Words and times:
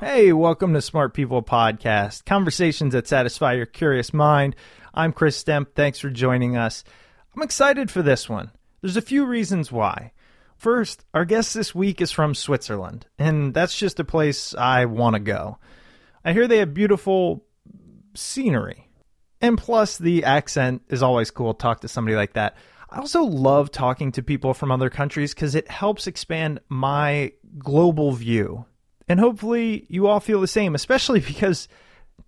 Hey, 0.00 0.32
welcome 0.32 0.72
to 0.72 0.80
Smart 0.80 1.12
People 1.12 1.42
Podcast, 1.42 2.24
conversations 2.24 2.94
that 2.94 3.06
satisfy 3.06 3.52
your 3.52 3.66
curious 3.66 4.14
mind. 4.14 4.56
I'm 4.94 5.12
Chris 5.12 5.44
Stemp. 5.44 5.74
Thanks 5.74 5.98
for 5.98 6.08
joining 6.08 6.56
us. 6.56 6.84
I'm 7.36 7.42
excited 7.42 7.90
for 7.90 8.00
this 8.00 8.26
one. 8.26 8.50
There's 8.80 8.96
a 8.96 9.02
few 9.02 9.26
reasons 9.26 9.70
why. 9.70 10.12
First, 10.56 11.04
our 11.12 11.26
guest 11.26 11.52
this 11.52 11.74
week 11.74 12.00
is 12.00 12.10
from 12.10 12.34
Switzerland, 12.34 13.08
and 13.18 13.52
that's 13.52 13.76
just 13.76 14.00
a 14.00 14.04
place 14.04 14.54
I 14.54 14.86
want 14.86 15.16
to 15.16 15.20
go. 15.20 15.58
I 16.24 16.32
hear 16.32 16.48
they 16.48 16.60
have 16.60 16.72
beautiful 16.72 17.44
scenery. 18.14 18.88
And 19.42 19.58
plus, 19.58 19.98
the 19.98 20.24
accent 20.24 20.80
is 20.88 21.02
always 21.02 21.30
cool 21.30 21.52
to 21.52 21.58
talk 21.58 21.82
to 21.82 21.88
somebody 21.88 22.16
like 22.16 22.32
that. 22.32 22.56
I 22.88 23.00
also 23.00 23.22
love 23.22 23.70
talking 23.70 24.12
to 24.12 24.22
people 24.22 24.54
from 24.54 24.72
other 24.72 24.88
countries 24.88 25.34
because 25.34 25.54
it 25.54 25.70
helps 25.70 26.06
expand 26.06 26.60
my 26.70 27.34
global 27.58 28.12
view. 28.12 28.64
And 29.10 29.18
hopefully, 29.18 29.86
you 29.88 30.06
all 30.06 30.20
feel 30.20 30.40
the 30.40 30.46
same, 30.46 30.76
especially 30.76 31.18
because 31.32 31.66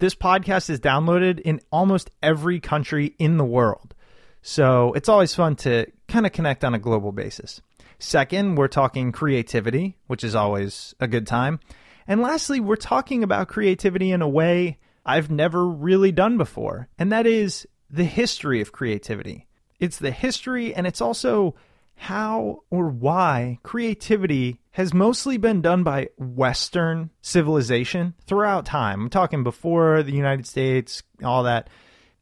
this 0.00 0.16
podcast 0.16 0.68
is 0.68 0.80
downloaded 0.80 1.38
in 1.38 1.60
almost 1.70 2.10
every 2.20 2.58
country 2.58 3.14
in 3.20 3.36
the 3.36 3.44
world. 3.44 3.94
So 4.42 4.92
it's 4.94 5.08
always 5.08 5.32
fun 5.32 5.54
to 5.56 5.86
kind 6.08 6.26
of 6.26 6.32
connect 6.32 6.64
on 6.64 6.74
a 6.74 6.80
global 6.80 7.12
basis. 7.12 7.62
Second, 8.00 8.56
we're 8.56 8.66
talking 8.66 9.12
creativity, 9.12 9.96
which 10.08 10.24
is 10.24 10.34
always 10.34 10.92
a 10.98 11.06
good 11.06 11.24
time. 11.24 11.60
And 12.08 12.20
lastly, 12.20 12.58
we're 12.58 12.74
talking 12.74 13.22
about 13.22 13.46
creativity 13.46 14.10
in 14.10 14.20
a 14.20 14.28
way 14.28 14.78
I've 15.06 15.30
never 15.30 15.68
really 15.68 16.10
done 16.10 16.36
before, 16.36 16.88
and 16.98 17.12
that 17.12 17.28
is 17.28 17.64
the 17.90 18.02
history 18.02 18.60
of 18.60 18.72
creativity. 18.72 19.46
It's 19.78 19.98
the 19.98 20.10
history, 20.10 20.74
and 20.74 20.84
it's 20.88 21.00
also 21.00 21.54
how 21.94 22.64
or 22.70 22.88
why 22.88 23.60
creativity 23.62 24.61
has 24.72 24.94
mostly 24.94 25.36
been 25.36 25.60
done 25.60 25.82
by 25.82 26.08
Western 26.16 27.10
civilization 27.20 28.14
throughout 28.26 28.64
time. 28.64 29.02
I'm 29.02 29.10
talking 29.10 29.44
before 29.44 30.02
the 30.02 30.12
United 30.12 30.46
States, 30.46 31.02
all 31.22 31.42
that, 31.42 31.68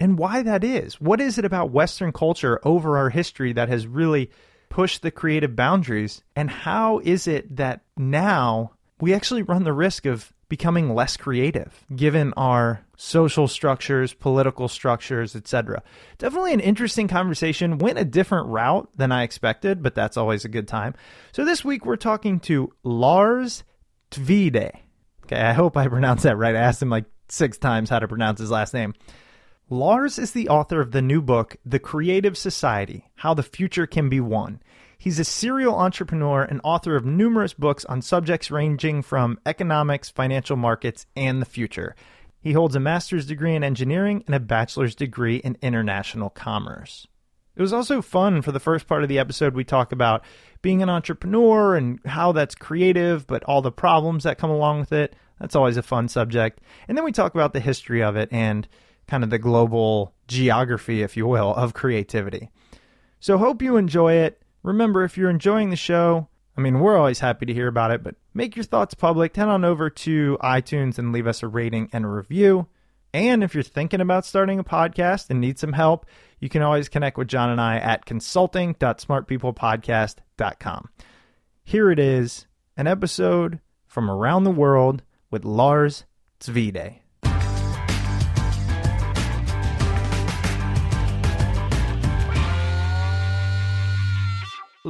and 0.01 0.19
why 0.19 0.43
that 0.43 0.65
is. 0.65 1.01
What 1.01 1.21
is 1.21 1.39
it 1.39 1.45
about 1.45 1.71
Western 1.71 2.13
culture 2.13 2.61
over 2.65 2.99
our 2.99 3.11
history 3.11 3.53
that 3.53 3.69
has 3.69 3.87
really 3.87 4.31
pushed 4.69 5.03
the 5.03 5.11
creative 5.11 5.55
boundaries? 5.55 6.23
And 6.35 6.51
how 6.51 6.99
is 7.05 7.29
it 7.29 7.57
that 7.57 7.83
now 7.97 8.73
we 9.01 9.15
actually 9.15 9.43
run 9.43 9.63
the 9.63 9.73
risk 9.73 10.07
of 10.07 10.33
becoming 10.51 10.95
less 10.95 11.17
creative 11.17 11.87
given 11.97 12.35
our 12.37 12.85
social 12.99 13.49
structures, 13.49 14.13
political 14.13 14.69
structures, 14.69 15.35
etc. 15.35 15.83
Definitely 16.19 16.53
an 16.53 16.61
interesting 16.61 17.09
conversation. 17.09 17.79
Went 17.79 17.99
a 17.99 18.05
different 18.05 18.49
route 18.49 18.91
than 18.95 19.13
I 19.13 19.23
expected, 19.23 19.83
but 19.83 19.95
that's 19.95 20.19
always 20.19 20.45
a 20.45 20.51
good 20.51 20.69
time. 20.69 20.95
So 21.33 21.47
this 21.47 21.65
week 21.65 21.87
we're 21.87 21.97
talking 21.97 22.41
to 22.41 22.71
Lars 22.83 23.65
Tvede. 24.11 24.73
Okay, 25.25 25.41
I 25.41 25.55
hope 25.55 25.79
I 25.79 25.89
pronounced 25.89 26.25
that 26.25 26.37
right. 26.37 26.55
I 26.55 26.61
asked 26.61 26.83
him 26.83 26.91
like 26.91 27.07
six 27.29 27.57
times 27.57 27.89
how 27.89 28.01
to 28.01 28.09
pronounce 28.09 28.41
his 28.41 28.51
last 28.51 28.75
name. 28.75 28.93
Lars 29.71 30.19
is 30.19 30.33
the 30.33 30.49
author 30.49 30.81
of 30.81 30.91
the 30.91 31.01
new 31.01 31.23
book, 31.23 31.57
The 31.65 31.79
Creative 31.79 32.37
Society 32.37 33.09
How 33.15 33.35
the 33.35 33.45
Future 33.45 33.87
Can 33.87 34.09
Be 34.09 34.19
Won. 34.21 34.61
He's 35.01 35.19
a 35.19 35.25
serial 35.25 35.77
entrepreneur 35.77 36.43
and 36.43 36.61
author 36.63 36.95
of 36.95 37.07
numerous 37.07 37.55
books 37.55 37.87
on 37.87 38.03
subjects 38.03 38.51
ranging 38.51 39.01
from 39.01 39.41
economics, 39.47 40.11
financial 40.11 40.59
markets, 40.59 41.07
and 41.17 41.41
the 41.41 41.47
future. 41.47 41.97
He 42.43 42.53
holds 42.53 42.77
a 42.77 42.81
master's 42.81 43.25
degree 43.25 43.55
in 43.55 43.65
engineering 43.65 44.23
and 44.27 44.35
a 44.35 44.41
bachelor's 44.41 44.95
degree 44.95 45.37
in 45.37 45.57
international 45.63 46.29
commerce. 46.29 47.07
It 47.57 47.63
was 47.63 47.73
also 47.73 48.03
fun 48.03 48.43
for 48.43 48.53
the 48.53 48.61
first 48.61 48.87
part 48.87 49.03
of 49.03 49.09
the 49.09 49.19
episode. 49.19 49.55
We 49.55 49.65
talk 49.65 49.93
about 49.93 50.23
being 50.61 50.83
an 50.83 50.91
entrepreneur 50.91 51.77
and 51.77 51.99
how 52.05 52.33
that's 52.33 52.55
creative, 52.55 53.27
but 53.27 53.43
all 53.45 53.63
the 53.63 53.73
problems 53.73 54.25
that 54.25 54.37
come 54.37 54.51
along 54.51 54.81
with 54.81 54.93
it. 54.93 55.17
That's 55.41 55.57
always 55.57 55.79
a 55.79 55.83
fun 55.83 56.09
subject. 56.09 56.61
And 56.89 56.99
then 56.99 57.07
we 57.07 57.13
talk 57.13 57.33
about 57.33 57.55
the 57.55 57.61
history 57.61 58.03
of 58.03 58.17
it 58.17 58.29
and 58.31 58.69
kind 59.07 59.25
of 59.25 59.31
the 59.31 59.39
global 59.39 60.13
geography, 60.29 61.01
if 61.01 61.17
you 61.17 61.27
will, 61.27 61.55
of 61.55 61.73
creativity. 61.73 62.51
So, 63.19 63.39
hope 63.39 63.63
you 63.63 63.79
enjoy 63.79 64.13
it. 64.17 64.43
Remember, 64.63 65.05
if 65.05 65.17
you're 65.17 65.31
enjoying 65.31 65.71
the 65.71 65.77
show, 65.77 66.29
I 66.57 66.61
mean, 66.61 66.81
we're 66.81 66.99
always 66.99 67.21
happy 67.21 67.47
to 67.47 67.55
hear 67.55 67.69
about 67.69 67.91
it, 67.91 68.03
but 68.03 68.17
make 68.35 68.57
your 68.57 68.65
thoughts 68.65 68.95
public. 68.95 69.37
Head 69.37 69.49
on 69.49 69.65
over 69.65 69.89
to 69.89 70.37
iTunes 70.43 70.99
and 70.99 71.13
leave 71.13 71.27
us 71.27 71.43
a 71.43 71.49
rating 71.49 71.89
and 71.93 72.05
a 72.05 72.09
review. 72.09 72.67
And 73.13 73.43
if 73.43 73.55
you're 73.55 73.63
thinking 73.63 74.01
about 74.01 74.25
starting 74.25 74.59
a 74.59 74.65
podcast 74.65 75.29
and 75.31 75.41
need 75.41 75.59
some 75.59 75.73
help, 75.73 76.07
you 76.39 76.49
can 76.49 76.63
always 76.63 76.89
connect 76.89 77.19
with 77.19 77.29
John 77.29 77.51
and 77.51 77.61
I 77.61 77.79
at 77.79 78.07
consulting.smartpeoplepodcast.com. 78.07 80.89
Here 81.65 81.91
it 81.91 81.99
is, 81.99 82.47
an 82.77 82.87
episode 82.87 83.59
from 83.87 84.11
around 84.11 84.45
the 84.45 84.51
world 84.51 85.03
with 85.31 85.45
Lars 85.45 86.05
Tvede. 86.41 87.00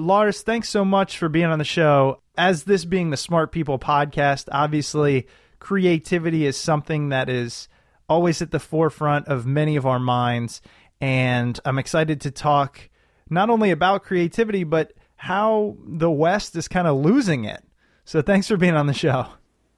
Lars, 0.00 0.43
thanks 0.43 0.69
so 0.69 0.85
much 0.85 1.19
for 1.19 1.29
being 1.29 1.47
on 1.47 1.58
the 1.58 1.64
show. 1.64 2.23
As 2.37 2.64
this 2.64 2.85
being 2.85 3.11
the 3.11 3.17
Smart 3.17 3.52
People 3.52 3.79
podcast, 3.79 4.49
obviously 4.50 5.26
creativity 5.58 6.47
is 6.47 6.56
something 6.56 7.11
that 7.11 7.29
is 7.29 7.69
always 8.08 8.41
at 8.43 8.50
the 8.50 8.58
forefront 8.58 9.29
of 9.29 9.47
many 9.47 9.76
of 9.76 9.87
our 9.87 9.99
minds. 9.99 10.62
And 11.00 11.58
I'm 11.64 11.79
excited 11.79 12.20
to 12.23 12.31
talk 12.31 12.88
not 13.29 13.50
only 13.50 13.70
about 13.70 14.02
creativity, 14.02 14.64
but 14.64 14.93
how 15.17 15.76
the 15.87 16.11
West 16.11 16.56
is 16.56 16.67
kind 16.67 16.88
of 16.88 16.97
losing 16.97 17.44
it. 17.44 17.62
So 18.05 18.23
thanks 18.23 18.49
for 18.49 18.56
being 18.56 18.75
on 18.75 18.87
the 18.87 18.94
show. 18.94 19.26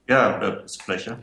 Yeah, 0.08 0.60
it's 0.62 0.80
a 0.80 0.84
pleasure. 0.84 1.18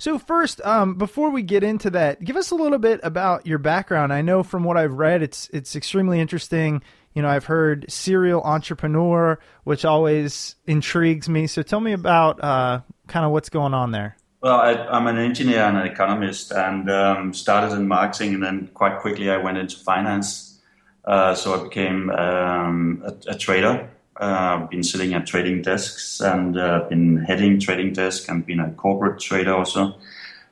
So 0.00 0.18
first, 0.18 0.62
um, 0.62 0.94
before 0.94 1.28
we 1.28 1.42
get 1.42 1.62
into 1.62 1.90
that, 1.90 2.24
give 2.24 2.36
us 2.36 2.50
a 2.50 2.54
little 2.54 2.78
bit 2.78 3.00
about 3.02 3.46
your 3.46 3.58
background. 3.58 4.14
I 4.14 4.22
know 4.22 4.42
from 4.42 4.64
what 4.64 4.78
I've 4.78 4.94
read, 4.94 5.20
it's 5.20 5.50
it's 5.52 5.76
extremely 5.76 6.20
interesting. 6.20 6.80
You 7.12 7.20
know, 7.20 7.28
I've 7.28 7.44
heard 7.44 7.84
serial 7.92 8.40
entrepreneur, 8.40 9.38
which 9.64 9.84
always 9.84 10.56
intrigues 10.66 11.28
me. 11.28 11.46
So 11.46 11.60
tell 11.60 11.80
me 11.80 11.92
about 11.92 12.42
uh, 12.42 12.80
kind 13.08 13.26
of 13.26 13.32
what's 13.32 13.50
going 13.50 13.74
on 13.74 13.90
there. 13.90 14.16
Well, 14.40 14.58
I, 14.58 14.96
am 14.96 15.06
an 15.06 15.18
engineer 15.18 15.60
and 15.64 15.76
an 15.76 15.86
economist, 15.86 16.50
and 16.50 16.90
um, 16.90 17.34
started 17.34 17.76
in 17.76 17.86
marketing, 17.86 18.32
and 18.32 18.42
then 18.42 18.70
quite 18.72 19.00
quickly 19.00 19.28
I 19.28 19.36
went 19.36 19.58
into 19.58 19.76
finance. 19.76 20.62
Uh, 21.04 21.34
so 21.34 21.60
I 21.60 21.62
became 21.62 22.08
um, 22.08 23.02
a, 23.04 23.32
a, 23.32 23.36
trader. 23.36 23.90
Uh, 24.16 24.66
been 24.66 24.82
sitting 24.82 25.14
at 25.14 25.26
trading 25.26 25.62
desks 25.62 26.20
and 26.20 26.58
uh, 26.58 26.84
been 26.90 27.16
heading 27.16 27.58
trading 27.58 27.92
desk 27.92 28.28
and 28.28 28.44
been 28.44 28.60
a 28.60 28.70
corporate 28.72 29.18
trader 29.18 29.54
also. 29.54 29.94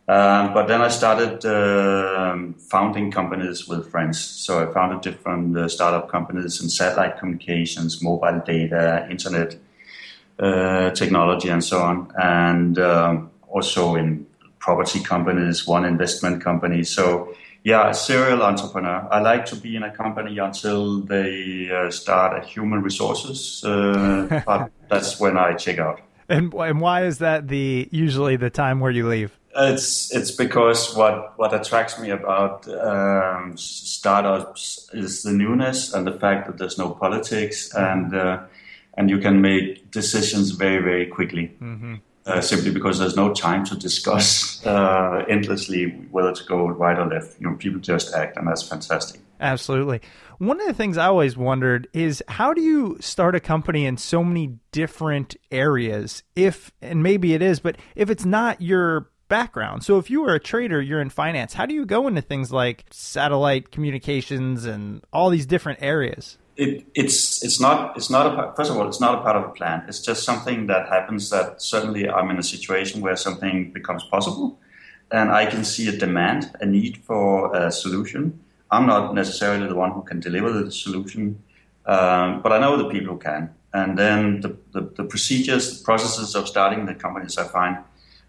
Um, 0.09 0.55
but 0.55 0.69
then 0.69 0.81
I 0.81 0.89
started 0.89 1.45
uh, 1.45 2.39
founding 2.71 3.11
companies 3.11 3.69
with 3.69 3.91
friends. 3.91 4.19
So 4.19 4.67
I 4.67 4.73
founded 4.73 5.03
different 5.03 5.55
uh, 5.55 5.69
startup 5.69 6.09
companies 6.09 6.63
in 6.63 6.71
satellite 6.71 7.19
communications, 7.19 8.01
mobile 8.03 8.41
data, 8.47 9.07
internet 9.11 9.57
uh, 10.39 10.91
technology, 10.93 11.51
and 11.51 11.63
so 11.63 11.81
on. 11.81 12.11
And 12.17 12.79
um, 12.79 13.31
also 13.49 13.97
in 13.97 14.27
property 14.61 15.01
companies, 15.01 15.67
one 15.67 15.85
investment 15.85 16.43
company. 16.43 16.85
So 16.85 17.35
yeah, 17.65 17.93
serial 17.93 18.43
entrepreneur. 18.43 19.07
I 19.11 19.21
like 19.21 19.47
to 19.47 19.57
be 19.57 19.77
in 19.77 19.83
a 19.83 19.95
company 19.95 20.39
until 20.39 21.01
they 21.01 21.71
uh, 21.71 21.91
start 21.91 22.39
at 22.39 22.49
human 22.49 22.83
resources, 22.83 23.63
uh, 23.65 24.43
but 24.47 24.71
that's 24.89 25.21
when 25.21 25.37
I 25.37 25.55
check 25.55 25.79
out. 25.79 26.01
And 26.29 26.53
and 26.55 26.81
why 26.81 27.05
is 27.05 27.19
that 27.19 27.49
the 27.49 27.89
usually 27.91 28.37
the 28.37 28.51
time 28.51 28.81
where 28.81 28.91
you 28.91 29.09
leave? 29.09 29.39
It's 29.57 30.15
it's 30.15 30.31
because 30.31 30.95
what 30.95 31.39
what 31.39 31.55
attracts 31.55 31.99
me 31.99 32.11
about 32.11 32.69
um, 32.69 33.57
startups 33.57 34.91
is 34.93 35.23
the 35.23 35.33
newness 35.33 35.95
and 35.95 36.07
the 36.07 36.13
fact 36.13 36.47
that 36.47 36.59
there's 36.59 36.79
no 36.79 36.91
politics 36.91 37.75
and 37.75 38.15
uh, 38.15 38.43
and 38.97 39.09
you 39.09 39.19
can 39.19 39.41
make 39.41 39.91
decisions 39.91 40.51
very 40.51 40.83
very 40.83 41.07
quickly. 41.07 41.57
Mm-hmm. 41.61 41.95
Uh, 42.29 42.43
simply 42.43 42.71
because 42.71 42.99
there's 42.99 43.17
no 43.17 43.33
time 43.33 43.65
to 43.65 43.75
discuss 43.75 44.65
uh, 44.67 45.25
endlessly 45.31 45.87
whether 46.11 46.31
to 46.35 46.45
go 46.45 46.69
right 46.69 46.99
or 46.99 47.07
left. 47.07 47.41
You 47.41 47.49
know, 47.49 47.57
people 47.57 47.81
just 47.81 48.13
act, 48.13 48.37
and 48.37 48.47
that's 48.47 48.63
fantastic. 48.63 49.23
Absolutely. 49.41 50.03
One 50.37 50.61
of 50.61 50.67
the 50.67 50.75
things 50.75 50.99
I 50.99 51.07
always 51.07 51.39
wondered 51.39 51.89
is 51.95 52.23
how 52.29 52.53
do 52.53 52.61
you 52.61 52.99
start 53.01 53.35
a 53.35 53.41
company 53.41 53.87
in 53.87 53.97
so 53.97 54.23
many 54.23 54.59
different 54.73 55.37
areas? 55.51 56.23
If, 56.37 56.71
and 56.83 57.03
maybe 57.03 57.33
it 57.33 57.41
is, 57.41 57.61
but 57.61 57.77
if 57.97 58.11
it's 58.11 58.27
not 58.27 58.61
your 58.61 59.09
background. 59.29 59.83
So 59.85 59.97
if 59.97 60.11
you 60.11 60.21
were 60.21 60.35
a 60.35 60.41
trader, 60.41 60.83
you're 60.83 61.01
in 61.01 61.09
finance. 61.11 61.55
How 61.55 61.65
do 61.65 61.73
you 61.73 61.87
go 61.87 62.09
into 62.09 62.21
things 62.21 62.53
like 62.53 62.85
satellite 62.91 63.71
communications 63.71 64.67
and 64.67 65.03
all 65.15 65.31
these 65.31 65.47
different 65.47 65.79
areas? 65.83 66.37
It, 66.59 66.85
it's 66.95 67.43
it's 67.45 67.61
not 67.61 67.97
it's 67.97 68.11
not 68.11 68.27
a 68.27 68.53
first 68.57 68.71
of 68.71 68.77
all 68.77 68.89
it's 68.89 69.01
not 69.01 69.15
a 69.15 69.23
part 69.23 69.37
of 69.37 69.45
a 69.45 69.51
plan. 69.51 69.85
It's 69.87 70.01
just 70.01 70.25
something 70.25 70.67
that 70.67 70.89
happens. 70.89 71.31
That 71.31 71.63
suddenly 71.63 72.11
I'm 72.11 72.31
in 72.31 72.39
a 72.39 72.43
situation 72.43 73.01
where 73.01 73.17
something 73.17 73.73
becomes 73.73 74.03
possible, 74.05 74.59
and 75.13 75.31
I 75.31 75.47
can 75.47 75.65
see 75.65 75.89
a 75.89 75.97
demand, 75.97 76.51
a 76.61 76.67
need 76.67 76.99
for 76.99 77.55
a 77.55 77.71
solution. 77.71 78.41
I'm 78.73 78.87
not 78.87 79.15
necessarily 79.15 79.69
the 79.69 79.77
one 79.77 79.93
who 79.93 80.03
can 80.03 80.19
deliver 80.19 80.53
the 80.53 80.71
solution, 80.73 81.41
um, 81.87 82.43
but 82.43 82.53
I 82.53 82.59
know 82.59 82.77
the 82.77 82.91
people 82.91 83.15
who 83.15 83.21
can. 83.21 83.55
And 83.73 83.97
then 83.97 84.41
the, 84.41 84.57
the, 84.73 84.81
the, 84.97 85.05
procedures, 85.05 85.79
the 85.79 85.85
processes 85.85 86.35
of 86.35 86.49
starting 86.49 86.87
the 86.87 86.95
companies, 86.95 87.39
I 87.39 87.47
find, 87.47 87.79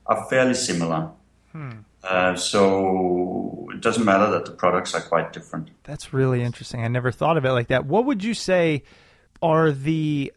are 0.06 0.26
fairly 0.30 0.54
similar. 0.54 1.10
Hmm. 1.52 1.72
Uh, 2.04 2.36
so 2.36 3.59
it 3.80 3.84
doesn't 3.84 4.04
matter 4.04 4.30
that 4.32 4.44
the 4.44 4.52
products 4.52 4.94
are 4.94 5.00
quite 5.00 5.32
different. 5.32 5.70
That's 5.84 6.12
really 6.12 6.44
interesting. 6.44 6.84
I 6.84 6.90
never 6.90 7.14
thought 7.14 7.38
of 7.38 7.46
it 7.46 7.52
like 7.54 7.70
that. 7.70 7.86
What 7.86 8.06
would 8.06 8.26
you 8.26 8.34
say 8.34 8.84
are 9.42 9.72
the 9.72 10.34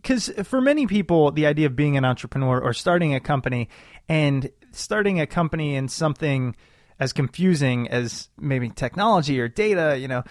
because 0.00 0.28
um, 0.28 0.44
for 0.44 0.60
many 0.60 0.86
people 0.86 1.32
the 1.32 1.46
idea 1.46 1.66
of 1.66 1.74
being 1.74 1.96
an 1.96 2.04
entrepreneur 2.04 2.60
or 2.60 2.72
starting 2.72 3.16
a 3.16 3.20
company 3.20 3.68
and 4.08 4.48
starting 4.70 5.20
a 5.20 5.26
company 5.26 5.74
in 5.74 5.88
something 5.88 6.54
as 7.00 7.12
confusing 7.12 7.88
as 7.88 8.28
maybe 8.38 8.70
technology 8.70 9.40
or 9.40 9.48
data, 9.48 9.98
you 9.98 10.06
know, 10.06 10.22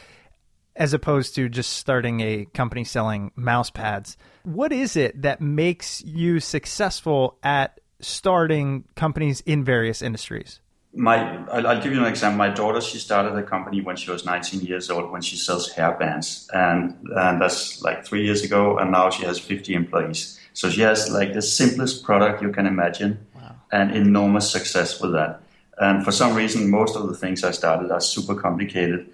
as 0.78 0.94
opposed 0.94 1.36
to 1.36 1.50
just 1.50 1.74
starting 1.74 2.22
a 2.22 2.46
company 2.54 2.86
selling 2.86 3.32
mouse 3.36 3.70
pads. 3.70 4.16
What 4.44 4.72
is 4.72 4.96
it 4.96 5.22
that 5.24 5.42
makes 5.42 6.02
you 6.06 6.40
successful 6.40 7.38
at 7.44 7.82
starting 8.00 8.86
companies 8.96 9.42
in 9.42 9.66
various 9.66 10.02
industries? 10.02 10.62
My, 10.94 11.38
I'll 11.48 11.82
give 11.82 11.94
you 11.94 12.00
an 12.00 12.06
example. 12.06 12.38
My 12.38 12.50
daughter, 12.50 12.82
she 12.82 12.98
started 12.98 13.34
a 13.38 13.44
company 13.44 13.80
when 13.80 13.96
she 13.96 14.12
was 14.12 14.26
19 14.26 14.62
years 14.62 14.90
old 14.90 15.10
when 15.10 15.22
she 15.22 15.38
sells 15.38 15.72
hair 15.72 15.94
bands, 15.94 16.50
and 16.54 16.98
and 17.16 17.42
that's 17.42 17.82
like 17.82 18.06
three 18.06 18.26
years 18.26 18.44
ago. 18.44 18.78
And 18.78 18.92
now 18.92 19.10
she 19.10 19.24
has 19.24 19.40
50 19.40 19.74
employees. 19.74 20.38
So 20.54 20.70
she 20.70 20.82
has 20.82 21.10
like 21.10 21.34
the 21.34 21.42
simplest 21.42 22.04
product 22.04 22.42
you 22.42 22.52
can 22.52 22.66
imagine, 22.66 23.26
wow. 23.34 23.56
and 23.72 23.96
enormous 23.96 24.52
success 24.52 25.00
with 25.00 25.14
that. 25.14 25.42
And 25.78 26.04
for 26.04 26.12
some 26.12 26.36
reason, 26.36 26.70
most 26.70 26.98
of 26.98 27.08
the 27.08 27.16
things 27.16 27.46
I 27.46 27.52
started 27.52 27.90
are 27.90 28.02
super 28.02 28.36
complicated, 28.36 29.10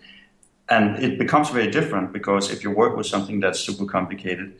and 0.70 1.02
it 1.04 1.20
becomes 1.20 1.50
very 1.50 1.70
different 1.70 2.12
because 2.12 2.52
if 2.52 2.64
you 2.64 2.72
work 2.72 2.98
with 2.98 3.06
something 3.06 3.40
that's 3.40 3.60
super 3.60 3.86
complicated, 3.86 4.60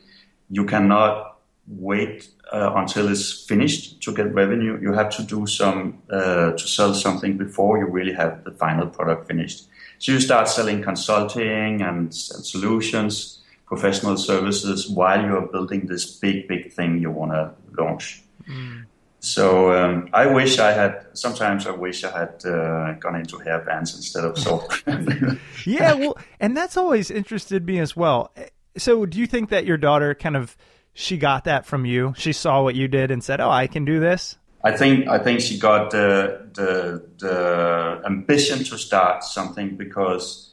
you 0.50 0.64
cannot 0.64 1.27
wait 1.68 2.28
uh, 2.52 2.72
until 2.76 3.08
it's 3.08 3.44
finished 3.44 4.02
to 4.02 4.14
get 4.14 4.32
revenue. 4.32 4.78
You 4.80 4.92
have 4.92 5.10
to 5.16 5.22
do 5.22 5.46
some 5.46 6.02
uh, 6.10 6.52
to 6.52 6.58
sell 6.66 6.94
something 6.94 7.36
before 7.36 7.78
you 7.78 7.86
really 7.86 8.14
have 8.14 8.44
the 8.44 8.52
final 8.52 8.86
product 8.86 9.26
finished. 9.26 9.68
So 9.98 10.12
you 10.12 10.20
start 10.20 10.48
selling 10.48 10.82
consulting 10.82 11.82
and, 11.82 12.04
and 12.06 12.14
solutions, 12.14 13.42
professional 13.66 14.16
services 14.16 14.88
while 14.88 15.24
you 15.24 15.36
are 15.36 15.46
building 15.46 15.86
this 15.86 16.06
big, 16.06 16.48
big 16.48 16.72
thing 16.72 16.98
you 16.98 17.10
want 17.10 17.32
to 17.32 17.52
launch. 17.76 18.22
Mm. 18.48 18.86
So 19.20 19.72
um, 19.72 20.08
I 20.12 20.26
wish 20.26 20.58
I 20.58 20.70
had. 20.72 21.06
Sometimes 21.12 21.66
I 21.66 21.72
wish 21.72 22.04
I 22.04 22.16
had 22.16 22.44
uh, 22.46 22.92
gone 22.92 23.16
into 23.16 23.38
hair 23.38 23.58
bands 23.60 23.94
instead 23.96 24.24
of 24.24 24.38
software. 24.38 25.38
yeah, 25.66 25.94
well, 25.94 26.16
and 26.38 26.56
that's 26.56 26.76
always 26.76 27.10
interested 27.10 27.66
me 27.66 27.80
as 27.80 27.96
well. 27.96 28.32
So, 28.76 29.06
do 29.06 29.18
you 29.18 29.26
think 29.26 29.50
that 29.50 29.66
your 29.66 29.76
daughter 29.76 30.14
kind 30.14 30.36
of 30.36 30.56
she 30.94 31.16
got 31.16 31.44
that 31.44 31.66
from 31.66 31.84
you. 31.84 32.14
She 32.16 32.32
saw 32.32 32.62
what 32.62 32.74
you 32.74 32.88
did 32.88 33.10
and 33.10 33.22
said, 33.22 33.40
"Oh, 33.40 33.50
I 33.50 33.66
can 33.66 33.84
do 33.84 34.00
this." 34.00 34.36
I 34.64 34.76
think 34.76 35.06
I 35.08 35.18
think 35.18 35.40
she 35.40 35.58
got 35.58 35.90
the 35.90 36.48
the, 36.54 37.04
the 37.18 38.02
ambition 38.04 38.64
to 38.64 38.76
start 38.76 39.22
something 39.22 39.76
because 39.76 40.52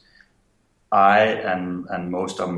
I 0.92 1.20
and 1.20 1.86
and 1.90 2.10
most 2.10 2.40
of 2.40 2.54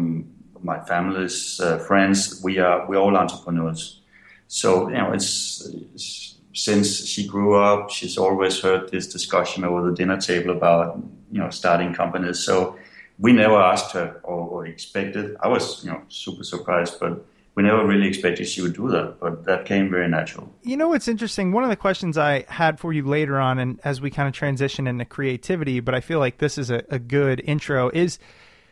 my 0.63 0.81
family's 0.85 1.61
uh, 1.61 1.79
friends 1.79 2.41
we 2.43 2.59
are 2.59 2.87
we 2.87 2.97
all 2.97 3.17
entrepreneurs. 3.17 4.01
So 4.49 4.89
you 4.89 4.97
know 4.97 5.13
it's, 5.13 5.67
it's, 5.95 6.37
since 6.53 7.07
she 7.07 7.27
grew 7.27 7.55
up, 7.55 7.91
she's 7.91 8.19
always 8.19 8.61
heard 8.61 8.91
this 8.91 9.07
discussion 9.07 9.65
over 9.65 9.91
the 9.91 9.97
dinner 9.97 10.21
table 10.21 10.51
about 10.51 11.03
you 11.31 11.41
know 11.41 11.51
starting 11.51 11.95
companies. 11.95 12.41
So 12.41 12.77
we 13.19 13.33
never 13.33 13.57
asked 13.57 13.93
her 13.93 14.21
or, 14.23 14.49
or 14.49 14.67
expected. 14.67 15.37
I 15.41 15.49
was 15.49 15.83
you 15.83 15.91
know 15.91 16.03
super 16.09 16.45
surprised, 16.45 17.01
but 17.01 17.25
we 17.59 17.65
never 17.65 17.85
really 17.85 18.07
expected 18.07 18.47
she 18.47 18.63
would 18.63 18.75
do 18.75 18.89
that, 18.89 19.19
but 19.19 19.45
that 19.47 19.65
came 19.65 19.91
very 19.91 20.07
natural. 20.07 20.55
You 20.63 20.77
know 20.77 20.87
what's 20.87 21.09
interesting? 21.09 21.51
One 21.51 21.65
of 21.65 21.71
the 21.71 21.75
questions 21.75 22.17
I 22.17 22.45
had 22.47 22.79
for 22.79 22.93
you 22.93 23.05
later 23.05 23.41
on, 23.41 23.59
and 23.59 23.81
as 23.83 24.01
we 24.01 24.13
kind 24.13 24.29
of 24.29 24.33
transition 24.33 24.87
into 24.87 25.05
creativity, 25.05 25.81
but 25.81 25.93
I 25.93 26.01
feel 26.01 26.21
like 26.21 26.39
this 26.39 26.57
is 26.57 26.71
a, 26.71 26.85
a 26.89 27.01
good 27.01 27.43
intro, 27.45 27.91
is 27.91 28.21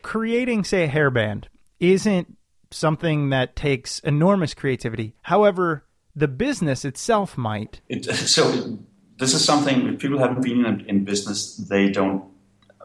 creating, 0.03 0.63
say, 0.63 0.85
a 0.85 0.87
hairband 0.87 1.47
isn't 1.81 2.37
something 2.71 3.29
that 3.31 3.57
takes 3.57 3.99
enormous 3.99 4.53
creativity. 4.53 5.15
However, 5.23 5.83
the 6.15 6.29
business 6.29 6.85
itself 6.85 7.37
might. 7.37 7.81
It, 7.89 8.05
so 8.05 8.79
this 9.17 9.33
is 9.33 9.43
something 9.43 9.85
if 9.87 9.99
people 9.99 10.17
haven't 10.17 10.43
been 10.43 10.65
in, 10.65 10.85
in 10.85 11.03
business, 11.03 11.57
they 11.57 11.89
don't 11.89 12.23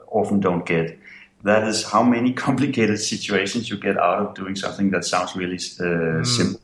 often 0.08 0.40
don't 0.40 0.66
get 0.66 0.98
that 1.42 1.66
is 1.66 1.84
how 1.84 2.02
many 2.02 2.32
complicated 2.46 3.00
situations 3.00 3.68
you 3.68 3.76
get 3.76 3.98
out 3.98 4.18
of 4.26 4.34
doing 4.34 4.56
something 4.56 4.90
that 4.90 5.04
sounds 5.04 5.36
really 5.36 5.56
uh, 5.56 6.22
mm. 6.22 6.26
simple. 6.26 6.60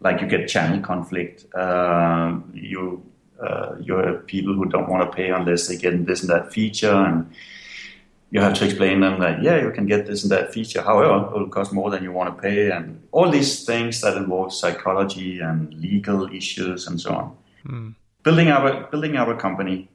Like 0.00 0.20
you 0.20 0.26
get 0.26 0.48
channel 0.48 0.80
conflict. 0.80 1.46
Uh, 1.54 2.38
you 2.52 3.02
uh, 3.40 3.76
you 3.80 3.94
have 3.96 4.26
people 4.26 4.54
who 4.54 4.66
don't 4.66 4.88
want 4.88 5.10
to 5.10 5.14
pay 5.14 5.30
unless 5.30 5.68
they 5.68 5.76
get 5.76 6.06
this 6.06 6.20
and 6.20 6.30
that 6.30 6.52
feature, 6.52 6.92
and 6.92 7.30
you 8.30 8.40
have 8.40 8.54
to 8.54 8.64
explain 8.64 9.00
them 9.00 9.20
that 9.20 9.42
yeah, 9.42 9.60
you 9.62 9.70
can 9.70 9.86
get 9.86 10.06
this 10.06 10.22
and 10.22 10.30
that 10.30 10.52
feature. 10.52 10.82
However, 10.82 11.26
it 11.26 11.38
will 11.38 11.48
cost 11.48 11.72
more 11.72 11.90
than 11.90 12.02
you 12.02 12.12
want 12.12 12.34
to 12.34 12.42
pay, 12.42 12.70
and 12.70 13.02
all 13.10 13.30
these 13.30 13.64
things 13.64 14.02
that 14.02 14.16
involve 14.16 14.52
psychology 14.52 15.40
and 15.40 15.72
legal 15.74 16.28
issues 16.30 16.86
and 16.86 17.00
so 17.00 17.14
on. 17.14 17.36
Mm. 17.66 17.94
Building 18.22 18.48
our 18.48 18.84
building 18.90 19.16
our 19.16 19.34
company. 19.34 19.88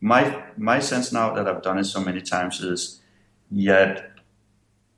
My 0.00 0.44
my 0.56 0.80
sense 0.80 1.12
now 1.12 1.32
that 1.34 1.48
I've 1.48 1.62
done 1.62 1.78
it 1.78 1.84
so 1.84 2.00
many 2.00 2.20
times 2.20 2.60
is 2.60 3.00
yet 3.50 4.14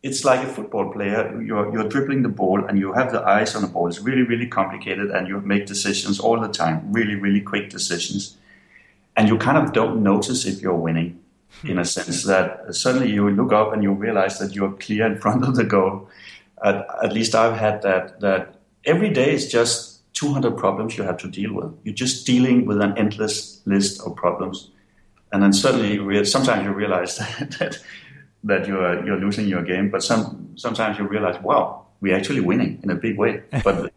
it's 0.02 0.24
like 0.24 0.46
a 0.46 0.46
football 0.46 0.92
player. 0.92 1.40
You're, 1.42 1.72
you're 1.72 1.88
dribbling 1.88 2.22
the 2.22 2.28
ball 2.28 2.64
and 2.64 2.78
you 2.78 2.92
have 2.92 3.12
the 3.12 3.22
eyes 3.22 3.54
on 3.54 3.62
the 3.62 3.68
ball. 3.68 3.88
It's 3.88 4.00
really, 4.00 4.22
really 4.22 4.46
complicated 4.46 5.10
and 5.10 5.26
you 5.26 5.40
make 5.40 5.66
decisions 5.66 6.20
all 6.20 6.40
the 6.40 6.48
time, 6.48 6.92
really, 6.92 7.16
really 7.16 7.40
quick 7.40 7.70
decisions. 7.70 8.36
And 9.16 9.28
you 9.28 9.36
kind 9.38 9.58
of 9.58 9.72
don't 9.72 10.02
notice 10.02 10.44
if 10.46 10.60
you're 10.60 10.76
winning 10.76 11.20
hmm. 11.62 11.70
in 11.70 11.78
a 11.78 11.84
sense 11.84 12.24
that 12.24 12.74
suddenly 12.74 13.10
you 13.10 13.28
look 13.30 13.52
up 13.52 13.72
and 13.72 13.82
you 13.82 13.92
realize 13.92 14.38
that 14.38 14.54
you're 14.54 14.72
clear 14.72 15.06
in 15.06 15.18
front 15.24 15.44
of 15.44 15.56
the 15.56 15.64
goal. 15.64 16.08
At, 16.62 16.86
at 17.02 17.12
least 17.12 17.34
I've 17.34 17.56
had 17.56 17.82
that, 17.82 18.20
that 18.20 18.54
every 18.84 19.10
day 19.10 19.34
is 19.34 19.50
just 19.50 19.96
200 20.14 20.56
problems 20.56 20.96
you 20.96 21.04
have 21.04 21.18
to 21.18 21.28
deal 21.28 21.52
with. 21.52 21.74
You're 21.84 21.94
just 21.94 22.26
dealing 22.26 22.64
with 22.64 22.80
an 22.80 22.96
endless 22.96 23.60
list 23.66 24.00
of 24.06 24.16
problems. 24.16 24.70
And 25.32 25.42
then 25.42 25.52
suddenly, 25.52 25.94
you 25.94 26.04
re- 26.04 26.24
sometimes 26.24 26.64
you 26.64 26.72
realize 26.72 27.16
that, 27.38 27.50
that 27.58 27.78
that 28.46 28.66
you're 28.66 29.04
you're 29.04 29.18
losing 29.18 29.46
your 29.46 29.62
game. 29.62 29.90
But 29.90 30.02
some 30.02 30.52
sometimes 30.56 30.98
you 30.98 31.06
realize, 31.06 31.40
wow, 31.42 31.86
we're 32.00 32.16
actually 32.16 32.40
winning 32.40 32.80
in 32.82 32.90
a 32.90 32.94
big 32.94 33.18
way. 33.18 33.42
But 33.64 33.92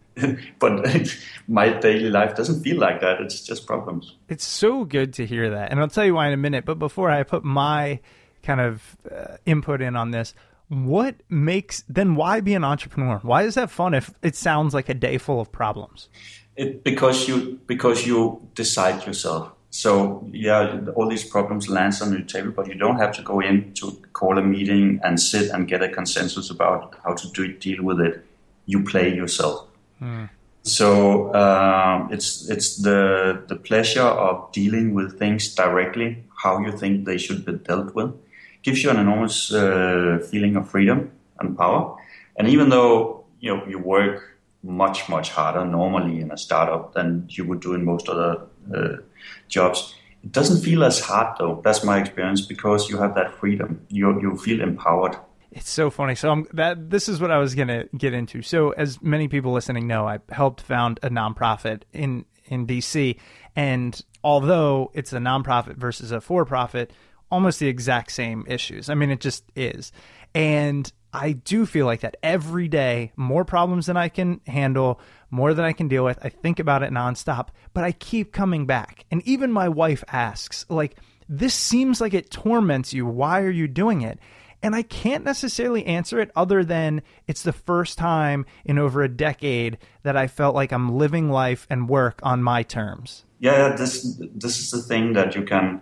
but 0.59 0.85
my 1.47 1.69
daily 1.69 2.09
life 2.09 2.35
doesn't 2.35 2.61
feel 2.61 2.77
like 2.77 2.99
that. 3.01 3.21
It's 3.21 3.41
just 3.41 3.65
problems. 3.65 4.15
It's 4.27 4.45
so 4.45 4.83
good 4.83 5.13
to 5.13 5.25
hear 5.25 5.49
that, 5.51 5.71
and 5.71 5.79
I'll 5.79 5.87
tell 5.87 6.05
you 6.05 6.15
why 6.15 6.27
in 6.27 6.33
a 6.33 6.37
minute. 6.37 6.65
But 6.65 6.79
before 6.79 7.09
I 7.09 7.23
put 7.23 7.43
my 7.43 7.99
kind 8.43 8.59
of 8.61 8.97
uh, 9.09 9.37
input 9.45 9.81
in 9.81 9.95
on 9.95 10.11
this, 10.11 10.33
what 10.67 11.15
makes 11.29 11.83
then 11.87 12.15
why 12.15 12.41
be 12.41 12.53
an 12.53 12.63
entrepreneur? 12.63 13.19
Why 13.21 13.43
is 13.43 13.55
that 13.55 13.71
fun 13.71 13.93
if 13.93 14.13
it 14.21 14.35
sounds 14.35 14.73
like 14.73 14.89
a 14.89 14.93
day 14.93 15.17
full 15.17 15.39
of 15.39 15.51
problems? 15.51 16.09
It, 16.55 16.83
because 16.83 17.27
you 17.27 17.59
because 17.67 18.05
you 18.05 18.45
decide 18.55 19.05
yourself 19.05 19.51
so 19.71 20.27
yeah, 20.31 20.79
all 20.95 21.07
these 21.07 21.23
problems 21.23 21.69
lands 21.69 22.01
on 22.01 22.11
your 22.11 22.21
table, 22.21 22.51
but 22.51 22.67
you 22.67 22.73
don't 22.73 22.97
have 22.97 23.11
to 23.13 23.21
go 23.21 23.39
in 23.39 23.73
to 23.75 23.91
call 24.13 24.37
a 24.37 24.41
meeting 24.41 24.99
and 25.03 25.19
sit 25.19 25.51
and 25.51 25.67
get 25.67 25.83
a 25.83 25.89
consensus 25.89 26.49
about 26.49 26.95
how 27.03 27.13
to 27.13 27.29
do, 27.31 27.53
deal 27.53 27.83
with 27.83 27.99
it. 27.99 28.25
You 28.65 28.83
play 28.83 29.13
yourself. 29.13 29.67
Mm. 30.01 30.29
So 30.63 31.33
um, 31.33 32.11
it's 32.11 32.49
it's 32.49 32.77
the 32.77 33.43
the 33.47 33.55
pleasure 33.55 34.01
of 34.01 34.51
dealing 34.51 34.93
with 34.93 35.17
things 35.17 35.53
directly, 35.55 36.23
how 36.43 36.59
you 36.59 36.71
think 36.71 37.05
they 37.05 37.17
should 37.17 37.45
be 37.45 37.53
dealt 37.53 37.95
with, 37.95 38.13
gives 38.63 38.83
you 38.83 38.89
an 38.89 38.97
enormous 38.97 39.53
uh, 39.53 40.19
feeling 40.29 40.55
of 40.55 40.69
freedom 40.69 41.11
and 41.39 41.57
power. 41.57 41.95
And 42.37 42.47
even 42.47 42.69
though 42.69 43.25
you 43.39 43.55
know 43.55 43.65
you 43.67 43.79
work 43.79 44.37
much 44.61 45.07
much 45.07 45.29
harder 45.29 45.63
normally 45.63 46.19
in 46.19 46.31
a 46.31 46.37
startup 46.37 46.93
than 46.93 47.25
you 47.29 47.45
would 47.45 47.61
do 47.61 47.73
in 47.73 47.85
most 47.85 48.09
other 48.09 48.41
uh, 48.75 48.97
jobs. 49.49 49.95
It 50.23 50.31
doesn't 50.31 50.61
feel 50.61 50.83
as 50.83 50.99
hard 50.99 51.37
though. 51.37 51.61
That's 51.63 51.83
my 51.83 51.99
experience 51.99 52.41
because 52.41 52.89
you 52.89 52.97
have 52.97 53.15
that 53.15 53.33
freedom. 53.39 53.85
You 53.89 54.19
you 54.21 54.37
feel 54.37 54.61
empowered. 54.61 55.17
It's 55.51 55.69
so 55.69 55.89
funny. 55.89 56.15
So 56.15 56.31
I'm, 56.31 56.47
that 56.53 56.89
this 56.89 57.09
is 57.09 57.19
what 57.19 57.31
I 57.31 57.39
was 57.39 57.55
gonna 57.55 57.85
get 57.97 58.13
into. 58.13 58.41
So 58.41 58.71
as 58.71 59.01
many 59.01 59.27
people 59.27 59.51
listening 59.51 59.87
know, 59.87 60.07
I 60.07 60.19
helped 60.29 60.61
found 60.61 60.99
a 61.03 61.09
nonprofit 61.09 61.83
in 61.91 62.25
in 62.45 62.67
DC, 62.67 63.17
and 63.55 64.01
although 64.23 64.91
it's 64.93 65.13
a 65.13 65.17
nonprofit 65.17 65.77
versus 65.77 66.11
a 66.11 66.21
for 66.21 66.45
profit, 66.45 66.91
almost 67.31 67.59
the 67.59 67.67
exact 67.67 68.11
same 68.11 68.45
issues. 68.47 68.89
I 68.89 68.95
mean, 68.95 69.09
it 69.09 69.19
just 69.19 69.43
is. 69.55 69.91
And 70.35 70.91
I 71.13 71.31
do 71.31 71.65
feel 71.65 71.85
like 71.85 72.01
that 72.01 72.17
every 72.21 72.67
day, 72.67 73.11
more 73.15 73.45
problems 73.45 73.87
than 73.87 73.97
I 73.97 74.09
can 74.09 74.41
handle, 74.45 74.99
more 75.31 75.53
than 75.53 75.65
I 75.65 75.73
can 75.73 75.87
deal 75.87 76.03
with. 76.03 76.19
I 76.23 76.29
think 76.29 76.59
about 76.59 76.83
it 76.83 76.91
nonstop, 76.91 77.49
but 77.73 77.83
I 77.83 77.91
keep 77.91 78.31
coming 78.31 78.65
back. 78.65 79.05
And 79.11 79.21
even 79.27 79.51
my 79.51 79.69
wife 79.69 80.03
asks, 80.07 80.65
like, 80.69 80.97
this 81.27 81.53
seems 81.53 82.01
like 82.01 82.13
it 82.13 82.31
torments 82.31 82.93
you. 82.93 83.05
Why 83.05 83.41
are 83.41 83.51
you 83.51 83.67
doing 83.67 84.01
it? 84.01 84.19
And 84.61 84.75
I 84.75 84.81
can't 84.81 85.23
necessarily 85.23 85.85
answer 85.85 86.19
it 86.19 86.31
other 86.35 86.65
than 86.65 87.01
it's 87.27 87.43
the 87.43 87.53
first 87.53 87.97
time 87.97 88.45
in 88.65 88.77
over 88.77 89.01
a 89.01 89.07
decade 89.07 89.77
that 90.03 90.17
I 90.17 90.27
felt 90.27 90.53
like 90.53 90.73
I'm 90.73 90.97
living 90.97 91.29
life 91.29 91.65
and 91.69 91.87
work 91.87 92.19
on 92.23 92.43
my 92.43 92.63
terms. 92.63 93.25
Yeah, 93.39 93.75
this 93.77 94.19
this 94.35 94.59
is 94.59 94.71
the 94.71 94.81
thing 94.81 95.13
that 95.13 95.33
you 95.33 95.43
can 95.43 95.81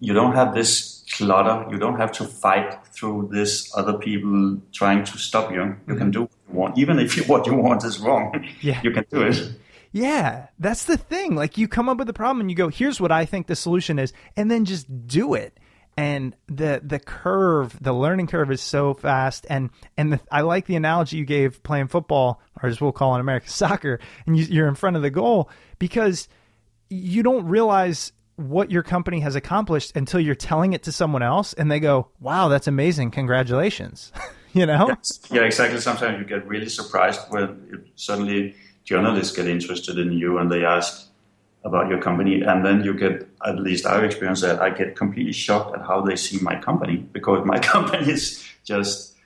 you 0.00 0.12
don't 0.12 0.34
have 0.34 0.54
this 0.54 1.02
clutter. 1.12 1.66
You 1.70 1.78
don't 1.78 1.98
have 1.98 2.12
to 2.12 2.24
fight 2.24 2.78
through 2.92 3.30
this 3.32 3.74
other 3.74 3.94
people 3.94 4.60
trying 4.72 5.04
to 5.04 5.18
stop 5.18 5.50
you. 5.50 5.56
You 5.56 5.64
mm-hmm. 5.64 5.98
can 5.98 6.10
do 6.10 6.28
want, 6.48 6.78
even 6.78 6.98
if 6.98 7.16
you, 7.16 7.24
what 7.24 7.46
you 7.46 7.54
want 7.54 7.84
is 7.84 7.98
wrong. 8.00 8.46
Yeah. 8.60 8.80
you 8.84 8.90
can 8.90 9.04
do 9.10 9.22
it. 9.22 9.52
Yeah, 9.92 10.48
that's 10.58 10.84
the 10.84 10.96
thing. 10.96 11.36
Like 11.36 11.56
you 11.56 11.68
come 11.68 11.88
up 11.88 11.98
with 11.98 12.08
a 12.08 12.12
problem 12.12 12.40
and 12.40 12.50
you 12.50 12.56
go, 12.56 12.68
"Here's 12.68 13.00
what 13.00 13.12
I 13.12 13.26
think 13.26 13.46
the 13.46 13.54
solution 13.54 14.00
is," 14.00 14.12
and 14.36 14.50
then 14.50 14.64
just 14.64 15.06
do 15.06 15.34
it. 15.34 15.58
And 15.96 16.34
the 16.48 16.80
the 16.84 16.98
curve, 16.98 17.78
the 17.80 17.92
learning 17.92 18.26
curve 18.26 18.50
is 18.50 18.60
so 18.60 18.94
fast. 18.94 19.46
And 19.48 19.70
and 19.96 20.14
the, 20.14 20.20
I 20.32 20.40
like 20.40 20.66
the 20.66 20.74
analogy 20.74 21.18
you 21.18 21.24
gave 21.24 21.62
playing 21.62 21.86
football, 21.86 22.40
or 22.60 22.68
as 22.68 22.80
we'll 22.80 22.90
call 22.90 23.14
in 23.14 23.20
America, 23.20 23.48
soccer, 23.50 24.00
and 24.26 24.36
you, 24.36 24.44
you're 24.46 24.66
in 24.66 24.74
front 24.74 24.96
of 24.96 25.02
the 25.02 25.10
goal 25.10 25.48
because 25.78 26.28
you 26.90 27.22
don't 27.22 27.46
realize 27.46 28.12
what 28.36 28.70
your 28.70 28.82
company 28.82 29.20
has 29.20 29.36
accomplished 29.36 29.92
until 29.96 30.18
you're 30.18 30.34
telling 30.34 30.72
it 30.72 30.82
to 30.82 30.92
someone 30.92 31.22
else 31.22 31.52
and 31.52 31.70
they 31.70 31.78
go, 31.78 32.08
wow, 32.20 32.48
that's 32.48 32.66
amazing. 32.66 33.10
Congratulations. 33.10 34.12
you 34.60 34.66
know? 34.66 34.86
Yes. 34.88 35.20
Yeah, 35.30 35.42
exactly. 35.42 35.80
Sometimes 35.80 36.18
you 36.18 36.24
get 36.24 36.46
really 36.46 36.68
surprised 36.68 37.20
when 37.28 37.84
suddenly 37.96 38.54
journalists 38.84 39.34
get 39.34 39.48
interested 39.48 39.98
in 39.98 40.12
you 40.12 40.38
and 40.38 40.50
they 40.50 40.64
ask 40.64 41.08
about 41.64 41.88
your 41.88 42.00
company. 42.00 42.42
And 42.42 42.64
then 42.64 42.84
you 42.84 42.94
get, 42.94 43.28
at 43.44 43.58
least 43.58 43.84
I've 43.84 44.04
experienced 44.04 44.42
that, 44.42 44.60
I 44.60 44.70
get 44.70 44.96
completely 44.96 45.32
shocked 45.32 45.74
at 45.74 45.84
how 45.84 46.02
they 46.02 46.14
see 46.14 46.38
my 46.40 46.60
company 46.60 46.98
because 46.98 47.44
my 47.44 47.58
company 47.72 48.10
is 48.10 48.44
just 48.64 49.16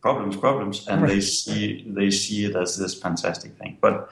problems, 0.00 0.36
problems. 0.36 0.88
And 0.88 1.02
right. 1.02 1.10
they 1.10 1.20
see, 1.20 1.84
they 1.86 2.10
see 2.10 2.46
it 2.46 2.56
as 2.56 2.78
this 2.78 2.94
fantastic 2.94 3.56
thing. 3.58 3.76
But 3.80 4.10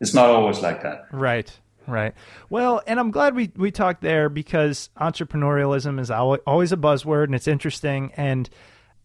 it's 0.00 0.14
not 0.14 0.30
always 0.30 0.60
like 0.60 0.82
that. 0.82 1.06
Right. 1.12 1.56
Right. 1.86 2.14
Well, 2.48 2.82
and 2.86 3.00
I'm 3.00 3.10
glad 3.10 3.34
we, 3.34 3.50
we 3.56 3.70
talked 3.70 4.00
there 4.00 4.28
because 4.28 4.90
entrepreneurialism 5.00 5.98
is 6.00 6.10
always 6.10 6.72
a 6.72 6.76
buzzword 6.76 7.24
and 7.24 7.34
it's 7.34 7.48
interesting. 7.48 8.12
And, 8.16 8.48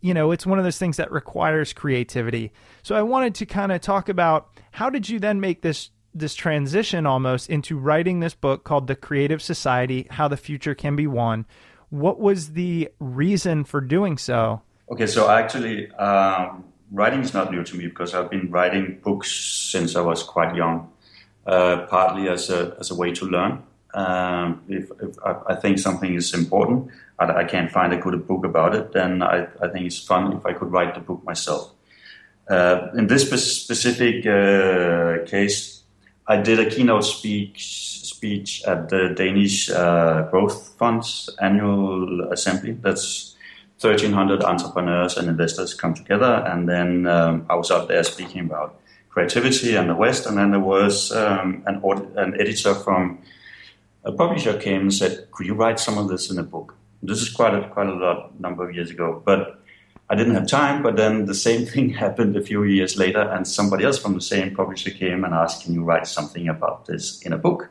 you 0.01 0.13
know, 0.13 0.31
it's 0.31 0.45
one 0.45 0.57
of 0.57 0.65
those 0.65 0.77
things 0.77 0.97
that 0.97 1.11
requires 1.11 1.73
creativity. 1.73 2.51
So 2.83 2.95
I 2.95 3.01
wanted 3.01 3.35
to 3.35 3.45
kind 3.45 3.71
of 3.71 3.81
talk 3.81 4.09
about 4.09 4.49
how 4.71 4.89
did 4.89 5.09
you 5.09 5.19
then 5.19 5.39
make 5.39 5.61
this 5.61 5.91
this 6.13 6.33
transition 6.33 7.05
almost 7.05 7.49
into 7.49 7.77
writing 7.77 8.21
this 8.21 8.33
book 8.33 8.63
called 8.63 8.87
The 8.87 8.95
Creative 8.95 9.41
Society 9.41 10.07
How 10.09 10.29
the 10.29 10.37
Future 10.37 10.73
Can 10.73 10.95
Be 10.95 11.07
Won. 11.07 11.45
What 11.89 12.21
was 12.21 12.53
the 12.53 12.89
reason 12.99 13.65
for 13.65 13.81
doing 13.81 14.17
so? 14.17 14.61
Okay, 14.89 15.07
so 15.07 15.29
actually, 15.29 15.91
um, 15.91 16.63
writing 16.89 17.19
is 17.19 17.33
not 17.33 17.51
new 17.51 17.63
to 17.63 17.75
me 17.75 17.87
because 17.87 18.13
I've 18.13 18.29
been 18.29 18.49
writing 18.49 19.01
books 19.03 19.29
since 19.33 19.97
I 19.97 20.01
was 20.01 20.23
quite 20.23 20.55
young. 20.55 20.89
Uh, 21.45 21.85
partly 21.85 22.27
as 22.27 22.49
a, 22.49 22.75
as 22.79 22.89
a 22.89 22.95
way 22.95 23.11
to 23.11 23.23
learn. 23.25 23.61
Um, 23.95 24.61
if, 24.67 24.91
if 25.01 25.15
I, 25.25 25.53
I, 25.53 25.55
think 25.55 25.79
something 25.79 26.13
is 26.15 26.33
important, 26.33 26.89
I, 27.17 27.25
I, 27.25 27.43
can't 27.45 27.71
find 27.71 27.93
a 27.93 27.97
good 27.97 28.27
book 28.27 28.43
about 28.43 28.75
it, 28.75 28.91
then 28.91 29.23
I, 29.23 29.47
I, 29.61 29.69
think 29.69 29.85
it's 29.85 29.99
fun 29.99 30.33
if 30.33 30.45
I 30.45 30.51
could 30.51 30.69
write 30.69 30.95
the 30.95 30.99
book 30.99 31.23
myself. 31.23 31.71
Uh, 32.49 32.89
in 32.97 33.07
this 33.07 33.23
specific 33.23 34.25
uh, 34.25 35.25
case, 35.25 35.83
I 36.27 36.37
did 36.37 36.59
a 36.59 36.69
keynote 36.69 37.05
speech 37.05 38.01
speech 38.03 38.63
at 38.65 38.89
the 38.89 39.13
Danish 39.15 39.69
uh, 39.69 40.27
Growth 40.29 40.75
Fund's 40.77 41.29
annual 41.41 42.31
assembly. 42.33 42.73
That's 42.73 43.35
1,300 43.79 44.43
entrepreneurs 44.43 45.15
and 45.17 45.29
investors 45.29 45.73
come 45.73 45.93
together, 45.93 46.43
and 46.47 46.67
then 46.67 47.07
um, 47.07 47.45
I 47.49 47.55
was 47.55 47.71
up 47.71 47.87
there 47.87 48.03
speaking 48.03 48.41
about 48.41 48.79
creativity 49.15 49.75
and 49.75 49.89
the 49.89 49.95
West. 49.95 50.25
And 50.27 50.37
then 50.37 50.51
there 50.51 50.59
was 50.59 51.11
um, 51.13 51.63
an, 51.65 51.81
an 52.17 52.39
editor 52.39 52.75
from 52.75 53.19
a 54.05 54.11
publisher 54.11 54.57
came 54.57 54.81
and 54.81 54.93
said, 54.93 55.27
"Could 55.31 55.47
you 55.47 55.55
write 55.55 55.79
some 55.79 55.97
of 55.97 56.07
this 56.07 56.29
in 56.31 56.37
a 56.39 56.43
book?" 56.43 56.75
This 57.01 57.21
is 57.21 57.29
quite 57.29 57.53
a 57.53 57.67
quite 57.69 57.87
a 57.87 57.93
lot 57.93 58.39
number 58.39 58.67
of 58.67 58.75
years 58.75 58.91
ago, 58.91 59.21
but 59.25 59.59
I 60.09 60.15
didn't 60.15 60.35
have 60.35 60.47
time. 60.47 60.83
But 60.83 60.95
then 60.95 61.25
the 61.25 61.33
same 61.33 61.65
thing 61.71 61.89
happened 61.89 62.37
a 62.37 62.41
few 62.41 62.63
years 62.63 62.97
later, 62.97 63.21
and 63.21 63.47
somebody 63.47 63.83
else 63.83 63.97
from 63.97 64.13
the 64.13 64.21
same 64.21 64.55
publisher 64.55 64.91
came 64.91 65.25
and 65.25 65.33
asked, 65.33 65.63
"Can 65.63 65.73
you 65.73 65.83
write 65.83 66.07
something 66.07 66.47
about 66.47 66.85
this 66.85 67.21
in 67.21 67.33
a 67.33 67.37
book?" 67.37 67.69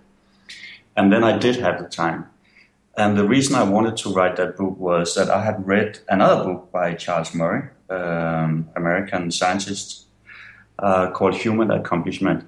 And 0.97 1.13
then 1.13 1.25
I 1.25 1.39
did 1.39 1.57
have 1.57 1.79
the 1.83 1.89
time. 1.89 2.27
And 2.97 3.17
the 3.17 3.27
reason 3.27 3.57
I 3.57 3.65
wanted 3.65 3.97
to 3.99 4.13
write 4.13 4.37
that 4.37 4.57
book 4.57 4.79
was 4.79 5.15
that 5.17 5.29
I 5.29 5.45
had 5.45 5.67
read 5.67 5.99
another 6.09 6.45
book 6.45 6.71
by 6.71 6.95
Charles 6.95 7.35
Murray, 7.35 7.69
um, 7.91 8.69
American 8.77 9.33
scientist 9.33 10.07
uh, 10.79 11.11
called 11.11 11.35
Human 11.35 11.73
Accomplishment, 11.73 12.45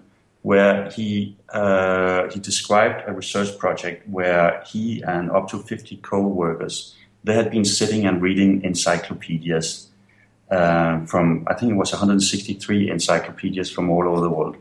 where 0.46 0.88
he 0.90 1.36
uh, 1.48 2.30
he 2.32 2.38
described 2.38 3.02
a 3.08 3.12
research 3.12 3.58
project 3.58 4.08
where 4.08 4.62
he 4.70 5.02
and 5.02 5.28
up 5.32 5.48
to 5.48 5.58
50 5.58 5.96
co-workers 6.10 6.94
they 7.24 7.34
had 7.34 7.50
been 7.50 7.64
sitting 7.64 8.06
and 8.06 8.22
reading 8.22 8.62
encyclopedias 8.62 9.88
uh, 10.52 11.04
from 11.06 11.44
I 11.48 11.54
think 11.54 11.72
it 11.72 11.74
was 11.74 11.90
163 11.90 12.90
encyclopedias 12.90 13.72
from 13.72 13.90
all 13.90 14.06
over 14.08 14.20
the 14.20 14.30
world. 14.30 14.56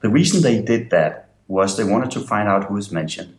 The 0.00 0.08
reason 0.08 0.40
they 0.40 0.62
did 0.62 0.88
that 0.88 1.28
was 1.48 1.76
they 1.76 1.84
wanted 1.84 2.12
to 2.12 2.20
find 2.20 2.48
out 2.48 2.64
who 2.64 2.78
is 2.78 2.90
mentioned. 2.90 3.36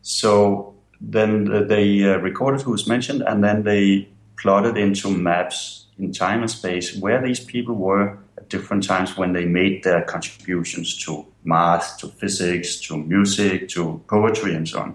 So 0.00 0.74
then 0.98 1.68
they 1.68 2.04
uh, 2.10 2.16
recorded 2.28 2.62
who 2.62 2.70
was 2.70 2.86
mentioned, 2.86 3.20
and 3.20 3.44
then 3.44 3.64
they 3.64 4.08
plotted 4.40 4.78
into 4.78 5.10
maps 5.10 5.88
in 5.98 6.12
time 6.12 6.40
and 6.40 6.50
space 6.50 6.96
where 6.96 7.20
these 7.20 7.40
people 7.40 7.74
were 7.74 8.16
different 8.48 8.84
times 8.84 9.16
when 9.16 9.32
they 9.32 9.44
made 9.44 9.84
their 9.84 10.02
contributions 10.02 10.96
to 11.04 11.26
math, 11.44 11.98
to 11.98 12.08
physics, 12.08 12.76
to 12.80 12.96
music, 12.96 13.68
to 13.70 14.02
poetry, 14.08 14.54
and 14.54 14.68
so 14.68 14.80
on. 14.80 14.94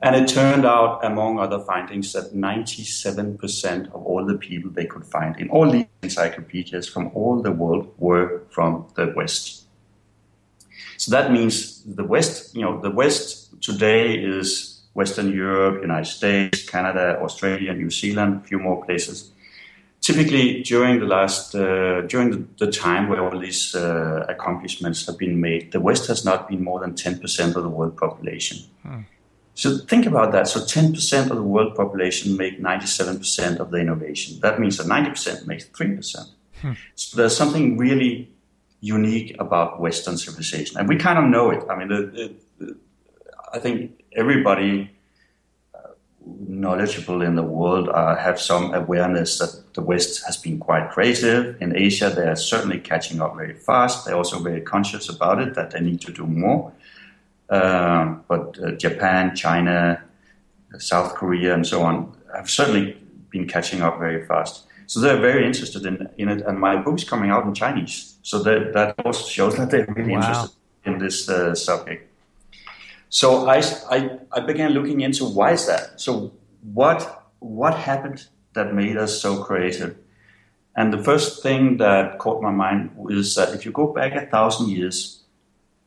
And 0.00 0.14
it 0.14 0.28
turned 0.28 0.64
out, 0.64 1.04
among 1.04 1.40
other 1.40 1.58
findings, 1.58 2.12
that 2.12 2.32
97% 2.32 3.86
of 3.86 3.94
all 3.94 4.24
the 4.24 4.38
people 4.38 4.70
they 4.70 4.86
could 4.86 5.04
find 5.04 5.40
in 5.40 5.50
all 5.50 5.68
the 5.68 5.88
encyclopedias 6.02 6.88
from 6.88 7.10
all 7.14 7.42
the 7.42 7.50
world 7.50 7.92
were 7.98 8.42
from 8.50 8.86
the 8.94 9.12
West. 9.16 9.64
So 10.98 11.10
that 11.10 11.32
means 11.32 11.82
the 11.82 12.04
West, 12.04 12.54
you 12.54 12.62
know, 12.62 12.80
the 12.80 12.90
West 12.90 13.60
today 13.60 14.14
is 14.14 14.82
Western 14.94 15.32
Europe, 15.32 15.82
United 15.82 16.10
States, 16.10 16.68
Canada, 16.68 17.18
Australia, 17.20 17.72
New 17.72 17.90
Zealand, 17.90 18.42
a 18.44 18.46
few 18.46 18.58
more 18.58 18.84
places. 18.84 19.32
Typically, 20.08 20.62
during 20.62 21.00
the 21.00 21.04
last, 21.04 21.54
uh, 21.54 22.00
during 22.12 22.30
the, 22.30 22.64
the, 22.64 22.72
time 22.72 23.10
where 23.10 23.22
all 23.22 23.38
these 23.38 23.74
uh, 23.74 24.24
accomplishments 24.26 25.04
have 25.04 25.18
been 25.18 25.38
made, 25.38 25.70
the 25.70 25.80
West 25.80 26.06
has 26.06 26.24
not 26.24 26.48
been 26.48 26.64
more 26.64 26.80
than 26.80 26.94
10% 26.94 27.54
of 27.54 27.62
the 27.62 27.68
world 27.68 27.94
population. 27.94 28.56
Hmm. 28.82 29.00
So 29.52 29.76
think 29.76 30.06
about 30.06 30.32
that. 30.32 30.48
So 30.48 30.60
10% 30.60 31.30
of 31.30 31.36
the 31.36 31.42
world 31.42 31.76
population 31.76 32.38
make 32.38 32.58
97% 32.58 33.58
of 33.58 33.70
the 33.70 33.76
innovation. 33.76 34.40
That 34.40 34.58
means 34.58 34.78
that 34.78 34.86
90% 34.86 35.46
makes 35.46 35.66
3%. 35.66 36.30
Hmm. 36.62 36.72
So 36.94 37.18
there's 37.18 37.36
something 37.36 37.76
really 37.76 38.30
unique 38.80 39.36
about 39.38 39.78
Western 39.78 40.16
civilization. 40.16 40.78
And 40.78 40.88
we 40.88 40.96
kind 40.96 41.18
of 41.18 41.26
know 41.26 41.50
it. 41.50 41.62
I 41.68 41.76
mean, 41.76 41.88
the, 41.88 42.34
the, 42.58 42.76
I 43.52 43.58
think 43.58 44.02
everybody 44.16 44.90
knowledgeable 46.46 47.22
in 47.22 47.34
the 47.34 47.42
world 47.42 47.88
uh, 47.88 48.16
have 48.16 48.40
some 48.40 48.74
awareness 48.74 49.38
that 49.38 49.74
the 49.74 49.82
West 49.82 50.24
has 50.26 50.36
been 50.36 50.58
quite 50.58 50.90
creative. 50.90 51.60
In 51.60 51.76
Asia, 51.76 52.10
they 52.10 52.26
are 52.26 52.36
certainly 52.36 52.78
catching 52.78 53.20
up 53.20 53.36
very 53.36 53.54
fast. 53.54 54.04
They're 54.04 54.16
also 54.16 54.38
very 54.38 54.60
conscious 54.60 55.08
about 55.08 55.40
it, 55.40 55.54
that 55.54 55.70
they 55.70 55.80
need 55.80 56.00
to 56.02 56.12
do 56.12 56.26
more. 56.26 56.72
Um, 57.50 58.24
but 58.28 58.58
uh, 58.62 58.72
Japan, 58.72 59.34
China, 59.34 60.02
South 60.78 61.14
Korea, 61.14 61.54
and 61.54 61.66
so 61.66 61.82
on 61.82 62.14
have 62.34 62.50
certainly 62.50 62.96
been 63.30 63.46
catching 63.46 63.82
up 63.82 63.98
very 63.98 64.26
fast. 64.26 64.64
So 64.86 65.00
they're 65.00 65.20
very 65.20 65.46
interested 65.46 65.84
in, 65.86 66.08
in 66.16 66.28
it, 66.28 66.42
and 66.46 66.58
my 66.58 66.76
book 66.76 66.98
is 66.98 67.04
coming 67.04 67.30
out 67.30 67.44
in 67.44 67.54
Chinese. 67.54 68.16
So 68.22 68.42
that, 68.42 68.72
that 68.72 68.94
also 69.04 69.26
shows 69.26 69.56
that 69.56 69.70
they're 69.70 69.86
really 69.96 70.12
wow. 70.12 70.18
interested 70.18 70.56
in 70.84 70.98
this 70.98 71.28
uh, 71.28 71.54
subject. 71.54 72.07
So 73.10 73.48
I, 73.48 73.62
I, 73.90 74.18
I 74.32 74.40
began 74.40 74.72
looking 74.72 75.00
into 75.00 75.24
why 75.24 75.52
is 75.52 75.66
that? 75.66 76.00
So 76.00 76.32
what 76.72 77.24
what 77.40 77.74
happened 77.74 78.26
that 78.54 78.74
made 78.74 78.96
us 78.96 79.20
so 79.20 79.42
creative? 79.42 79.96
And 80.76 80.92
the 80.92 81.02
first 81.02 81.42
thing 81.42 81.78
that 81.78 82.18
caught 82.18 82.42
my 82.42 82.50
mind 82.50 82.90
is 83.08 83.34
that 83.34 83.54
if 83.54 83.64
you 83.64 83.72
go 83.72 83.92
back 83.92 84.14
a 84.14 84.26
thousand 84.26 84.68
years, 84.68 85.22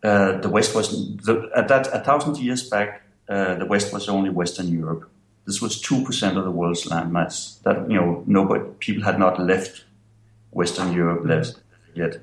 uh, 0.03 0.37
the 0.39 0.49
West 0.49 0.75
was 0.75 1.15
the, 1.17 1.49
at 1.55 1.67
that 1.67 1.87
a 1.93 1.99
thousand 1.99 2.37
years 2.37 2.67
back. 2.69 3.03
Uh, 3.29 3.55
the 3.55 3.65
West 3.65 3.93
was 3.93 4.09
only 4.09 4.29
Western 4.29 4.67
Europe. 4.67 5.09
This 5.45 5.61
was 5.61 5.79
two 5.79 6.03
percent 6.03 6.37
of 6.37 6.43
the 6.43 6.51
world's 6.51 6.85
landmass. 6.85 7.61
That 7.63 7.89
you 7.89 7.95
know, 7.95 8.23
nobody 8.25 8.65
people 8.79 9.03
had 9.03 9.19
not 9.19 9.39
left 9.39 9.85
Western 10.51 10.91
Europe 10.91 11.25
left 11.25 11.55
yet. 11.93 12.17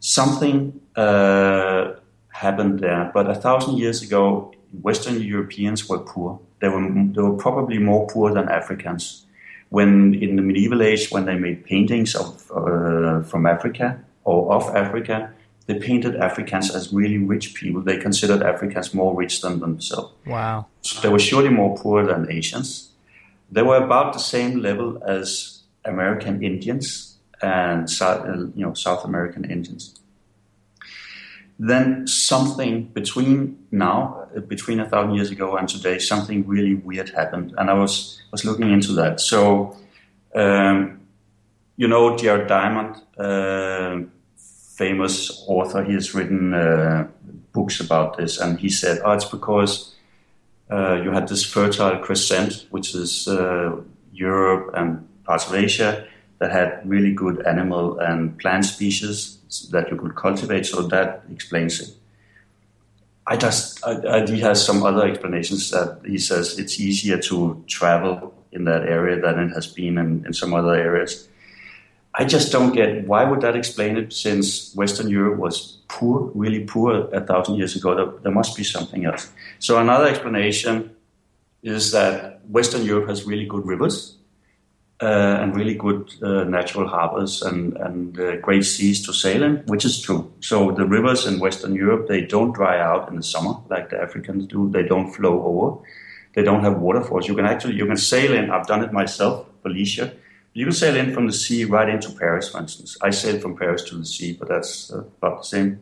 Something 0.00 0.80
uh, 0.94 1.94
happened 2.36 2.80
there, 2.80 3.10
but 3.14 3.30
a 3.30 3.34
thousand 3.34 3.78
years 3.78 4.02
ago, 4.02 4.52
Western 4.82 5.20
Europeans 5.22 5.88
were 5.88 5.98
poor. 5.98 6.38
They 6.60 6.68
were 6.68 6.86
they 7.14 7.22
were 7.22 7.36
probably 7.36 7.78
more 7.78 8.06
poor 8.06 8.32
than 8.32 8.48
Africans. 8.48 9.24
When 9.70 10.14
in 10.14 10.36
the 10.36 10.42
medieval 10.42 10.82
age, 10.82 11.10
when 11.10 11.24
they 11.24 11.36
made 11.36 11.64
paintings 11.64 12.14
of 12.14 12.50
uh, 12.50 13.22
from 13.22 13.46
Africa 13.46 13.98
or 14.24 14.52
of 14.52 14.64
Africa, 14.76 15.32
they 15.66 15.78
painted 15.78 16.16
Africans 16.16 16.74
as 16.74 16.92
really 16.92 17.18
rich 17.18 17.54
people. 17.54 17.80
They 17.82 17.98
considered 17.98 18.42
Africans 18.42 18.94
more 18.94 19.14
rich 19.16 19.40
than 19.40 19.60
themselves. 19.60 20.12
Wow. 20.26 20.66
So 20.82 21.00
they 21.00 21.08
were 21.08 21.24
surely 21.30 21.50
more 21.50 21.76
poor 21.76 22.06
than 22.06 22.30
Asians. 22.30 22.90
They 23.50 23.62
were 23.62 23.82
about 23.82 24.12
the 24.12 24.24
same 24.34 24.60
level 24.60 25.02
as 25.04 25.62
American 25.84 26.42
Indians 26.42 27.16
and 27.42 27.88
you 28.54 28.64
know 28.64 28.74
South 28.74 29.04
American 29.04 29.44
Indians. 29.50 29.98
Then 31.58 32.06
something 32.06 32.84
between 32.92 33.58
now, 33.70 34.28
between 34.46 34.80
a 34.80 34.88
thousand 34.88 35.14
years 35.14 35.30
ago 35.30 35.56
and 35.56 35.68
today, 35.68 35.98
something 35.98 36.46
really 36.46 36.74
weird 36.74 37.08
happened, 37.10 37.54
and 37.56 37.70
I 37.70 37.74
was 37.74 38.20
was 38.30 38.44
looking 38.44 38.70
into 38.70 38.92
that. 38.94 39.20
So, 39.20 39.76
um, 40.34 41.00
you 41.76 41.88
know, 41.88 42.16
Jared 42.16 42.46
Diamond. 42.48 42.96
Uh, 43.16 44.06
famous 44.76 45.42
author. 45.48 45.82
He 45.82 45.94
has 45.94 46.14
written 46.14 46.52
uh, 46.52 47.08
books 47.52 47.80
about 47.80 48.18
this, 48.18 48.38
and 48.38 48.60
he 48.60 48.68
said, 48.68 49.00
"Oh, 49.04 49.12
it's 49.12 49.24
because 49.24 49.94
uh, 50.70 50.94
you 51.02 51.10
had 51.10 51.28
this 51.28 51.44
fertile 51.44 51.98
crescent, 51.98 52.66
which 52.70 52.94
is 52.94 53.26
uh, 53.26 53.76
Europe 54.12 54.74
and 54.74 55.08
parts 55.24 55.48
of 55.48 55.54
Asia, 55.54 56.06
that 56.38 56.52
had 56.52 56.82
really 56.84 57.12
good 57.12 57.44
animal 57.46 57.98
and 57.98 58.38
plant 58.38 58.66
species 58.66 59.35
that 59.70 59.90
you 59.90 59.96
could 59.96 60.14
cultivate. 60.14 60.66
So 60.66 60.82
that 60.82 61.24
explains 61.30 61.80
it." 61.80 61.90
I 63.26 63.36
just, 63.36 63.84
I, 63.84 64.22
I, 64.22 64.26
he 64.26 64.40
has 64.40 64.64
some 64.64 64.84
other 64.84 65.04
explanations 65.04 65.70
that 65.70 66.00
he 66.04 66.18
says 66.18 66.58
it's 66.58 66.78
easier 66.78 67.18
to 67.22 67.64
travel 67.66 68.32
in 68.52 68.64
that 68.64 68.84
area 68.84 69.20
than 69.20 69.38
it 69.40 69.48
has 69.52 69.66
been 69.66 69.98
in, 69.98 70.24
in 70.26 70.32
some 70.32 70.54
other 70.54 70.74
areas. 70.74 71.28
I 72.14 72.24
just 72.24 72.52
don't 72.52 72.72
get 72.72 73.06
why 73.06 73.24
would 73.24 73.40
that 73.42 73.56
explain 73.56 73.96
it 73.96 74.12
since 74.12 74.74
Western 74.74 75.10
Europe 75.10 75.38
was 75.38 75.78
poor, 75.88 76.30
really 76.34 76.64
poor 76.64 77.08
a 77.12 77.20
thousand 77.20 77.56
years 77.56 77.76
ago. 77.76 77.94
There, 77.94 78.20
there 78.22 78.32
must 78.32 78.56
be 78.56 78.64
something 78.64 79.04
else. 79.04 79.30
So 79.58 79.78
another 79.78 80.06
explanation 80.06 80.96
is 81.62 81.90
that 81.92 82.40
Western 82.48 82.84
Europe 82.84 83.08
has 83.08 83.24
really 83.24 83.44
good 83.44 83.66
rivers 83.66 84.15
uh, 85.00 85.38
and 85.40 85.54
really 85.54 85.74
good 85.74 86.10
uh, 86.22 86.44
natural 86.44 86.88
harbors 86.88 87.42
and, 87.42 87.76
and 87.76 88.18
uh, 88.18 88.36
great 88.36 88.64
seas 88.64 89.04
to 89.06 89.12
sail 89.12 89.42
in, 89.42 89.56
which 89.66 89.84
is 89.84 90.00
true. 90.00 90.32
So 90.40 90.70
the 90.72 90.86
rivers 90.86 91.26
in 91.26 91.38
Western 91.38 91.74
Europe, 91.74 92.08
they 92.08 92.22
don't 92.22 92.52
dry 92.52 92.80
out 92.80 93.08
in 93.08 93.16
the 93.16 93.22
summer 93.22 93.54
like 93.68 93.90
the 93.90 94.00
Africans 94.00 94.46
do. 94.46 94.70
They 94.70 94.82
don't 94.82 95.12
flow 95.12 95.42
over. 95.42 95.82
They 96.34 96.42
don't 96.42 96.62
have 96.64 96.78
waterfalls. 96.78 97.28
You 97.28 97.34
can 97.34 97.46
actually, 97.46 97.74
you 97.74 97.86
can 97.86 97.96
sail 97.96 98.32
in. 98.32 98.50
I've 98.50 98.66
done 98.66 98.82
it 98.82 98.92
myself 98.92 99.46
leisure 99.64 100.12
you 100.56 100.64
can 100.64 100.72
sail 100.72 100.96
in 100.96 101.12
from 101.12 101.26
the 101.26 101.34
sea 101.34 101.66
right 101.66 101.86
into 101.86 102.10
Paris, 102.12 102.48
for 102.48 102.60
instance. 102.60 102.96
I 103.02 103.10
sailed 103.10 103.42
from 103.42 103.58
Paris 103.58 103.82
to 103.90 103.98
the 103.98 104.06
sea, 104.06 104.32
but 104.32 104.48
that's 104.48 104.90
uh, 104.90 105.00
about 105.20 105.42
the 105.42 105.44
same. 105.44 105.80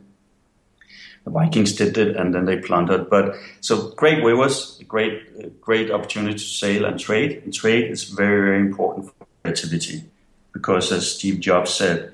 The 1.24 1.30
Vikings 1.30 1.72
did 1.72 1.96
it, 1.96 2.16
and 2.16 2.34
then 2.34 2.44
they 2.44 2.58
plundered. 2.58 3.08
But 3.08 3.34
so 3.60 3.90
great 3.92 4.22
rivers, 4.22 4.80
great, 4.86 5.60
great 5.60 5.90
opportunity 5.90 6.34
to 6.34 6.44
sail 6.44 6.84
and 6.84 7.00
trade. 7.00 7.42
And 7.44 7.52
trade 7.52 7.90
is 7.90 8.04
very, 8.04 8.40
very 8.42 8.60
important 8.60 9.06
for 9.06 9.26
creativity, 9.42 10.04
because 10.52 10.92
as 10.92 11.14
Steve 11.14 11.40
Jobs 11.40 11.72
said, 11.72 12.12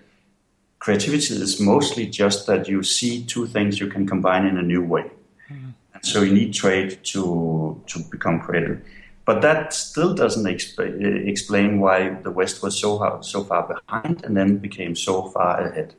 creativity 0.79 1.35
is 1.35 1.61
mostly 1.61 2.07
just 2.07 2.47
that 2.47 2.69
you 2.69 2.83
see 2.83 3.25
two 3.25 3.47
things 3.47 3.81
you 3.81 3.89
can 3.89 4.07
combine 4.07 4.47
in 4.47 4.57
a 4.57 4.63
new 4.63 4.83
way. 4.83 5.11
Mm-hmm. 5.51 5.71
And 5.95 6.07
so 6.07 6.23
you 6.23 6.33
need 6.33 6.55
trade 6.55 7.03
to 7.13 7.83
to 7.89 7.99
become 8.11 8.41
creative. 8.41 8.81
But 9.27 9.43
that 9.43 9.73
still 9.75 10.15
doesn't 10.15 10.45
exp- 10.45 11.29
explain 11.29 11.79
why 11.79 12.11
the 12.23 12.31
West 12.31 12.63
was 12.63 12.81
so, 12.81 13.21
so 13.23 13.45
far 13.45 13.63
behind 13.63 14.25
and 14.25 14.37
then 14.37 14.59
became 14.59 14.97
so 14.97 15.29
far 15.31 15.61
ahead. 15.61 15.95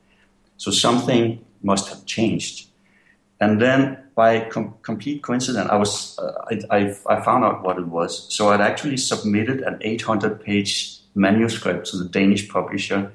So 0.58 0.72
something 0.72 1.46
must 1.62 1.88
have 1.90 2.06
changed. 2.06 2.71
And 3.42 3.60
then 3.60 3.98
by 4.16 4.42
com- 4.50 4.76
complete 4.84 5.24
coincidence, 5.24 5.68
I 5.70 5.76
was 5.76 6.18
uh, 6.20 6.32
I, 6.52 6.78
I, 6.78 6.96
I, 7.10 7.22
found 7.22 7.44
out 7.44 7.64
what 7.64 7.80
it 7.80 7.88
was. 7.88 8.32
So 8.34 8.50
I'd 8.50 8.62
actually 8.62 8.98
submitted 8.98 9.62
an 9.62 9.80
800 9.82 10.40
page 10.40 11.00
manuscript 11.16 11.88
to 11.88 11.98
the 11.98 12.08
Danish 12.08 12.48
publisher 12.48 13.12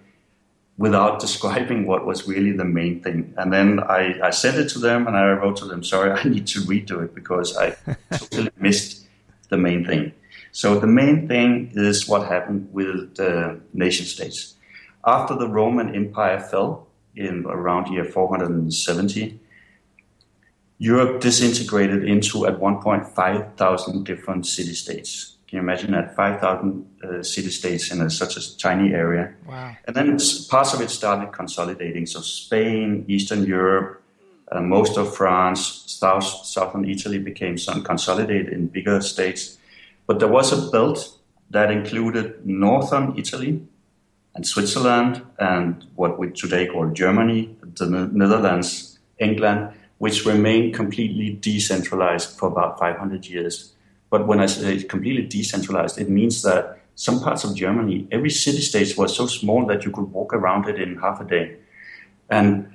without 0.79 1.21
describing 1.27 1.87
what 1.87 2.05
was 2.05 2.27
really 2.27 2.51
the 2.51 2.65
main 2.65 3.01
thing. 3.05 3.35
And 3.37 3.53
then 3.53 3.79
I, 3.81 4.19
I 4.21 4.31
sent 4.31 4.57
it 4.59 4.69
to 4.71 4.81
them 4.81 5.07
and 5.07 5.17
I 5.17 5.31
wrote 5.31 5.59
to 5.59 5.65
them, 5.65 5.85
sorry, 5.85 6.11
I 6.21 6.25
need 6.25 6.49
to 6.49 6.61
redo 6.63 7.05
it 7.05 7.15
because 7.15 7.57
I 7.57 7.77
totally 8.11 8.51
missed 8.59 9.07
the 9.49 9.57
main 9.57 9.87
thing. 9.87 10.13
So 10.51 10.81
the 10.81 10.89
main 10.89 11.29
thing 11.29 11.71
is 11.75 12.09
what 12.09 12.27
happened 12.27 12.71
with 12.73 13.15
the 13.15 13.61
nation 13.73 14.07
states. 14.07 14.55
After 15.05 15.37
the 15.37 15.47
Roman 15.47 15.95
Empire 15.95 16.41
fell 16.41 16.89
in 17.15 17.47
around 17.47 17.93
year 17.93 18.05
470, 18.05 19.39
Europe 20.79 21.21
disintegrated 21.21 22.05
into 22.05 22.47
at 22.47 22.61
one 22.61 22.81
point 22.83 23.07
5,000 23.09 24.05
different 24.05 24.47
city 24.47 24.75
states. 24.75 25.37
Can 25.49 25.57
you 25.57 25.63
imagine 25.63 25.93
that? 25.93 26.15
5,000 26.17 26.87
uh, 27.03 27.23
city 27.23 27.51
states 27.51 27.91
in 27.91 28.01
a, 28.01 28.11
such 28.11 28.37
a 28.37 28.59
tiny 28.59 28.93
area. 28.93 29.33
Wow. 29.47 29.77
And 29.87 29.97
then 29.97 30.19
parts 30.51 30.75
of 30.75 30.81
it 30.81 30.91
started 30.91 31.33
consolidating. 31.33 32.05
So 32.07 32.21
Spain, 32.21 33.05
Eastern 33.09 33.45
Europe, 33.45 34.03
uh, 34.51 34.61
most 34.61 34.97
of 34.97 35.15
France, 35.17 35.85
south, 35.87 36.25
southern 36.25 36.89
Italy 36.89 37.19
became 37.19 37.59
some 37.59 37.83
consolidated 37.83 38.49
in 38.49 38.67
bigger 38.67 39.01
states. 39.01 39.57
But 40.07 40.19
there 40.19 40.29
was 40.29 40.53
a 40.53 40.71
belt 40.71 41.17
that 41.51 41.71
included 41.71 42.45
northern 42.45 43.17
Italy 43.17 43.63
and 44.35 44.47
Switzerland 44.47 45.23
and 45.39 45.87
what 45.95 46.19
we 46.19 46.31
today 46.31 46.67
call 46.67 46.91
Germany, 46.91 47.57
the 47.63 47.87
Netherlands, 48.13 48.99
England, 49.19 49.73
which 49.99 50.27
remained 50.27 50.75
completely 50.75 51.31
decentralized 51.41 52.39
for 52.39 52.49
about 52.49 52.79
500 52.79 53.27
years. 53.27 53.73
But 54.11 54.27
when 54.27 54.41
I 54.41 54.47
say 54.47 54.83
completely 54.83 55.27
decentralized, 55.27 55.99
it 55.99 56.09
means 56.09 56.43
that 56.43 56.79
some 56.95 57.21
parts 57.21 57.45
of 57.45 57.55
Germany, 57.55 58.09
every 58.11 58.31
city 58.31 58.61
state 58.61 58.97
was 58.97 59.17
so 59.17 59.27
small 59.27 59.67
that 59.67 59.85
you 59.85 59.91
could 59.91 60.13
walk 60.13 60.33
around 60.33 60.69
it 60.69 60.81
in 60.81 60.97
half 60.97 61.21
a 61.21 61.25
day. 61.25 61.57
And 62.31 62.73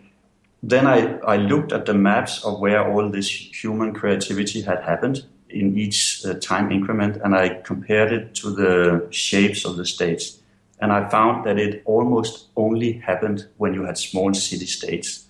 then 0.64 0.86
I, 0.86 1.18
I 1.20 1.38
looked 1.38 1.72
at 1.72 1.86
the 1.86 1.94
maps 1.94 2.44
of 2.44 2.60
where 2.60 2.88
all 2.88 3.10
this 3.10 3.30
human 3.30 3.94
creativity 3.94 4.62
had 4.62 4.84
happened 4.84 5.26
in 5.50 5.78
each 5.78 6.24
uh, 6.26 6.36
time 6.36 6.72
increment, 6.72 7.18
and 7.24 7.36
I 7.36 7.50
compared 7.50 8.14
it 8.14 8.36
to 8.36 8.52
the 8.52 9.08
shapes 9.10 9.66
of 9.66 9.76
the 9.76 9.86
states. 9.86 10.40
And 10.80 10.92
I 10.92 11.10
found 11.10 11.46
that 11.46 11.60
it 11.60 11.82
almost 11.86 12.48
only 12.56 12.94
happened 12.94 13.48
when 13.58 13.74
you 13.74 13.84
had 13.86 13.98
small 13.98 14.34
city 14.34 14.66
states. 14.66 15.26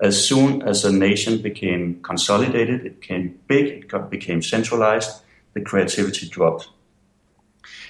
As 0.00 0.22
soon 0.26 0.62
as 0.62 0.84
a 0.84 0.92
nation 0.92 1.40
became 1.40 2.00
consolidated, 2.02 2.84
it 2.84 3.00
became 3.00 3.38
big, 3.48 3.66
it 3.66 3.88
got, 3.88 4.10
became 4.10 4.42
centralized, 4.42 5.22
the 5.54 5.60
creativity 5.62 6.28
dropped. 6.28 6.68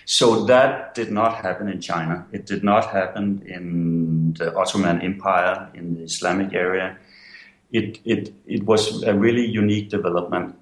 So 0.04 0.44
that 0.44 0.94
did 0.94 1.10
not 1.10 1.42
happen 1.42 1.68
in 1.68 1.80
China. 1.80 2.26
It 2.30 2.46
did 2.46 2.62
not 2.62 2.90
happen 2.90 3.42
in 3.44 4.34
the 4.34 4.54
Ottoman 4.54 5.02
Empire, 5.02 5.68
in 5.74 5.94
the 5.94 6.02
Islamic 6.02 6.54
area. 6.54 6.96
It, 7.72 7.98
it, 8.04 8.32
it 8.46 8.62
was 8.62 9.02
a 9.02 9.12
really 9.12 9.44
unique 9.44 9.88
development. 9.88 10.56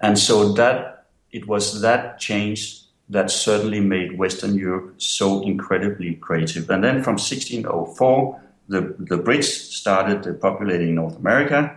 And 0.00 0.18
so 0.18 0.52
that 0.52 1.06
it 1.32 1.48
was 1.48 1.80
that 1.80 2.18
change 2.18 2.82
that 3.08 3.30
certainly 3.30 3.80
made 3.80 4.18
Western 4.18 4.54
Europe 4.54 4.94
so 4.98 5.42
incredibly 5.42 6.16
creative. 6.16 6.68
And 6.68 6.84
then 6.84 7.02
from 7.02 7.14
1604, 7.14 8.40
the, 8.68 8.94
the 8.98 9.18
Brits 9.18 9.72
started 9.72 10.40
populating 10.40 10.94
North 10.94 11.18
America, 11.18 11.76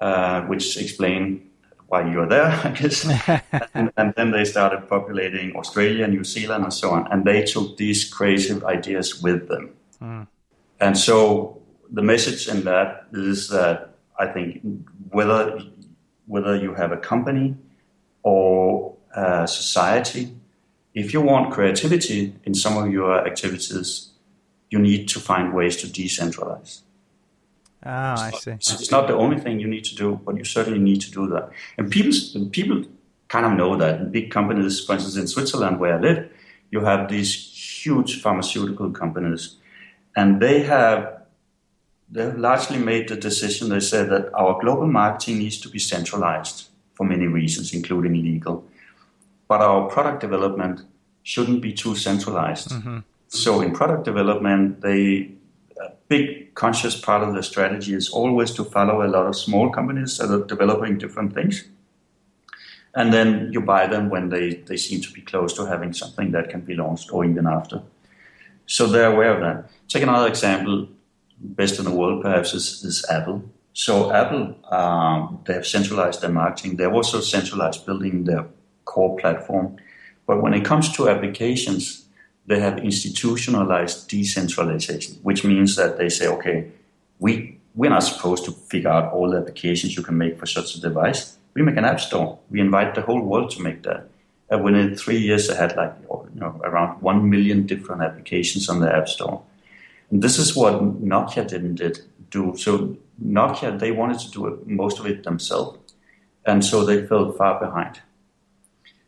uh, 0.00 0.42
which 0.42 0.76
explained 0.76 1.48
why 1.88 2.10
you're 2.10 2.28
there, 2.28 2.46
I 2.64 2.70
guess. 2.70 3.04
and, 3.74 3.92
and, 3.96 4.14
then 4.16 4.32
they 4.32 4.44
started 4.44 4.88
populating 4.88 5.54
Australia, 5.56 6.06
New 6.08 6.24
Zealand, 6.24 6.64
and 6.64 6.72
so 6.72 6.90
on. 6.90 7.10
And 7.12 7.24
they 7.24 7.44
took 7.44 7.76
these 7.76 8.08
creative 8.08 8.64
ideas 8.64 9.22
with 9.22 9.48
them. 9.48 9.70
Mm. 10.00 10.26
And 10.80 10.98
so 10.98 11.62
the 11.90 12.02
message 12.02 12.48
in 12.48 12.64
that 12.64 13.06
is 13.12 13.48
that 13.48 13.94
I 14.18 14.26
think 14.26 14.62
whether 15.10 15.60
whether 16.26 16.56
you 16.56 16.74
have 16.74 16.90
a 16.90 16.96
company 16.96 17.54
or 18.24 18.96
a 19.14 19.46
society, 19.46 20.34
if 20.92 21.12
you 21.12 21.20
want 21.20 21.52
creativity 21.52 22.34
in 22.44 22.52
some 22.52 22.76
of 22.76 22.90
your 22.90 23.24
activities, 23.24 24.10
you 24.70 24.78
need 24.78 25.08
to 25.08 25.20
find 25.20 25.54
ways 25.54 25.76
to 25.78 25.86
decentralize. 25.86 26.80
Ah, 27.84 28.26
I 28.26 28.30
see. 28.32 28.50
It's 28.52 28.90
not 28.90 29.06
the 29.06 29.14
only 29.14 29.38
thing 29.38 29.60
you 29.60 29.68
need 29.68 29.84
to 29.84 29.94
do, 29.94 30.20
but 30.24 30.36
you 30.36 30.44
certainly 30.44 30.80
need 30.80 31.00
to 31.02 31.10
do 31.10 31.28
that. 31.28 31.50
And 31.78 31.90
people, 31.90 32.12
people 32.50 32.84
kind 33.28 33.46
of 33.46 33.52
know 33.52 33.76
that. 33.76 34.00
In 34.00 34.10
big 34.10 34.30
companies, 34.30 34.84
for 34.84 34.94
instance, 34.94 35.16
in 35.16 35.28
Switzerland, 35.28 35.78
where 35.78 35.96
I 35.96 36.00
live, 36.00 36.28
you 36.70 36.80
have 36.80 37.08
these 37.08 37.32
huge 37.84 38.20
pharmaceutical 38.20 38.90
companies, 38.90 39.56
and 40.16 40.40
they 40.40 40.62
have 40.62 41.22
they've 42.10 42.36
largely 42.36 42.78
made 42.78 43.08
the 43.08 43.16
decision. 43.16 43.68
They 43.68 43.80
said 43.80 44.10
that 44.10 44.34
our 44.34 44.60
global 44.60 44.86
marketing 44.86 45.38
needs 45.38 45.60
to 45.60 45.68
be 45.68 45.78
centralized 45.78 46.68
for 46.94 47.04
many 47.06 47.26
reasons, 47.26 47.72
including 47.72 48.14
legal, 48.14 48.64
but 49.48 49.60
our 49.60 49.88
product 49.88 50.20
development 50.20 50.82
shouldn't 51.22 51.60
be 51.60 51.72
too 51.72 51.94
centralized. 51.94 52.70
Mm-hmm. 52.70 52.98
So 53.28 53.60
in 53.60 53.72
product 53.72 54.04
development, 54.04 54.80
they 54.80 55.32
a 55.80 55.92
big 56.08 56.54
conscious 56.54 56.98
part 56.98 57.22
of 57.22 57.34
the 57.34 57.42
strategy 57.42 57.94
is 57.94 58.08
always 58.08 58.50
to 58.52 58.64
follow 58.64 59.04
a 59.04 59.08
lot 59.08 59.26
of 59.26 59.36
small 59.36 59.70
companies 59.70 60.18
that 60.18 60.30
are 60.30 60.44
developing 60.44 60.98
different 60.98 61.34
things. 61.34 61.64
And 62.94 63.12
then 63.12 63.52
you 63.52 63.60
buy 63.60 63.86
them 63.86 64.08
when 64.08 64.30
they, 64.30 64.54
they 64.54 64.78
seem 64.78 65.02
to 65.02 65.12
be 65.12 65.20
close 65.20 65.52
to 65.54 65.66
having 65.66 65.92
something 65.92 66.30
that 66.30 66.48
can 66.48 66.62
be 66.62 66.74
launched 66.74 67.12
or 67.12 67.26
even 67.26 67.46
after. 67.46 67.82
So 68.66 68.86
they're 68.86 69.12
aware 69.12 69.34
of 69.34 69.40
that. 69.40 69.70
Take 69.88 70.02
another 70.02 70.28
example, 70.28 70.88
best 71.38 71.78
in 71.78 71.84
the 71.84 71.90
world 71.90 72.22
perhaps 72.22 72.54
is, 72.54 72.82
is 72.84 73.04
Apple. 73.10 73.44
So 73.74 74.10
Apple, 74.12 74.56
um, 74.72 75.40
they 75.44 75.52
have 75.52 75.66
centralized 75.66 76.22
their 76.22 76.30
marketing. 76.30 76.76
They've 76.76 76.90
also 76.90 77.20
centralized 77.20 77.84
building 77.84 78.24
their 78.24 78.46
core 78.86 79.18
platform. 79.18 79.76
But 80.26 80.40
when 80.40 80.54
it 80.54 80.64
comes 80.64 80.90
to 80.96 81.10
applications, 81.10 82.05
they 82.46 82.60
have 82.60 82.78
institutionalized 82.78 84.08
decentralization, 84.08 85.16
which 85.22 85.44
means 85.44 85.76
that 85.76 85.98
they 85.98 86.08
say, 86.08 86.28
okay, 86.28 86.70
we, 87.18 87.58
we're 87.74 87.90
not 87.90 88.04
supposed 88.04 88.44
to 88.44 88.52
figure 88.52 88.90
out 88.90 89.12
all 89.12 89.30
the 89.30 89.38
applications 89.38 89.96
you 89.96 90.02
can 90.02 90.16
make 90.16 90.38
for 90.38 90.46
such 90.46 90.74
a 90.76 90.80
device. 90.80 91.36
We 91.54 91.62
make 91.62 91.76
an 91.76 91.84
app 91.84 92.00
store. 92.00 92.38
We 92.50 92.60
invite 92.60 92.94
the 92.94 93.02
whole 93.02 93.20
world 93.20 93.50
to 93.52 93.62
make 93.62 93.82
that. 93.82 94.08
And 94.48 94.62
within 94.62 94.94
three 94.94 95.18
years, 95.18 95.48
they 95.48 95.56
had 95.56 95.76
like 95.76 95.92
you 96.08 96.40
know, 96.40 96.60
around 96.62 97.02
1 97.02 97.28
million 97.28 97.66
different 97.66 98.02
applications 98.02 98.68
on 98.68 98.80
the 98.80 98.94
app 98.94 99.08
store. 99.08 99.42
And 100.10 100.22
this 100.22 100.38
is 100.38 100.54
what 100.54 100.74
Nokia 101.04 101.48
didn't 101.48 101.76
did 101.76 102.00
do. 102.30 102.54
So 102.56 102.96
Nokia, 103.24 103.78
they 103.78 103.90
wanted 103.90 104.20
to 104.20 104.30
do 104.30 104.46
it, 104.46 104.66
most 104.68 105.00
of 105.00 105.06
it 105.06 105.24
themselves. 105.24 105.78
And 106.44 106.64
so 106.64 106.84
they 106.84 107.04
fell 107.06 107.32
far 107.32 107.58
behind. 107.58 108.00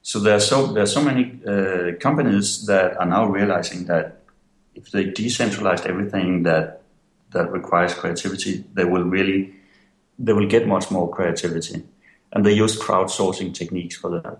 So 0.03 0.21
there 0.21 0.37
are 0.37 0.41
so 0.41 0.73
there 0.73 0.83
are 0.83 0.87
so 0.87 1.03
many 1.03 1.41
uh, 1.47 1.99
companies 2.01 2.67
that 2.67 2.97
are 2.97 3.07
now 3.07 3.27
realizing 3.27 3.87
that 3.87 4.23
if 4.75 4.91
they 4.91 5.07
decentralize 5.07 5.85
everything 5.87 6.45
that 6.45 6.83
that 7.33 7.53
requires 7.53 7.95
creativity, 7.95 8.65
they 8.75 8.85
will 8.85 9.05
really 9.05 9.55
they 10.19 10.33
will 10.33 10.49
get 10.49 10.67
much 10.67 10.91
more 10.91 11.11
creativity, 11.11 11.85
and 12.33 12.45
they 12.45 12.53
use 12.53 12.79
crowdsourcing 12.79 13.55
techniques 13.55 13.97
for 13.97 14.11
that. 14.11 14.39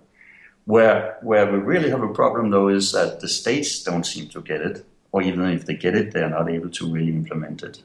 Where 0.65 1.19
where 1.23 1.51
we 1.51 1.59
really 1.59 1.91
have 1.91 2.03
a 2.03 2.13
problem 2.13 2.51
though 2.51 2.69
is 2.69 2.93
that 2.93 3.21
the 3.21 3.29
states 3.29 3.83
don't 3.83 4.05
seem 4.05 4.29
to 4.29 4.41
get 4.41 4.61
it, 4.61 4.85
or 5.13 5.23
even 5.23 5.45
if 5.51 5.67
they 5.67 5.75
get 5.75 5.95
it, 5.95 6.13
they 6.13 6.23
are 6.23 6.31
not 6.31 6.51
able 6.51 6.71
to 6.71 6.93
really 6.93 7.13
implement 7.13 7.63
it. 7.63 7.83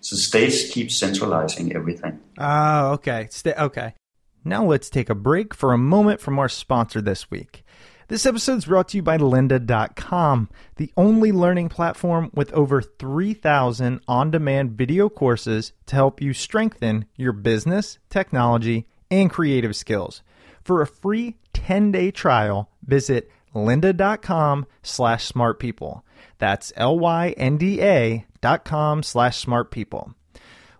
So 0.00 0.16
states 0.16 0.70
keep 0.70 0.90
centralizing 0.90 1.74
everything. 1.74 2.20
Oh, 2.38 2.92
okay. 2.92 3.28
St- 3.30 3.56
okay. 3.56 3.94
Now 4.44 4.64
let's 4.64 4.90
take 4.90 5.08
a 5.08 5.14
break 5.14 5.54
for 5.54 5.72
a 5.72 5.78
moment 5.78 6.20
from 6.20 6.38
our 6.38 6.48
sponsor 6.48 7.00
this 7.00 7.30
week. 7.30 7.64
This 8.08 8.26
episode 8.26 8.58
is 8.58 8.64
brought 8.66 8.88
to 8.88 8.98
you 8.98 9.02
by 9.02 9.16
lynda.com, 9.16 10.50
the 10.76 10.92
only 10.96 11.32
learning 11.32 11.68
platform 11.68 12.30
with 12.34 12.52
over 12.52 12.82
3,000 12.82 14.00
on 14.06 14.30
demand 14.30 14.72
video 14.72 15.08
courses 15.08 15.72
to 15.86 15.96
help 15.96 16.20
you 16.20 16.34
strengthen 16.34 17.06
your 17.16 17.32
business, 17.32 17.98
technology, 18.10 18.86
and 19.10 19.30
creative 19.30 19.76
skills. 19.76 20.22
For 20.62 20.82
a 20.82 20.86
free 20.86 21.36
10 21.52 21.92
day 21.92 22.10
trial, 22.10 22.68
visit 22.84 23.30
lynda.com 23.54 24.66
slash 24.82 25.30
smartpeople. 25.30 26.02
That's 26.38 26.72
L 26.76 26.98
Y 26.98 27.30
N 27.36 27.56
D 27.56 27.80
A 27.80 28.26
dot 28.40 28.64
com 28.64 29.02
slash 29.02 29.44
smartpeople. 29.44 30.14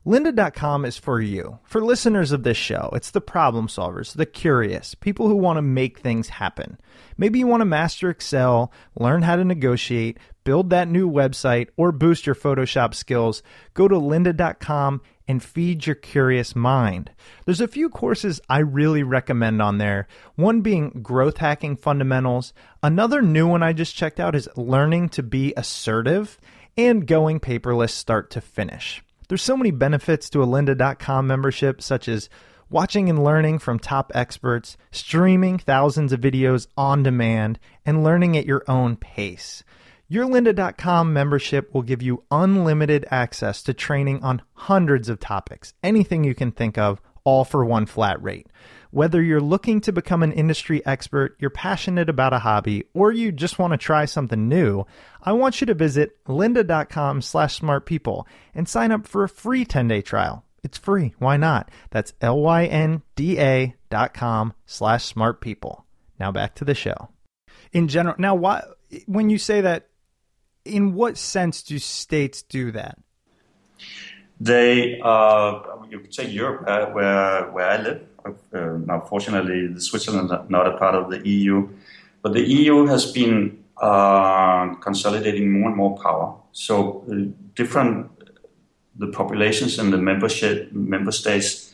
Lynda.com 0.05 0.85
is 0.85 0.97
for 0.97 1.21
you, 1.21 1.61
for 1.63 1.81
listeners 1.81 2.33
of 2.33 2.43
this 2.43 2.57
show. 2.57 2.91
It's 2.93 3.13
the 3.13 3.21
problem 3.21 3.69
solvers, 3.69 4.15
the 4.15 4.27
curious, 4.27 4.97
people 4.97 5.29
who 5.29 5.37
want 5.37 5.59
to 5.59 5.63
make 5.63 6.01
things 6.01 6.29
happen. 6.29 6.77
Maybe 7.17 7.39
you 7.39 7.47
want 7.47 7.61
to 7.61 7.67
master 7.67 8.11
Excel, 8.11 8.73
learn 8.99 9.23
how 9.23 9.37
to 9.37 9.45
negotiate, 9.45 10.19
build 10.43 10.71
that 10.71 10.89
new 10.89 11.09
website, 11.09 11.69
or 11.77 11.93
boost 11.93 12.27
your 12.27 12.35
Photoshop 12.35 12.95
skills. 12.95 13.45
Go 13.75 13.87
to 13.87 13.95
lynda.com 13.95 15.03
and 15.29 15.41
feed 15.41 15.87
your 15.87 15.95
curious 15.95 16.57
mind. 16.57 17.13
There's 17.45 17.61
a 17.61 17.69
few 17.69 17.89
courses 17.89 18.41
I 18.49 18.59
really 18.59 19.05
recommend 19.05 19.63
on 19.63 19.79
there. 19.79 20.09
One 20.35 20.63
being 20.63 20.91
Growth 21.03 21.37
Hacking 21.37 21.77
Fundamentals. 21.77 22.53
Another 22.83 23.23
new 23.23 23.47
one 23.47 23.63
I 23.63 23.73
just 23.73 23.95
checked 23.95 24.19
out 24.19 24.35
is 24.35 24.49
Learning 24.57 25.09
to 25.11 25.23
Be 25.23 25.55
Assertive 25.57 26.39
and 26.77 27.07
Going 27.07 27.39
Paperless 27.39 27.91
Start 27.91 28.31
to 28.31 28.41
Finish. 28.41 29.01
There's 29.29 29.43
so 29.43 29.57
many 29.57 29.71
benefits 29.71 30.29
to 30.31 30.43
a 30.43 30.47
lynda.com 30.47 31.27
membership, 31.27 31.81
such 31.81 32.09
as 32.09 32.29
watching 32.71 33.09
and 33.09 33.23
learning 33.23 33.59
from 33.59 33.79
top 33.79 34.11
experts, 34.15 34.77
streaming 34.91 35.59
thousands 35.59 36.13
of 36.13 36.21
videos 36.21 36.67
on 36.77 37.03
demand, 37.03 37.59
and 37.85 38.03
learning 38.03 38.37
at 38.37 38.47
your 38.47 38.65
own 38.67 38.97
pace. 38.97 39.63
Your 40.09 40.27
lynda.com 40.27 41.13
membership 41.13 41.73
will 41.73 41.83
give 41.83 42.03
you 42.03 42.25
unlimited 42.31 43.07
access 43.11 43.63
to 43.63 43.73
training 43.73 44.23
on 44.23 44.43
hundreds 44.53 45.09
of 45.09 45.21
topics, 45.21 45.73
anything 45.83 46.25
you 46.25 46.35
can 46.35 46.53
think 46.53 46.77
of, 46.77 47.01
all 47.25 47.45
for 47.45 47.65
one 47.65 47.87
flat 47.87 48.23
rate. 48.23 48.47
Whether 48.93 49.23
you're 49.23 49.41
looking 49.41 49.81
to 49.81 49.93
become 49.93 50.23
an 50.23 50.33
industry 50.33 50.85
expert, 50.87 51.37
you're 51.41 51.51
passionate 51.51 52.09
about 52.11 52.35
a 52.35 52.39
hobby, 52.39 52.85
or 52.93 53.11
you 53.11 53.33
just 53.33 53.59
want 53.59 53.73
to 53.73 53.79
try 53.79 54.05
something 54.05 54.49
new, 54.49 54.85
I 55.23 55.33
want 55.33 55.61
you 55.61 55.67
to 55.67 55.75
visit 55.75 56.23
lynda.com 56.27 57.23
slash 57.23 57.59
smartpeople 57.59 58.27
and 58.55 58.69
sign 58.69 58.93
up 58.93 59.07
for 59.07 59.25
a 59.25 59.29
free 59.31 59.65
10-day 59.65 60.03
trial. 60.03 60.45
It's 60.63 60.77
free. 60.77 61.15
Why 61.19 61.39
not? 61.39 61.71
That's 61.91 62.13
L-Y-N-D-A 62.21 63.75
dot 63.91 64.15
com 64.15 64.53
slash 64.67 65.13
smartpeople. 65.13 65.83
Now 66.21 66.31
back 66.31 66.55
to 66.57 66.65
the 66.65 66.75
show. 66.75 67.09
in 67.73 67.89
general. 67.89 68.15
Now, 68.19 68.35
why 68.35 68.63
when 69.07 69.31
you 69.31 69.39
say 69.39 69.63
that, 69.63 69.89
in 70.65 70.95
what 70.95 71.17
sense 71.17 71.63
do 71.63 71.79
states 71.79 72.43
do 72.43 72.73
that? 72.73 72.99
They, 74.41 75.01
uh, 75.03 75.61
you 75.89 76.01
could 76.01 76.13
take 76.13 76.33
Europe, 76.33 76.65
uh, 76.67 76.87
where 76.93 77.51
where 77.51 77.69
I 77.69 77.77
live. 77.83 78.07
Uh, 78.25 78.79
now, 78.87 79.01
fortunately, 79.01 79.79
Switzerland 79.81 80.31
is 80.31 80.51
not 80.51 80.67
a 80.67 80.77
part 80.77 80.95
of 80.95 81.11
the 81.11 81.27
EU, 81.29 81.69
but 82.23 82.33
the 82.33 82.43
EU 82.43 82.87
has 82.87 83.11
been 83.11 83.63
uh, 83.79 84.75
consolidating 84.77 85.51
more 85.53 85.69
and 85.69 85.77
more 85.77 85.99
power. 85.99 86.35
So, 86.53 87.05
uh, 87.11 87.31
different 87.55 88.11
the 88.95 89.09
populations 89.09 89.79
in 89.79 89.91
the 89.91 89.97
membership 89.97 90.71
member 90.73 91.13
states 91.13 91.73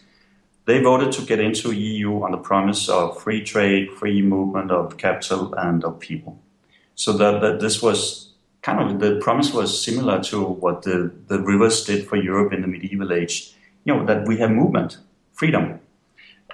they 0.68 0.82
voted 0.82 1.12
to 1.12 1.22
get 1.22 1.40
into 1.40 1.72
EU 1.72 2.22
on 2.22 2.30
the 2.30 2.36
promise 2.36 2.90
of 2.90 3.18
free 3.22 3.42
trade, 3.42 3.90
free 3.92 4.20
movement 4.20 4.70
of 4.70 4.98
capital 4.98 5.54
and 5.54 5.82
of 5.82 5.98
people. 5.98 6.38
So 6.94 7.14
that, 7.14 7.40
that 7.40 7.60
this 7.60 7.80
was 7.80 8.34
kind 8.60 8.78
of 8.78 9.00
the 9.00 9.18
promise 9.18 9.54
was 9.54 9.82
similar 9.82 10.22
to 10.24 10.44
what 10.44 10.82
the, 10.82 11.10
the 11.28 11.40
rivers 11.40 11.84
did 11.86 12.06
for 12.06 12.16
Europe 12.16 12.52
in 12.52 12.60
the 12.60 12.66
medieval 12.66 13.14
age. 13.14 13.54
You 13.84 13.94
know, 13.94 14.04
that 14.04 14.28
we 14.28 14.36
have 14.40 14.50
movement, 14.50 14.98
freedom. 15.32 15.80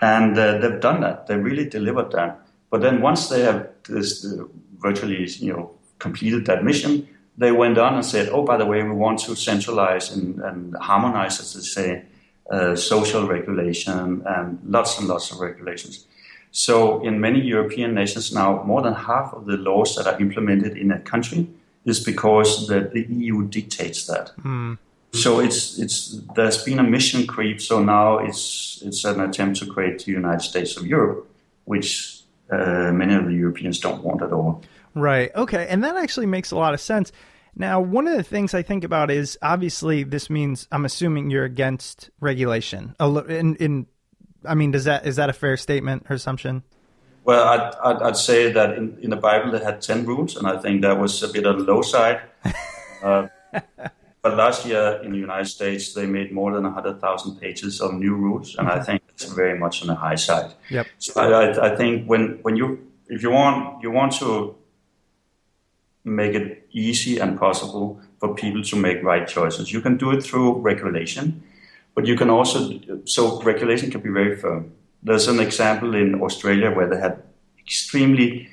And 0.01 0.39
uh, 0.39 0.59
they've 0.59 0.81
done 0.81 1.01
that. 1.03 1.27
They 1.27 1.37
really 1.37 1.69
delivered 1.69 2.11
that. 2.13 2.41
But 2.71 2.81
then 2.81 3.01
once 3.01 3.29
they 3.29 3.43
have 3.43 3.69
this, 3.89 4.25
uh, 4.25 4.45
virtually, 4.79 5.29
you 5.39 5.53
know, 5.53 5.71
completed 5.99 6.47
that 6.47 6.65
mission, 6.65 7.09
they 7.37 7.53
went 7.53 7.79
on 7.79 7.95
and 7.95 8.05
said, 8.05 8.29
oh, 8.31 8.45
by 8.45 8.57
the 8.57 8.67
way, 8.67 8.83
we 8.83 8.91
want 8.91 9.19
to 9.21 9.35
centralize 9.35 10.11
and, 10.11 10.41
and 10.41 10.77
harmonize, 10.77 11.41
as 11.41 11.55
they 11.55 11.61
say, 11.61 12.05
uh, 12.51 12.77
social 12.77 13.27
regulation 13.27 14.23
and 14.27 14.59
lots 14.65 14.99
and 14.99 15.09
lots 15.09 15.31
of 15.31 15.41
regulations. 15.41 16.07
So 16.51 17.03
in 17.03 17.21
many 17.21 17.41
European 17.41 17.95
nations 17.95 18.33
now, 18.33 18.63
more 18.63 18.83
than 18.83 18.95
half 18.95 19.33
of 19.33 19.47
the 19.47 19.57
laws 19.57 19.97
that 19.97 20.07
are 20.07 20.21
implemented 20.21 20.77
in 20.77 20.93
a 20.93 21.01
country 21.01 21.49
is 21.85 21.99
because 21.99 22.69
the, 22.69 22.81
the 22.93 23.03
EU 23.03 23.49
dictates 23.49 24.07
that. 24.07 24.33
Mm. 24.39 24.79
So 25.15 25.39
it's 25.39 25.79
it's 25.79 26.21
there's 26.35 26.63
been 26.65 26.81
a 26.81 26.83
mission 26.83 27.27
creep. 27.27 27.61
So 27.61 27.83
now 27.83 28.19
it's 28.19 28.83
it's 28.85 29.05
an 29.05 29.21
attempt 29.21 29.61
to 29.61 29.67
create 29.67 30.05
the 30.05 30.13
United 30.13 30.43
States 30.43 30.77
of 30.77 30.87
Europe, 30.87 31.31
which 31.65 32.21
uh, 32.51 32.91
many 32.93 33.15
of 33.15 33.27
the 33.27 33.33
Europeans 33.33 33.79
don't 33.79 34.03
want 34.03 34.23
at 34.23 34.33
all. 34.33 34.63
Right. 34.95 35.31
Okay. 35.35 35.67
And 35.69 35.85
that 35.85 35.97
actually 35.97 36.27
makes 36.27 36.51
a 36.51 36.57
lot 36.57 36.75
of 36.75 36.81
sense. 36.81 37.13
Now, 37.57 37.81
one 37.81 38.09
of 38.09 38.17
the 38.17 38.25
things 38.25 38.55
I 38.55 38.63
think 38.63 38.83
about 38.83 39.11
is 39.11 39.39
obviously 39.41 40.03
this 40.03 40.29
means 40.29 40.67
I'm 40.73 40.85
assuming 40.85 41.31
you're 41.31 41.45
against 41.45 42.11
regulation. 42.19 42.97
In, 43.01 43.55
in 43.57 43.87
I 44.45 44.55
mean, 44.55 44.73
does 44.73 44.85
that 44.85 45.07
is 45.07 45.17
that 45.17 45.31
a 45.31 45.33
fair 45.33 45.57
statement 45.57 46.07
or 46.11 46.17
assumption? 46.17 46.65
Well, 47.25 47.47
I'd, 47.49 47.75
I'd, 47.83 48.03
I'd, 48.03 48.17
say 48.17 48.53
that 48.53 48.77
in, 48.77 48.99
in 49.01 49.11
the 49.11 49.17
Bible 49.17 49.51
they 49.51 49.65
had 49.65 49.81
10 49.81 50.05
rules, 50.05 50.37
and 50.37 50.47
I 50.47 50.59
think 50.59 50.83
that 50.83 50.99
was 51.01 51.23
a 51.23 51.29
bit 51.29 51.47
on 51.47 51.57
the 51.57 51.65
low 51.65 51.81
side. 51.81 52.21
uh, 53.03 53.29
but 54.25 54.37
last 54.37 54.67
year 54.67 55.01
in 55.05 55.13
the 55.13 55.19
United 55.19 55.47
States, 55.47 55.93
they 55.93 56.07
made 56.07 56.33
more 56.33 56.53
than 56.53 56.65
100,000 56.65 57.37
pages 57.37 57.81
of 57.81 57.95
new 57.95 58.15
rules, 58.15 58.57
and 58.57 58.69
I 58.69 58.83
think 58.83 59.03
it's 59.11 59.27
very 59.27 59.57
much 59.57 59.83
on 59.83 59.89
the 59.89 59.95
high 59.95 60.17
side. 60.17 60.55
Yep. 60.71 60.87
So 60.99 61.21
I, 61.21 61.27
I, 61.29 61.73
I 61.73 61.77
think 61.77 62.07
when, 62.07 62.41
when 62.43 62.57
you, 62.57 62.91
if 63.09 63.23
you 63.23 63.31
want, 63.31 63.83
you 63.83 63.93
want 63.93 64.13
to 64.15 64.57
make 66.05 66.35
it 66.35 66.67
easy 66.73 67.19
and 67.19 67.39
possible 67.39 68.01
for 68.19 68.35
people 68.35 68.63
to 68.65 68.77
make 68.77 69.03
right 69.05 69.29
choices. 69.29 69.73
You 69.73 69.81
can 69.81 69.97
do 69.97 70.11
it 70.11 70.23
through 70.23 70.59
regulation, 70.61 71.43
but 71.95 72.07
you 72.07 72.17
can 72.17 72.31
also, 72.31 72.81
so 73.05 73.41
regulation 73.43 73.93
can 73.93 74.01
be 74.01 74.11
very 74.11 74.37
firm 74.37 74.73
there's 75.05 75.29
an 75.29 75.39
example 75.39 75.95
in 75.95 76.21
Australia 76.21 76.71
where 76.71 76.89
they 76.89 76.99
had 76.99 77.23
extremely 77.59 78.49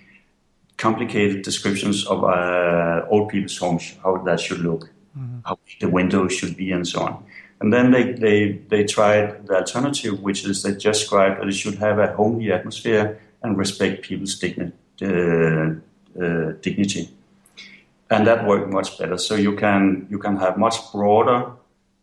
complicated 0.77 1.41
descriptions 1.43 2.05
of 2.05 2.23
uh, 2.23 3.05
old 3.09 3.29
people's 3.29 3.57
homes, 3.57 3.95
how 4.03 4.17
that 4.17 4.39
should 4.39 4.59
look, 4.59 4.90
mm-hmm. 5.17 5.39
how 5.45 5.57
the 5.79 5.89
windows 5.89 6.33
should 6.33 6.55
be, 6.55 6.71
and 6.71 6.87
so 6.87 7.01
on. 7.01 7.23
And 7.61 7.71
then 7.71 7.91
they, 7.91 8.13
they, 8.13 8.53
they 8.69 8.83
tried 8.85 9.45
the 9.45 9.57
alternative, 9.57 10.19
which 10.21 10.43
is 10.45 10.63
they 10.63 10.71
just 10.71 11.01
described 11.01 11.39
that 11.39 11.47
it 11.47 11.53
should 11.53 11.75
have 11.75 11.99
a 11.99 12.11
homely 12.13 12.51
atmosphere 12.51 13.19
and 13.43 13.55
respect 13.55 14.01
people's 14.01 14.39
digni- 14.39 14.73
uh, 15.01 15.75
uh, 16.19 16.53
dignity. 16.61 17.09
And 18.09 18.25
that 18.25 18.47
worked 18.47 18.69
much 18.69 18.97
better. 18.97 19.17
So 19.17 19.35
you 19.35 19.55
can, 19.55 20.07
you 20.09 20.17
can 20.17 20.37
have 20.37 20.57
much 20.57 20.91
broader 20.91 21.51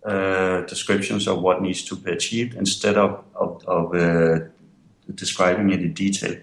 uh, 0.04 0.60
descriptions 0.62 1.26
of 1.26 1.42
what 1.42 1.60
needs 1.60 1.82
to 1.84 1.96
be 1.96 2.12
achieved 2.12 2.54
instead 2.54 2.96
of, 2.96 3.24
of, 3.34 3.64
of 3.66 3.94
uh, 3.94 4.46
describing 5.14 5.70
it 5.70 5.80
in 5.80 5.92
detail. 5.92 6.36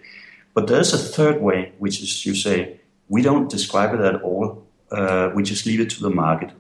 But 0.53 0.67
there's 0.67 0.93
a 0.93 0.97
third 0.97 1.41
way, 1.41 1.71
which 1.79 2.01
is 2.01 2.25
you 2.25 2.35
say, 2.35 2.79
we 3.07 3.21
don't 3.21 3.49
describe 3.49 3.93
it 3.93 4.01
at 4.01 4.21
all. 4.21 4.64
Uh, 4.95 5.31
we 5.35 5.43
just 5.43 5.65
leave 5.65 5.81
it 5.81 5.89
to 5.91 6.01
the 6.01 6.09
market. 6.09 6.51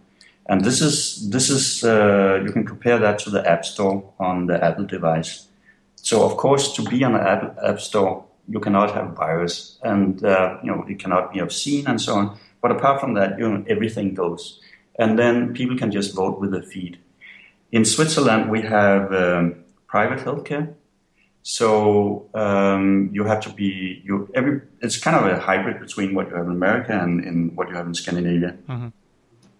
And 0.47 0.63
this 0.63 0.81
is, 0.81 1.29
this 1.29 1.49
is 1.49 1.83
uh, 1.83 2.41
you 2.45 2.51
can 2.51 2.65
compare 2.65 2.99
that 2.99 3.19
to 3.19 3.29
the 3.29 3.47
App 3.49 3.65
Store 3.65 4.13
on 4.19 4.45
the 4.47 4.63
Apple 4.63 4.85
device. 4.85 5.47
So, 5.95 6.23
of 6.23 6.37
course, 6.37 6.73
to 6.73 6.83
be 6.83 7.03
on 7.03 7.13
the 7.13 7.21
Apple 7.21 7.55
App 7.63 7.79
Store, 7.79 8.25
you 8.47 8.59
cannot 8.59 8.93
have 8.93 9.15
virus 9.15 9.79
and, 9.81 10.23
uh, 10.23 10.57
you 10.63 10.69
know, 10.71 10.85
it 10.87 10.99
cannot 10.99 11.33
be 11.33 11.39
obscene 11.39 11.87
and 11.87 11.99
so 11.99 12.13
on. 12.15 12.37
But 12.61 12.71
apart 12.71 13.01
from 13.01 13.15
that, 13.15 13.39
you 13.39 13.49
know, 13.49 13.65
everything 13.67 14.13
goes 14.13 14.61
and 14.99 15.17
then 15.17 15.53
people 15.53 15.77
can 15.77 15.91
just 15.91 16.15
vote 16.15 16.39
with 16.39 16.51
their 16.51 16.61
feet. 16.61 16.97
In 17.71 17.85
Switzerland, 17.85 18.49
we 18.49 18.61
have 18.61 19.11
um, 19.13 19.55
private 19.87 20.19
healthcare. 20.19 20.73
So 21.47 22.27
um, 22.33 23.11
you 23.13 23.23
have 23.23 23.39
to 23.41 23.51
be 23.51 24.01
you 24.03 24.27
every. 24.33 24.61
It's 24.81 24.97
kind 24.97 25.15
of 25.15 25.31
a 25.31 25.39
hybrid 25.39 25.79
between 25.79 26.15
what 26.15 26.27
you 26.27 26.35
have 26.35 26.47
in 26.47 26.51
America 26.51 26.99
and, 26.99 27.23
and 27.23 27.55
what 27.55 27.69
you 27.69 27.75
have 27.75 27.85
in 27.85 27.93
Scandinavia 27.93 28.57
mm-hmm. 28.67 28.87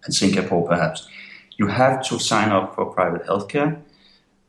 and 0.03 0.15
Singapore, 0.15 0.67
perhaps. 0.67 1.07
You 1.57 1.67
have 1.67 2.03
to 2.07 2.17
sign 2.17 2.49
up 2.51 2.73
for 2.73 2.87
private 2.87 3.27
healthcare, 3.27 3.81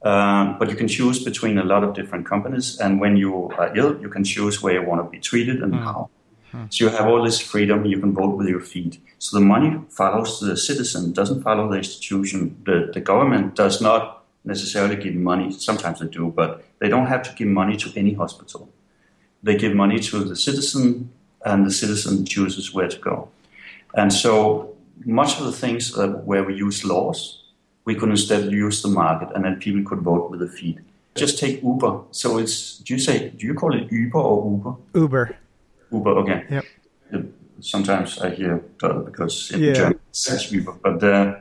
um, 0.03 0.57
but 0.59 0.71
you 0.71 0.77
can 0.77 0.89
choose 0.89 1.23
between 1.23 1.59
a 1.59 1.63
lot 1.63 1.85
of 1.85 1.93
different 1.93 2.25
companies. 2.25 2.81
And 2.81 3.03
when 3.03 3.19
you 3.19 3.51
are 3.59 3.71
ill, 3.77 4.01
you 4.01 4.09
can 4.09 4.25
choose 4.25 4.63
where 4.63 4.73
you 4.73 4.89
want 4.89 5.05
to 5.05 5.11
be 5.11 5.21
treated 5.21 5.63
and 5.63 5.75
mm-hmm. 5.75 5.85
how. 5.85 6.09
Hmm. 6.53 6.65
So 6.71 6.87
you 6.87 6.91
have 6.91 7.07
all 7.07 7.23
this 7.23 7.39
freedom. 7.39 7.85
You 7.85 8.01
can 8.01 8.15
vote 8.15 8.35
with 8.39 8.49
your 8.49 8.61
feet. 8.61 8.99
So 9.19 9.39
the 9.39 9.45
money 9.45 9.79
follows 9.91 10.41
the 10.41 10.57
citizen, 10.57 11.13
doesn't 11.13 11.43
follow 11.43 11.69
the 11.69 11.77
institution. 11.77 12.63
The, 12.65 12.91
the 12.95 13.03
government 13.03 13.57
does 13.57 13.83
not 13.83 14.25
necessarily 14.43 14.97
give 14.97 15.15
money. 15.17 15.53
Sometimes 15.53 16.01
they 16.01 16.07
do, 16.07 16.33
but 16.35 16.65
they 16.79 16.89
don't 16.89 17.07
have 17.07 17.23
to 17.23 17.35
give 17.35 17.49
money 17.49 17.77
to 17.77 17.93
any 17.97 18.15
hospital. 18.15 18.69
They 19.43 19.57
give 19.57 19.75
money 19.75 20.01
to 20.01 20.25
the 20.25 20.37
citizen, 20.37 21.11
and 21.45 21.67
the 21.67 21.71
citizen 21.71 22.25
chooses 22.27 22.75
where 22.75 22.89
to 22.89 22.99
go. 22.99 23.29
And 23.95 24.13
so 24.13 24.77
much 25.05 25.39
of 25.39 25.47
the 25.47 25.53
things 25.53 25.97
uh, 25.97 26.09
where 26.25 26.45
we 26.45 26.55
use 26.55 26.85
laws, 26.85 27.45
we 27.85 27.95
could 27.95 28.11
instead 28.11 28.51
use 28.51 28.83
the 28.83 28.89
market, 28.89 29.29
and 29.35 29.45
then 29.45 29.57
people 29.57 29.83
could 29.85 30.01
vote 30.01 30.31
with 30.31 30.41
their 30.41 30.49
feet. 30.49 30.79
Just 31.15 31.39
take 31.39 31.63
Uber. 31.63 32.01
So 32.11 32.39
it's 32.39 32.79
do 32.79 32.93
you 32.95 33.01
say 33.01 33.31
do 33.31 33.47
you 33.47 33.55
call 33.55 33.75
it 33.75 33.91
Uber 33.91 34.19
or 34.19 34.51
Uber? 34.51 34.75
Uber. 34.95 35.37
Uber. 35.93 36.11
Okay. 36.11 36.45
Yep. 36.51 36.65
Sometimes 37.61 38.19
I 38.21 38.31
hear 38.31 38.57
because 38.79 39.51
in 39.51 39.63
yeah. 39.63 39.73
German 39.73 40.01
says 40.13 40.53
Uber, 40.53 40.73
but 40.73 41.03
uh, 41.03 41.37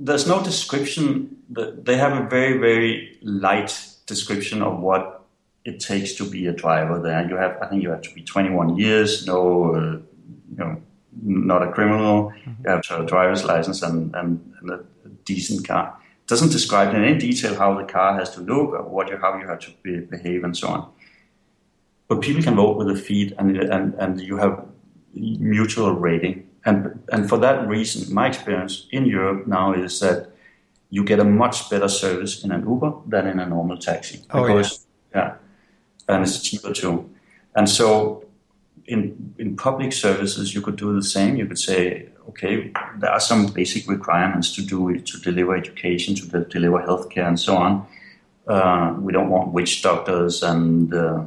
there's 0.00 0.26
no 0.26 0.42
description. 0.42 1.36
That 1.50 1.84
they 1.84 1.98
have 1.98 2.16
a 2.16 2.26
very 2.28 2.56
very 2.56 3.18
light 3.20 3.91
description 4.06 4.62
of 4.62 4.80
what 4.80 5.24
it 5.64 5.80
takes 5.80 6.14
to 6.14 6.28
be 6.28 6.46
a 6.46 6.52
driver. 6.52 7.00
There, 7.00 7.28
you 7.28 7.36
have 7.36 7.56
I 7.62 7.66
think 7.66 7.82
you 7.82 7.90
have 7.90 8.02
to 8.02 8.14
be 8.14 8.22
21 8.22 8.76
years, 8.76 9.26
no, 9.26 9.74
uh, 9.74 9.80
you 9.80 10.56
know, 10.56 10.82
not 11.22 11.62
a 11.62 11.70
criminal. 11.72 12.30
Mm-hmm. 12.30 12.64
You 12.64 12.70
have 12.70 12.82
to 12.82 12.94
have 12.94 13.02
a 13.02 13.06
driver's 13.06 13.44
license 13.44 13.82
and, 13.82 14.14
and, 14.14 14.54
and 14.60 14.70
a 14.70 14.80
decent 15.24 15.66
car. 15.66 15.96
It 16.24 16.28
doesn't 16.28 16.50
describe 16.50 16.94
in 16.94 17.04
any 17.04 17.18
detail 17.18 17.54
how 17.54 17.74
the 17.78 17.84
car 17.84 18.14
has 18.18 18.30
to 18.34 18.40
look 18.40 18.70
or 18.70 18.82
what 18.82 19.08
you, 19.08 19.18
how 19.18 19.36
you 19.38 19.46
have 19.46 19.60
to 19.60 19.70
be, 19.82 20.00
behave 20.00 20.44
and 20.44 20.56
so 20.56 20.68
on. 20.68 20.90
But 22.08 22.20
people 22.20 22.42
can 22.42 22.56
vote 22.56 22.76
with 22.76 22.88
their 22.88 22.96
feet, 22.96 23.32
and 23.38 23.56
and 23.56 23.94
and 23.94 24.20
you 24.20 24.36
have 24.36 24.66
mutual 25.14 25.94
rating. 25.94 26.46
And 26.64 27.02
and 27.10 27.28
for 27.28 27.38
that 27.38 27.66
reason, 27.66 28.12
my 28.12 28.28
experience 28.28 28.86
in 28.90 29.06
Europe 29.06 29.46
now 29.46 29.72
is 29.72 30.00
that 30.00 30.31
you 30.92 31.02
get 31.02 31.18
a 31.18 31.24
much 31.24 31.70
better 31.70 31.88
service 31.88 32.44
in 32.44 32.52
an 32.52 32.68
Uber 32.68 32.92
than 33.06 33.26
in 33.26 33.40
a 33.40 33.46
normal 33.46 33.78
taxi. 33.78 34.20
Oh, 34.30 34.46
because, 34.46 34.84
yeah. 35.14 35.20
yeah. 35.20 36.14
And 36.14 36.22
it's 36.22 36.42
cheaper 36.42 36.72
too. 36.74 37.08
And 37.56 37.66
so 37.66 38.26
in 38.84 39.34
in 39.38 39.56
public 39.56 39.92
services, 39.92 40.54
you 40.54 40.60
could 40.60 40.76
do 40.76 40.94
the 40.94 41.02
same. 41.02 41.36
You 41.36 41.46
could 41.46 41.58
say, 41.58 42.08
okay, 42.28 42.70
there 42.98 43.10
are 43.10 43.20
some 43.20 43.46
basic 43.46 43.88
requirements 43.88 44.54
to 44.56 44.62
do 44.62 44.90
it, 44.90 45.06
to 45.06 45.18
deliver 45.18 45.56
education, 45.56 46.14
to 46.16 46.28
de- 46.28 46.44
deliver 46.56 46.78
healthcare, 46.80 47.26
and 47.26 47.40
so 47.40 47.56
on. 47.56 47.86
Uh, 48.46 48.94
we 49.00 49.12
don't 49.12 49.30
want 49.30 49.52
witch 49.52 49.82
doctors 49.82 50.42
and 50.42 50.92
uh, 50.92 51.24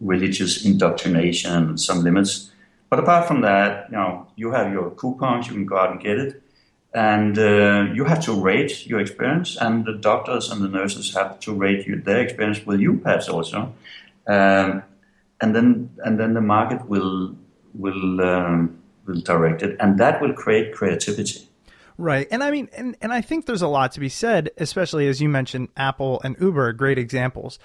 religious 0.00 0.64
indoctrination 0.64 1.52
and 1.52 1.80
some 1.80 2.04
limits. 2.04 2.52
But 2.90 3.00
apart 3.00 3.26
from 3.26 3.40
that, 3.40 3.88
you 3.90 3.96
know, 3.96 4.28
you 4.36 4.52
have 4.52 4.72
your 4.72 4.90
coupons, 4.90 5.48
you 5.48 5.54
can 5.54 5.66
go 5.66 5.78
out 5.78 5.90
and 5.90 6.00
get 6.00 6.18
it. 6.18 6.39
And 6.92 7.38
uh, 7.38 7.92
you 7.94 8.04
have 8.04 8.24
to 8.24 8.32
rate 8.32 8.86
your 8.86 9.00
experience, 9.00 9.56
and 9.56 9.84
the 9.84 9.92
doctors 9.92 10.50
and 10.50 10.60
the 10.60 10.68
nurses 10.68 11.14
have 11.14 11.38
to 11.40 11.54
rate 11.54 11.86
you, 11.86 12.00
their 12.00 12.20
experience 12.20 12.66
with 12.66 12.80
you, 12.80 12.98
perhaps 12.98 13.28
also. 13.28 13.72
Um, 14.26 14.82
and 15.40 15.54
then, 15.54 15.90
and 16.04 16.18
then 16.18 16.34
the 16.34 16.40
market 16.40 16.88
will 16.88 17.36
will 17.74 18.20
um, 18.20 18.78
will 19.06 19.20
direct 19.20 19.62
it, 19.62 19.76
and 19.78 19.98
that 19.98 20.20
will 20.20 20.32
create 20.32 20.74
creativity. 20.74 21.48
Right. 21.96 22.26
And 22.30 22.42
I 22.42 22.50
mean, 22.50 22.70
and, 22.74 22.96
and 23.02 23.12
I 23.12 23.20
think 23.20 23.44
there's 23.44 23.60
a 23.60 23.68
lot 23.68 23.92
to 23.92 24.00
be 24.00 24.08
said, 24.08 24.50
especially 24.56 25.06
as 25.06 25.20
you 25.20 25.28
mentioned, 25.28 25.68
Apple 25.76 26.20
and 26.24 26.34
Uber 26.40 26.68
are 26.68 26.72
great 26.72 26.96
examples. 26.96 27.58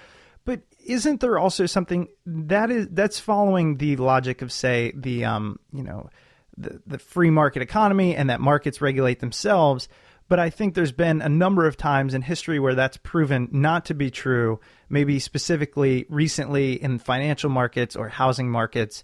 But 0.44 0.62
isn't 0.86 1.22
there 1.22 1.40
also 1.40 1.66
something 1.66 2.10
that 2.26 2.70
is 2.70 2.88
that's 2.92 3.20
following 3.20 3.78
the 3.78 3.96
logic 3.96 4.42
of 4.42 4.52
say 4.52 4.92
the 4.96 5.26
um 5.26 5.60
you 5.72 5.84
know 5.84 6.10
the 6.58 6.82
the 6.86 7.00
free 7.00 7.30
market 7.30 7.62
economy 7.62 8.16
and 8.16 8.30
that 8.30 8.42
markets 8.42 8.82
regulate 8.82 9.20
themselves? 9.20 9.88
But 10.28 10.40
I 10.40 10.50
think 10.50 10.74
there's 10.74 10.92
been 10.92 11.22
a 11.22 11.30
number 11.30 11.68
of 11.68 11.78
times 11.78 12.14
in 12.14 12.24
history 12.24 12.60
where 12.60 12.74
that's 12.74 12.98
proven 12.98 13.48
not 13.52 13.86
to 13.86 13.94
be 13.94 14.10
true, 14.10 14.60
maybe 14.90 15.20
specifically 15.20 16.06
recently 16.10 16.82
in 16.82 16.98
financial 16.98 17.50
markets 17.50 17.96
or 17.96 18.10
housing 18.10 18.50
markets. 18.50 19.04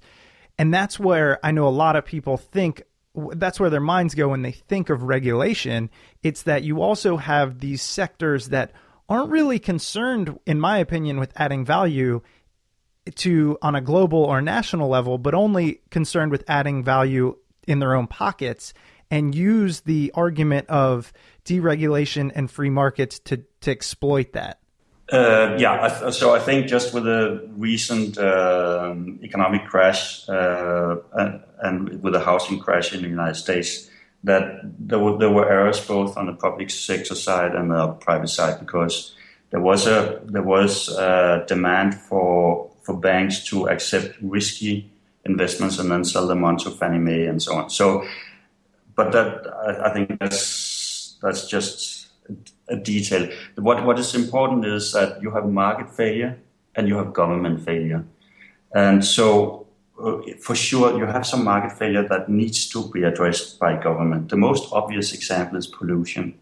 And 0.58 0.74
that's 0.74 1.00
where 1.00 1.40
I 1.44 1.52
know 1.52 1.68
a 1.68 1.70
lot 1.70 1.96
of 1.96 2.06
people 2.06 2.38
think 2.38 2.84
that's 3.36 3.60
where 3.60 3.70
their 3.70 3.80
minds 3.82 4.16
go 4.16 4.30
when 4.30 4.42
they 4.42 4.52
think 4.52 4.90
of 4.90 5.04
regulation. 5.04 5.90
It's 6.24 6.44
that 6.44 6.64
you 6.64 6.82
also 6.82 7.18
have 7.18 7.60
these 7.60 7.82
sectors 7.82 8.50
that 8.50 8.72
aren't 9.10 9.32
really 9.32 9.60
concerned, 9.60 10.40
in 10.46 10.60
my 10.60 10.78
opinion, 10.78 11.20
with 11.20 11.34
adding 11.36 11.66
value 11.66 12.22
to 13.16 13.58
on 13.62 13.76
a 13.76 13.82
global 13.82 14.24
or 14.24 14.42
national 14.42 14.88
level, 14.88 15.18
but 15.18 15.34
only 15.34 15.82
concerned 15.90 16.32
with 16.32 16.44
adding 16.48 16.84
value 16.84 17.36
in 17.68 17.80
their 17.80 17.96
own 17.96 18.08
pockets 18.08 18.74
and 19.10 19.36
use 19.36 19.82
the 19.82 20.12
argument 20.16 20.70
of 20.70 21.12
deregulation 21.46 22.32
and 22.34 22.50
free 22.50 22.70
markets 22.70 23.20
to, 23.20 23.44
to 23.60 23.72
exploit 23.72 24.34
that. 24.34 24.60
Uh, 25.12 25.58
yeah, 25.60 26.10
so 26.12 26.34
I 26.34 26.40
think 26.40 26.68
just 26.68 26.94
with 26.94 27.04
the 27.04 27.50
recent 27.58 28.18
uh, 28.18 28.96
economic 29.22 29.66
crash 29.66 30.28
uh, 30.30 30.96
and, 31.62 32.02
with 32.02 32.14
the 32.14 32.22
housing 32.22 32.60
crash 32.60 32.94
in 32.94 33.02
the 33.02 33.10
United 33.10 33.36
States, 33.36 33.90
that 34.24 34.62
there 34.80 35.00
were, 35.00 35.18
there 35.18 35.30
were 35.30 35.50
errors 35.52 35.86
both 35.86 36.16
on 36.16 36.28
the 36.28 36.34
public 36.34 36.70
sector 36.70 37.16
side 37.16 37.54
and 37.56 37.72
the 37.72 37.88
private 37.88 38.30
side 38.30 38.58
because 38.62 39.14
there 39.50 39.60
was 39.60 39.86
a 39.86 40.22
there 40.26 40.44
was 40.44 40.88
a 40.90 41.44
demand 41.48 41.96
for 41.96 42.72
for 42.82 42.96
banks 42.96 43.46
to 43.48 43.68
accept 43.68 44.16
risky 44.22 44.92
investments 45.26 45.80
and 45.80 45.92
then 45.92 46.04
sell 46.04 46.28
them 46.28 46.44
on 46.44 46.58
to 46.58 46.72
Fannie 46.72 46.98
Mae 46.98 47.26
and 47.26 47.42
so 47.42 47.56
on. 47.56 47.70
So, 47.70 48.06
but 48.96 49.12
that 49.12 49.48
I, 49.48 49.90
I 49.90 49.94
think 49.94 50.20
that's 50.20 51.18
that's 51.22 51.48
just 51.48 52.08
a 52.68 52.76
detail. 52.76 53.30
What 53.56 53.86
what 53.86 54.00
is 54.00 54.16
important 54.16 54.66
is 54.66 54.94
that 54.94 55.22
you 55.22 55.32
have 55.32 55.48
market 55.48 55.90
failure 55.94 56.40
and 56.76 56.88
you 56.88 56.98
have 56.98 57.14
government 57.14 57.64
failure, 57.66 58.06
and 58.74 59.04
so 59.04 59.68
uh, 60.02 60.22
for 60.40 60.56
sure 60.56 60.98
you 60.98 61.06
have 61.06 61.26
some 61.26 61.44
market 61.44 61.78
failure 61.78 62.08
that 62.08 62.30
needs 62.30 62.68
to 62.70 62.90
be 62.92 63.04
addressed 63.04 63.60
by 63.60 63.82
government. 63.82 64.30
The 64.30 64.38
most 64.38 64.72
obvious 64.72 65.14
example 65.14 65.58
is 65.58 65.68
pollution. 65.68 66.36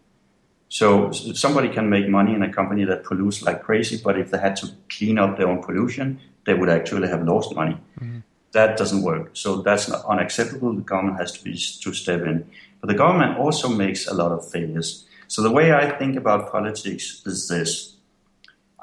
So 0.72 1.12
somebody 1.12 1.70
can 1.70 1.90
make 1.90 2.08
money 2.08 2.36
in 2.36 2.44
a 2.44 2.54
company 2.54 2.86
that 2.86 3.04
pollutes 3.04 3.42
like 3.42 3.64
crazy, 3.64 4.00
but 4.04 4.20
if 4.20 4.30
they 4.30 4.38
had 4.38 4.56
to 4.58 4.70
clean 4.88 5.18
up 5.18 5.36
their 5.36 5.48
own 5.48 5.64
pollution, 5.64 6.20
they 6.46 6.54
would 6.54 6.70
actually 6.70 7.08
have 7.08 7.24
lost 7.24 7.56
money. 7.56 7.78
Mm-hmm. 8.00 8.20
That 8.52 8.78
doesn't 8.78 9.04
work. 9.04 9.32
So 9.34 9.62
that's 9.62 9.92
unacceptable. 9.92 10.74
The 10.74 10.82
government 10.82 11.18
has 11.20 11.32
to 11.34 11.44
be 11.44 11.54
to 11.54 11.94
step 11.94 12.22
in. 12.22 12.50
But 12.82 12.88
the 12.88 12.96
government 12.96 13.38
also 13.38 13.70
makes 13.70 14.08
a 14.08 14.14
lot 14.14 14.32
of 14.32 14.50
failures. 14.50 15.06
So 15.28 15.44
the 15.44 15.52
way 15.52 15.74
I 15.74 15.92
think 15.92 16.16
about 16.16 16.52
politics 16.52 17.22
is 17.26 17.48
this: 17.48 17.96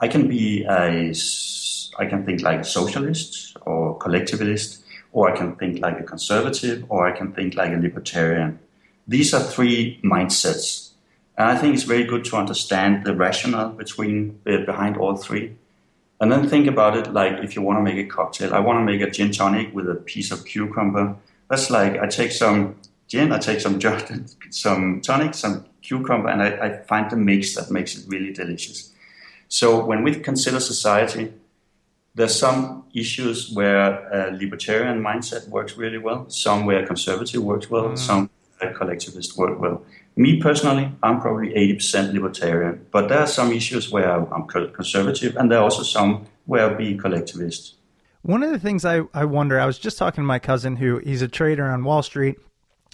I 0.00 0.07
can 0.09 0.29
be 0.29 0.64
a, 0.64 1.12
I 1.98 2.07
can 2.07 2.24
think 2.24 2.42
like 2.42 2.61
a 2.61 2.64
socialist 2.64 3.57
or 3.62 3.96
collectivist, 3.98 4.85
or 5.12 5.33
I 5.33 5.37
can 5.37 5.57
think 5.57 5.81
like 5.81 5.98
a 5.98 6.05
conservative, 6.05 6.85
or 6.88 7.09
I 7.09 7.16
can 7.16 7.33
think 7.33 7.55
like 7.55 7.72
a 7.72 7.76
libertarian. 7.76 8.61
These 9.09 9.35
are 9.35 9.40
three 9.40 10.00
mindsets, 10.05 10.90
and 11.37 11.48
I 11.48 11.57
think 11.57 11.74
it's 11.74 11.85
very 11.85 12.05
good 12.05 12.24
to 12.26 12.37
understand 12.37 13.05
the 13.05 13.14
rationale 13.14 13.70
between 13.70 14.38
uh, 14.46 14.59
behind 14.66 14.96
all 14.96 15.16
three. 15.16 15.57
And 16.20 16.33
then 16.33 16.48
think 16.48 16.66
about 16.66 16.96
it 16.96 17.12
like 17.12 17.44
if 17.44 17.55
you 17.55 17.62
want 17.62 17.79
to 17.79 17.83
make 17.83 17.98
a 17.98 18.09
cocktail. 18.09 18.55
I 18.55 18.61
want 18.61 18.79
to 18.79 18.85
make 18.85 19.02
a 19.02 19.11
gin 19.11 19.33
tonic 19.33 19.74
with 19.74 19.88
a 19.88 19.96
piece 19.96 20.31
of 20.31 20.44
cucumber. 20.44 21.16
That's 21.50 21.70
like 21.70 21.98
I 21.98 22.07
take 22.07 22.33
some 22.33 22.76
gin, 23.07 23.33
I 23.33 23.38
take 23.38 23.61
some 23.61 23.81
some 24.50 25.00
tonic, 25.02 25.35
some 25.35 25.66
cucumber, 25.83 26.29
and 26.29 26.42
I, 26.42 26.48
I 26.66 26.83
find 26.85 27.11
the 27.11 27.16
mix 27.16 27.55
that 27.55 27.70
makes 27.70 27.96
it 27.96 28.05
really 28.09 28.33
delicious. 28.33 28.92
So 29.48 29.85
when 29.85 30.02
we 30.02 30.14
consider 30.14 30.59
society, 30.59 31.33
there's 32.14 32.35
some 32.35 32.85
issues 32.94 33.52
where 33.52 34.09
a 34.11 34.33
libertarian 34.33 35.02
mindset 35.02 35.48
works 35.48 35.76
really 35.76 35.98
well, 35.98 36.29
some 36.31 36.64
where 36.64 36.85
conservative 36.87 37.42
works 37.42 37.70
well, 37.70 37.90
mm. 37.90 37.98
some 37.98 38.31
where 38.59 38.72
collectivist 38.72 39.37
work 39.37 39.61
well. 39.61 39.85
Me 40.16 40.40
personally, 40.40 40.90
I'm 41.02 41.20
probably 41.20 41.50
80% 41.50 42.14
libertarian, 42.14 42.87
but 42.90 43.09
there 43.09 43.20
are 43.20 43.26
some 43.26 43.52
issues 43.52 43.90
where 43.90 44.11
I'm 44.11 44.46
conservative, 44.46 45.37
and 45.37 45.50
there 45.50 45.59
are 45.59 45.64
also 45.64 45.83
some 45.83 46.26
where 46.46 46.70
I'll 46.70 46.76
be 46.76 46.96
collectivist. 46.96 47.74
One 48.22 48.42
of 48.42 48.50
the 48.50 48.59
things 48.59 48.85
I, 48.85 49.02
I 49.12 49.26
wonder, 49.26 49.61
I 49.61 49.66
was 49.66 49.79
just 49.79 49.98
talking 49.98 50.22
to 50.22 50.26
my 50.26 50.38
cousin 50.38 50.76
who 50.76 50.98
he's 50.98 51.22
a 51.22 51.29
trader 51.29 51.66
on 51.66 51.85
Wall 51.85 52.02
Street. 52.02 52.37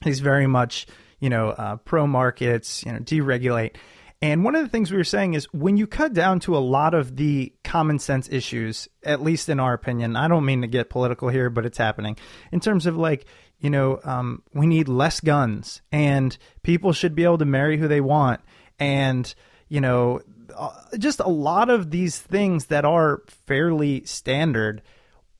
He's 0.02 0.20
very 0.20 0.46
much 0.46 0.86
you 1.22 1.30
know, 1.30 1.50
uh, 1.50 1.76
pro 1.76 2.06
markets, 2.06 2.84
you 2.84 2.92
know, 2.92 2.98
deregulate. 2.98 3.76
And 4.20 4.44
one 4.44 4.56
of 4.56 4.62
the 4.62 4.68
things 4.68 4.90
we 4.90 4.96
were 4.96 5.04
saying 5.04 5.34
is 5.34 5.44
when 5.52 5.76
you 5.76 5.86
cut 5.86 6.12
down 6.12 6.40
to 6.40 6.56
a 6.56 6.58
lot 6.58 6.94
of 6.94 7.16
the 7.16 7.52
common 7.62 8.00
sense 8.00 8.28
issues, 8.28 8.88
at 9.04 9.22
least 9.22 9.48
in 9.48 9.60
our 9.60 9.72
opinion, 9.72 10.16
I 10.16 10.26
don't 10.26 10.44
mean 10.44 10.62
to 10.62 10.66
get 10.66 10.90
political 10.90 11.28
here, 11.28 11.48
but 11.48 11.64
it's 11.64 11.78
happening 11.78 12.18
in 12.50 12.58
terms 12.58 12.86
of 12.86 12.96
like, 12.96 13.24
you 13.62 13.70
know, 13.70 14.00
um, 14.02 14.42
we 14.52 14.66
need 14.66 14.88
less 14.88 15.20
guns 15.20 15.80
and 15.92 16.36
people 16.62 16.92
should 16.92 17.14
be 17.14 17.22
able 17.22 17.38
to 17.38 17.44
marry 17.44 17.78
who 17.78 17.86
they 17.86 18.00
want. 18.00 18.40
And, 18.80 19.32
you 19.68 19.80
know, 19.80 20.20
uh, 20.54 20.72
just 20.98 21.20
a 21.20 21.28
lot 21.28 21.70
of 21.70 21.92
these 21.92 22.18
things 22.18 22.66
that 22.66 22.84
are 22.84 23.22
fairly 23.46 24.04
standard. 24.04 24.82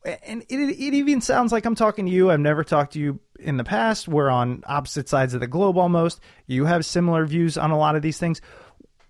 And 0.05 0.43
it, 0.49 0.55
it 0.57 0.95
even 0.95 1.21
sounds 1.21 1.51
like 1.51 1.67
I'm 1.67 1.75
talking 1.75 2.07
to 2.07 2.13
you. 2.13 2.31
I've 2.31 2.41
never 2.41 2.63
talked 2.63 2.93
to 2.93 3.01
you 3.01 3.19
in 3.41 3.57
the 3.57 3.65
past. 3.65 4.07
We're 4.07 4.31
on 4.31 4.63
opposite 4.69 5.09
sides 5.09 5.35
of 5.35 5.41
the 5.41 5.49
globe 5.49 5.77
almost. 5.77 6.21
You 6.47 6.67
have 6.67 6.85
similar 6.85 7.27
views 7.27 7.59
on 7.59 7.73
a 7.73 7.79
lot 7.79 7.97
of 7.97 8.03
these 8.03 8.19
things. 8.19 8.41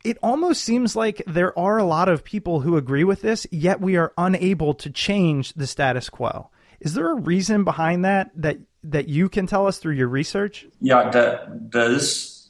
It 0.04 0.16
almost 0.22 0.64
seems 0.64 0.96
like 0.96 1.22
there 1.26 1.56
are 1.56 1.76
a 1.76 1.84
lot 1.84 2.08
of 2.08 2.24
people 2.24 2.60
who 2.60 2.78
agree 2.78 3.04
with 3.04 3.20
this, 3.20 3.46
yet 3.50 3.80
we 3.80 3.96
are 3.96 4.14
unable 4.16 4.72
to 4.74 4.90
change 4.90 5.52
the 5.52 5.66
status 5.66 6.08
quo. 6.08 6.48
Is 6.80 6.94
there 6.94 7.12
a 7.12 7.20
reason 7.20 7.62
behind 7.62 8.04
that 8.04 8.30
that 8.34 8.58
that 8.84 9.08
you 9.08 9.28
can 9.28 9.46
tell 9.46 9.66
us 9.66 9.78
through 9.78 9.94
your 9.94 10.08
research? 10.08 10.66
Yeah, 10.80 11.10
there, 11.10 11.48
there 11.50 11.90
is 11.90 12.48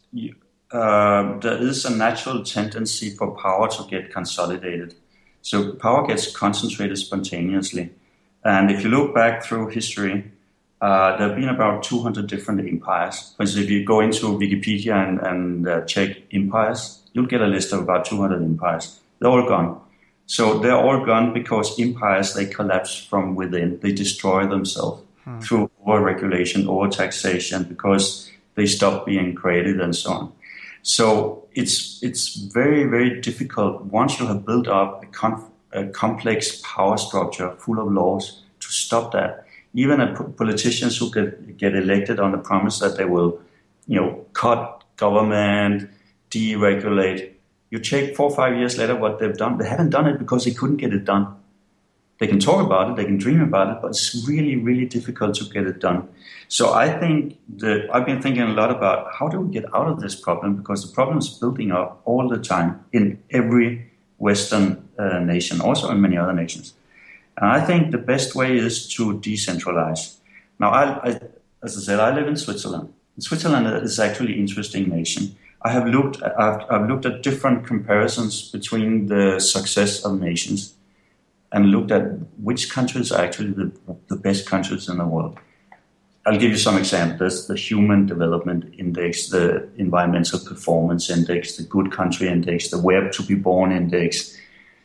uh, 0.72 1.38
there 1.38 1.62
is 1.62 1.84
a 1.84 1.94
natural 1.94 2.42
tendency 2.42 3.10
for 3.10 3.36
power 3.36 3.68
to 3.68 3.84
get 3.90 4.12
consolidated. 4.12 4.94
So 5.42 5.72
power 5.74 6.06
gets 6.06 6.34
concentrated 6.34 6.96
spontaneously. 6.96 7.90
And 8.44 8.70
if 8.70 8.82
you 8.82 8.88
look 8.88 9.14
back 9.14 9.44
through 9.44 9.68
history, 9.68 10.32
uh, 10.80 11.16
there 11.16 11.28
have 11.28 11.36
been 11.36 11.48
about 11.48 11.82
200 11.82 12.26
different 12.26 12.66
empires. 12.66 13.34
For 13.36 13.42
instance, 13.42 13.64
if 13.64 13.70
you 13.70 13.84
go 13.84 14.00
into 14.00 14.26
Wikipedia 14.26 14.94
and, 14.94 15.20
and 15.20 15.68
uh, 15.68 15.80
check 15.82 16.16
empires, 16.32 17.02
you'll 17.12 17.26
get 17.26 17.40
a 17.40 17.46
list 17.46 17.72
of 17.72 17.80
about 17.80 18.04
200 18.04 18.42
empires. 18.42 18.98
They're 19.18 19.30
all 19.30 19.46
gone. 19.46 19.80
So 20.26 20.58
they're 20.58 20.76
all 20.76 21.04
gone 21.04 21.34
because 21.34 21.78
empires, 21.78 22.34
they 22.34 22.46
collapse 22.46 22.96
from 22.96 23.34
within. 23.34 23.78
They 23.80 23.92
destroy 23.92 24.46
themselves 24.46 25.02
hmm. 25.24 25.40
through 25.40 25.70
over-regulation, 25.84 26.68
over-taxation, 26.68 27.64
because 27.64 28.30
they 28.54 28.66
stop 28.66 29.06
being 29.06 29.34
created 29.34 29.80
and 29.80 29.94
so 29.94 30.12
on. 30.12 30.32
So 30.82 31.46
it's, 31.54 32.02
it's 32.02 32.34
very, 32.34 32.84
very 32.84 33.20
difficult 33.20 33.84
once 33.84 34.18
you 34.18 34.26
have 34.26 34.44
built 34.44 34.68
up 34.68 35.02
a, 35.02 35.06
conf- 35.06 35.50
a 35.72 35.86
complex 35.86 36.60
power 36.64 36.96
structure 36.96 37.52
full 37.52 37.78
of 37.78 37.92
laws 37.92 38.42
to 38.60 38.68
stop 38.68 39.12
that 39.12 39.46
even 39.74 40.14
politicians 40.36 40.98
who 40.98 41.10
get, 41.10 41.56
get 41.56 41.74
elected 41.74 42.20
on 42.20 42.32
the 42.32 42.38
promise 42.38 42.78
that 42.80 42.96
they 42.96 43.04
will, 43.04 43.40
you 43.86 43.98
know, 43.98 44.24
cut 44.32 44.84
government, 44.96 45.90
deregulate. 46.30 47.32
You 47.70 47.80
check 47.80 48.14
four 48.14 48.30
or 48.30 48.36
five 48.36 48.56
years 48.56 48.76
later 48.76 48.94
what 48.94 49.18
they've 49.18 49.36
done. 49.36 49.58
They 49.58 49.68
haven't 49.68 49.90
done 49.90 50.06
it 50.06 50.18
because 50.18 50.44
they 50.44 50.50
couldn't 50.50 50.76
get 50.76 50.92
it 50.92 51.04
done. 51.04 51.34
They 52.22 52.28
can 52.28 52.38
talk 52.38 52.64
about 52.64 52.88
it, 52.88 52.94
they 52.94 53.04
can 53.04 53.18
dream 53.18 53.40
about 53.40 53.68
it, 53.72 53.82
but 53.82 53.88
it's 53.88 54.24
really, 54.28 54.54
really 54.54 54.86
difficult 54.86 55.34
to 55.38 55.44
get 55.46 55.66
it 55.66 55.80
done. 55.80 56.08
So 56.46 56.72
I 56.72 56.88
think 57.00 57.36
that 57.56 57.88
I've 57.92 58.06
been 58.06 58.22
thinking 58.22 58.44
a 58.44 58.52
lot 58.52 58.70
about 58.70 59.12
how 59.12 59.26
do 59.26 59.40
we 59.40 59.52
get 59.52 59.64
out 59.74 59.88
of 59.88 59.98
this 60.00 60.14
problem 60.14 60.54
because 60.54 60.86
the 60.86 60.94
problem 60.94 61.18
is 61.18 61.28
building 61.28 61.72
up 61.72 62.00
all 62.04 62.28
the 62.28 62.38
time 62.38 62.84
in 62.92 63.20
every 63.30 63.90
Western 64.18 64.88
uh, 65.00 65.18
nation, 65.18 65.60
also 65.60 65.90
in 65.90 66.00
many 66.00 66.16
other 66.16 66.32
nations. 66.32 66.74
And 67.38 67.50
I 67.50 67.60
think 67.60 67.90
the 67.90 67.98
best 67.98 68.36
way 68.36 68.56
is 68.56 68.88
to 68.90 69.18
decentralize. 69.18 70.18
Now, 70.60 70.70
I, 70.70 70.84
I, 71.08 71.20
as 71.64 71.76
I 71.76 71.80
said, 71.80 71.98
I 71.98 72.14
live 72.14 72.28
in 72.28 72.36
Switzerland. 72.36 72.94
Switzerland 73.18 73.66
is 73.82 73.98
actually 73.98 74.34
an 74.34 74.38
interesting 74.38 74.88
nation. 74.88 75.34
I 75.62 75.72
have 75.72 75.88
looked, 75.88 76.22
I've, 76.22 76.60
I've 76.70 76.88
looked 76.88 77.04
at 77.04 77.24
different 77.24 77.66
comparisons 77.66 78.48
between 78.52 79.06
the 79.06 79.40
success 79.40 80.04
of 80.04 80.20
nations 80.20 80.74
and 81.52 81.70
looked 81.70 81.90
at 81.90 82.02
which 82.38 82.70
countries 82.70 83.12
are 83.12 83.24
actually 83.24 83.52
the, 83.52 83.72
the 84.08 84.16
best 84.16 84.46
countries 84.46 84.88
in 84.88 84.98
the 84.98 85.06
world. 85.06 85.38
I'll 86.24 86.38
give 86.38 86.52
you 86.52 86.56
some 86.56 86.78
examples. 86.78 87.48
The 87.48 87.56
Human 87.56 88.06
Development 88.06 88.72
Index, 88.78 89.28
the 89.28 89.68
Environmental 89.76 90.38
Performance 90.38 91.10
Index, 91.10 91.56
the 91.56 91.64
Good 91.64 91.90
Country 91.90 92.28
Index, 92.28 92.68
the 92.68 92.78
Where 92.78 93.10
to 93.10 93.22
Be 93.24 93.34
Born 93.34 93.72
Index. 93.72 94.36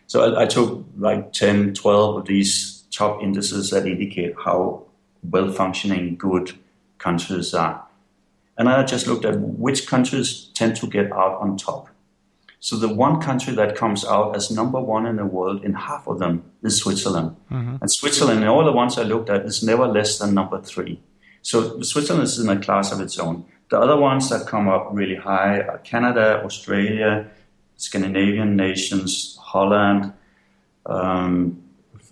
So 0.07 0.35
I, 0.35 0.43
I 0.43 0.45
took 0.47 0.83
like 0.97 1.33
10, 1.33 1.75
12 1.75 2.17
of 2.17 2.25
these 2.25 2.83
top 2.91 3.21
indices 3.21 3.69
that 3.69 3.85
indicate 3.85 4.33
how 4.43 4.83
well 5.29 5.51
functioning 5.51 6.15
good 6.15 6.53
countries 6.97 7.53
are. 7.53 7.85
And 8.57 8.67
I 8.67 8.83
just 8.83 9.05
looked 9.05 9.25
at 9.25 9.39
which 9.39 9.85
countries 9.87 10.49
tend 10.55 10.75
to 10.77 10.87
get 10.87 11.11
out 11.11 11.39
on 11.39 11.57
top. 11.57 11.89
So 12.59 12.75
the 12.75 12.93
one 12.93 13.21
country 13.21 13.53
that 13.55 13.75
comes 13.75 14.03
out 14.03 14.35
as 14.35 14.49
number 14.49 14.81
one 14.81 15.05
in 15.05 15.17
the 15.17 15.25
world 15.25 15.63
in 15.63 15.73
half 15.73 16.07
of 16.07 16.19
them 16.19 16.43
is 16.63 16.77
Switzerland. 16.77 17.35
Mm-hmm. 17.51 17.77
And 17.81 17.91
Switzerland, 17.91 18.41
in 18.41 18.47
all 18.47 18.65
the 18.65 18.71
ones 18.71 18.97
I 18.97 19.03
looked 19.03 19.29
at, 19.29 19.45
is 19.45 19.61
never 19.63 19.87
less 19.87 20.17
than 20.17 20.33
number 20.33 20.59
three. 20.61 20.99
So 21.43 21.81
Switzerland 21.81 22.23
is 22.23 22.39
in 22.39 22.49
a 22.49 22.59
class 22.59 22.91
of 22.91 22.99
its 22.99 23.19
own. 23.19 23.45
The 23.69 23.79
other 23.79 23.97
ones 23.97 24.29
that 24.29 24.47
come 24.47 24.67
up 24.67 24.89
really 24.91 25.15
high 25.15 25.61
are 25.61 25.77
Canada, 25.79 26.41
Australia, 26.43 27.29
Scandinavian 27.75 28.55
nations, 28.55 29.37
Holland, 29.41 30.13
um, 30.85 31.61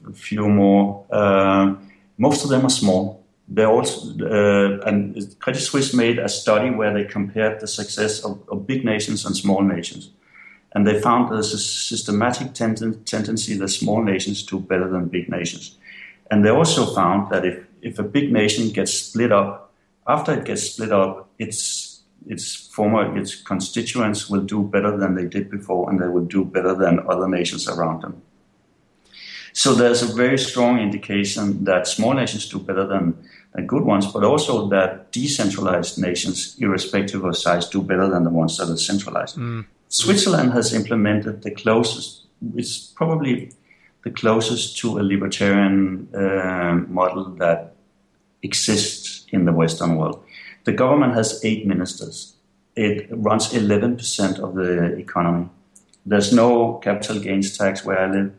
a 0.08 0.14
few 0.14 0.48
more. 0.48 1.06
Uh, 1.10 1.76
most 2.18 2.44
of 2.44 2.50
them 2.50 2.66
are 2.66 2.70
small. 2.70 3.24
They 3.48 3.64
also 3.64 4.10
uh, 4.26 4.80
and 4.88 5.36
Credit 5.40 5.60
Suisse 5.60 5.94
made 5.94 6.18
a 6.18 6.30
study 6.30 6.70
where 6.72 6.94
they 6.94 7.04
compared 7.04 7.60
the 7.60 7.68
success 7.68 8.24
of, 8.24 8.42
of 8.50 8.66
big 8.66 8.84
nations 8.84 9.26
and 9.26 9.36
small 9.36 9.62
nations. 9.62 10.12
And 10.76 10.86
they 10.86 11.02
found 11.02 11.32
there's 11.32 11.54
a 11.54 11.58
systematic 11.58 12.54
ten- 12.54 13.02
tendency 13.06 13.58
that 13.58 13.70
small 13.70 14.04
nations 14.04 14.44
do 14.44 14.60
better 14.60 14.88
than 14.90 15.08
big 15.08 15.30
nations. 15.30 15.78
And 16.30 16.44
they 16.44 16.50
also 16.50 16.94
found 16.94 17.32
that 17.32 17.46
if, 17.46 17.66
if 17.82 17.98
a 17.98 18.04
big 18.04 18.32
nation 18.32 18.70
gets 18.70 18.94
split 18.94 19.32
up, 19.32 19.74
after 20.06 20.34
it 20.34 20.46
gets 20.46 20.64
split 20.64 20.92
up, 20.92 21.30
its 21.40 21.94
its 22.28 22.56
former 22.56 23.18
its 23.18 23.36
constituents 23.36 24.30
will 24.30 24.42
do 24.42 24.64
better 24.64 24.98
than 24.98 25.16
they 25.16 25.26
did 25.26 25.50
before, 25.50 25.90
and 25.90 26.00
they 26.00 26.08
will 26.08 26.26
do 26.26 26.44
better 26.44 26.76
than 26.76 27.00
other 27.08 27.28
nations 27.28 27.68
around 27.68 28.02
them. 28.02 28.22
So 29.54 29.74
there's 29.74 30.02
a 30.02 30.14
very 30.14 30.38
strong 30.38 30.80
indication 30.80 31.64
that 31.64 31.88
small 31.88 32.14
nations 32.14 32.50
do 32.50 32.60
better 32.60 32.86
than, 32.86 33.16
than 33.54 33.66
good 33.68 33.84
ones, 33.84 34.06
but 34.12 34.24
also 34.26 34.68
that 34.70 35.14
decentralized 35.14 35.98
nations, 35.98 36.58
irrespective 36.60 37.24
of 37.24 37.38
size, 37.38 37.70
do 37.70 37.82
better 37.82 38.10
than 38.10 38.26
the 38.26 38.30
ones 38.30 38.58
that 38.58 38.70
are 38.70 38.76
centralized. 38.76 39.38
Mm. 39.38 39.66
Switzerland 39.96 40.52
has 40.52 40.74
implemented 40.74 41.42
the 41.42 41.52
closest, 41.52 42.26
it's 42.54 42.78
probably 42.80 43.54
the 44.04 44.12
closest 44.12 44.78
to 44.80 45.00
a 45.00 45.04
libertarian 45.04 46.10
uh, 46.14 46.76
model 46.90 47.24
that 47.36 47.76
exists 48.44 49.26
in 49.30 49.46
the 49.46 49.54
Western 49.54 49.96
world. 49.96 50.22
The 50.66 50.74
government 50.74 51.14
has 51.14 51.40
eight 51.46 51.66
ministers. 51.66 52.36
It 52.76 53.08
runs 53.10 53.54
11% 53.54 54.40
of 54.40 54.56
the 54.56 54.98
economy. 54.98 55.48
There's 56.06 56.34
no 56.34 56.74
capital 56.84 57.20
gains 57.20 57.58
tax 57.58 57.86
where 57.86 58.00
I 58.00 58.12
live. 58.12 58.34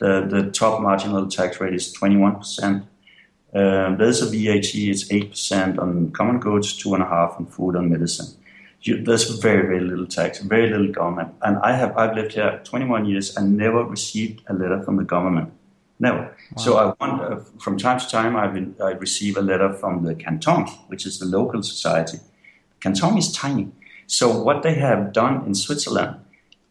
The, 0.00 0.26
the 0.28 0.50
top 0.50 0.82
marginal 0.82 1.26
tax 1.26 1.58
rate 1.58 1.72
is 1.72 1.90
21%. 1.96 2.82
Uh, 3.54 3.96
there's 3.96 4.20
a 4.20 4.26
VAT, 4.26 4.74
it's 4.74 5.08
8% 5.08 5.78
on 5.78 6.10
common 6.10 6.38
goods, 6.38 6.78
2.5 6.84 7.38
on 7.38 7.46
food 7.46 7.76
and 7.76 7.90
medicine 7.90 8.37
you, 8.82 9.02
there's 9.02 9.28
very, 9.40 9.62
very 9.62 9.80
little 9.80 10.06
tax, 10.06 10.40
very 10.40 10.70
little 10.70 10.92
government. 10.92 11.34
And 11.42 11.58
I 11.58 11.72
have, 11.72 11.96
I've 11.96 12.14
lived 12.14 12.32
here 12.32 12.60
21 12.64 13.06
years 13.06 13.36
and 13.36 13.56
never 13.56 13.84
received 13.84 14.42
a 14.48 14.54
letter 14.54 14.82
from 14.82 14.96
the 14.96 15.04
government. 15.04 15.52
Never. 16.00 16.20
Wow. 16.20 16.62
So 16.62 16.76
I 16.76 16.94
wonder, 17.00 17.32
uh, 17.32 17.40
from 17.58 17.76
time 17.76 17.98
to 17.98 18.08
time, 18.08 18.36
I've 18.36 18.54
been, 18.54 18.76
I 18.82 18.92
receive 18.92 19.36
a 19.36 19.42
letter 19.42 19.72
from 19.72 20.04
the 20.04 20.14
canton, 20.14 20.66
which 20.86 21.06
is 21.06 21.18
the 21.18 21.26
local 21.26 21.62
society. 21.62 22.18
Canton 22.80 23.18
is 23.18 23.32
tiny. 23.32 23.72
So 24.06 24.40
what 24.40 24.62
they 24.62 24.74
have 24.74 25.12
done 25.12 25.44
in 25.44 25.54
Switzerland, 25.54 26.16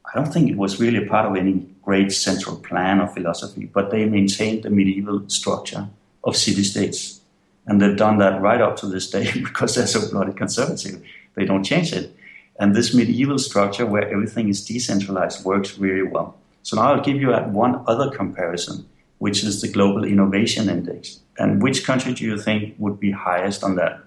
I 0.06 0.16
don't 0.16 0.32
think 0.32 0.50
it 0.50 0.58
was 0.58 0.80
really 0.80 1.06
a 1.06 1.10
part 1.10 1.26
of 1.30 1.36
any 1.36 1.68
great 1.84 2.12
central 2.12 2.56
plan 2.56 3.02
or 3.02 3.08
philosophy, 3.08 3.66
but 3.66 3.92
they 3.92 4.06
maintained 4.06 4.64
the 4.64 4.70
medieval 4.70 5.28
structure 5.30 5.90
of 6.24 6.38
city 6.38 6.64
states. 6.64 7.22
And 7.66 7.82
they've 7.82 7.98
done 7.98 8.18
that 8.20 8.42
right 8.42 8.62
up 8.62 8.78
to 8.78 8.88
this 8.88 9.10
day 9.10 9.30
because 9.34 9.76
they're 9.76 9.88
so 9.88 10.10
bloody 10.10 10.34
conservative. 10.34 11.02
They 11.38 11.46
don't 11.46 11.64
change 11.64 11.94
it. 11.94 12.14
And 12.60 12.76
this 12.76 12.94
medieval 12.94 13.38
structure 13.38 13.86
where 13.86 14.10
everything 14.12 14.50
is 14.50 14.66
decentralized 14.66 15.46
works 15.46 15.78
really 15.78 16.02
well. 16.02 16.36
So 16.64 16.76
now 16.76 16.92
I'll 16.92 17.04
give 17.04 17.22
you 17.22 17.32
one 17.32 17.84
other 17.88 18.10
comparison, 18.10 18.90
which 19.20 19.44
is 19.44 19.62
the 19.62 19.70
Global 19.70 20.04
Innovation 20.04 20.68
Index. 20.68 21.20
And 21.38 21.62
which 21.62 21.86
country 21.86 22.14
do 22.14 22.26
you 22.26 22.38
think 22.40 22.76
would 22.80 23.00
be 23.00 23.12
highest 23.12 23.64
on 23.64 23.76
that? 23.76 24.02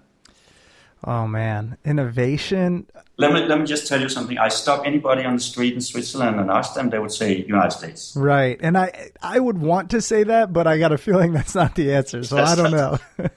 Oh 1.04 1.26
man, 1.26 1.78
innovation. 1.84 2.86
Let 3.16 3.32
me 3.32 3.46
let 3.46 3.58
me 3.58 3.64
just 3.64 3.86
tell 3.86 4.00
you 4.00 4.10
something. 4.10 4.36
I 4.36 4.48
stop 4.48 4.84
anybody 4.84 5.24
on 5.24 5.36
the 5.36 5.40
street 5.40 5.72
in 5.72 5.80
Switzerland 5.80 6.38
and 6.38 6.50
ask 6.50 6.74
them, 6.74 6.90
they 6.90 6.98
would 6.98 7.12
say 7.12 7.38
United 7.38 7.70
States. 7.70 8.14
Right, 8.14 8.58
and 8.60 8.76
I 8.76 9.10
I 9.22 9.40
would 9.40 9.56
want 9.56 9.90
to 9.92 10.02
say 10.02 10.24
that, 10.24 10.52
but 10.52 10.66
I 10.66 10.76
got 10.78 10.92
a 10.92 10.98
feeling 10.98 11.32
that's 11.32 11.54
not 11.54 11.74
the 11.74 11.94
answer, 11.94 12.22
so 12.22 12.36
I 12.36 12.54
don't 12.54 12.72
know. 12.72 12.98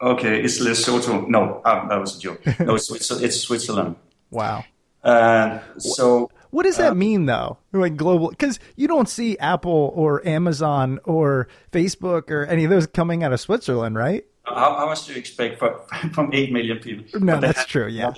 Okay, 0.00 0.42
it's 0.42 0.60
Lesotho. 0.60 1.28
No, 1.28 1.62
uh, 1.64 1.88
that 1.88 2.00
was 2.00 2.16
a 2.16 2.20
joke. 2.20 2.44
No, 2.60 2.74
it's, 2.74 2.90
it's 2.90 3.40
Switzerland. 3.40 3.96
Wow. 4.30 4.64
Uh, 5.04 5.60
so 5.78 6.28
what 6.50 6.64
does 6.64 6.76
that 6.78 6.92
uh, 6.92 6.94
mean 6.94 7.26
though? 7.26 7.58
Like 7.72 7.96
global, 7.96 8.30
because 8.30 8.58
you 8.74 8.88
don't 8.88 9.08
see 9.08 9.38
Apple 9.38 9.92
or 9.94 10.26
Amazon 10.26 10.98
or 11.04 11.46
Facebook 11.70 12.30
or 12.30 12.44
any 12.46 12.64
of 12.64 12.70
those 12.70 12.88
coming 12.88 13.22
out 13.22 13.32
of 13.32 13.40
Switzerland, 13.40 13.96
right? 13.96 14.24
How, 14.44 14.74
how 14.76 14.86
much 14.86 15.06
do 15.06 15.12
you 15.12 15.18
expect 15.18 15.60
from, 15.60 15.78
from 16.12 16.32
eight 16.32 16.52
million 16.52 16.78
people? 16.78 17.20
No, 17.20 17.38
that's 17.38 17.58
have, 17.58 17.66
true. 17.68 17.86
Yeah, 17.86 18.14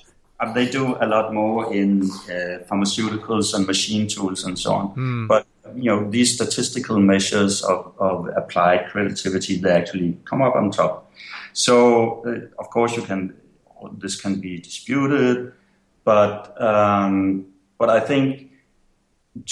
they 0.55 0.69
do 0.69 0.97
a 1.01 1.07
lot 1.07 1.33
more 1.33 1.73
in 1.73 2.03
uh, 2.03 2.63
pharmaceuticals 2.69 3.55
and 3.55 3.67
machine 3.67 4.07
tools 4.07 4.45
and 4.45 4.59
so 4.59 4.73
on. 4.73 4.95
Mm. 4.95 5.29
But 5.29 5.47
you 5.75 5.85
know, 5.85 6.11
these 6.11 6.35
statistical 6.35 6.99
measures 6.99 7.63
of, 7.63 7.95
of 7.99 8.29
applied 8.37 8.89
creativity, 8.91 9.57
they 9.57 9.71
actually 9.71 10.19
come 10.25 10.43
up 10.43 10.55
on 10.55 10.71
top. 10.71 11.11
So 11.57 12.23
uh, 12.27 12.61
of 12.63 12.69
course 12.69 12.95
you 12.97 13.03
can 13.03 13.35
this 13.97 14.21
can 14.21 14.41
be 14.41 14.59
disputed, 14.59 15.55
but 16.05 16.61
um, 16.61 17.47
but 17.79 17.89
I 17.89 18.01
think 18.01 18.51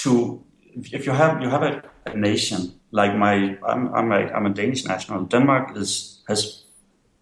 to 0.03 0.43
if 0.75 1.07
you 1.07 1.13
have 1.13 1.41
you 1.41 1.49
have 1.49 1.63
a, 1.63 1.81
a 2.05 2.15
nation 2.15 2.79
like 2.91 3.15
my 3.15 3.57
I'm 3.65 3.91
I'm 3.95 4.11
a, 4.11 4.21
I'm 4.35 4.45
a 4.45 4.51
Danish 4.51 4.85
national. 4.85 5.25
Denmark 5.25 5.75
is 5.77 6.21
has 6.27 6.65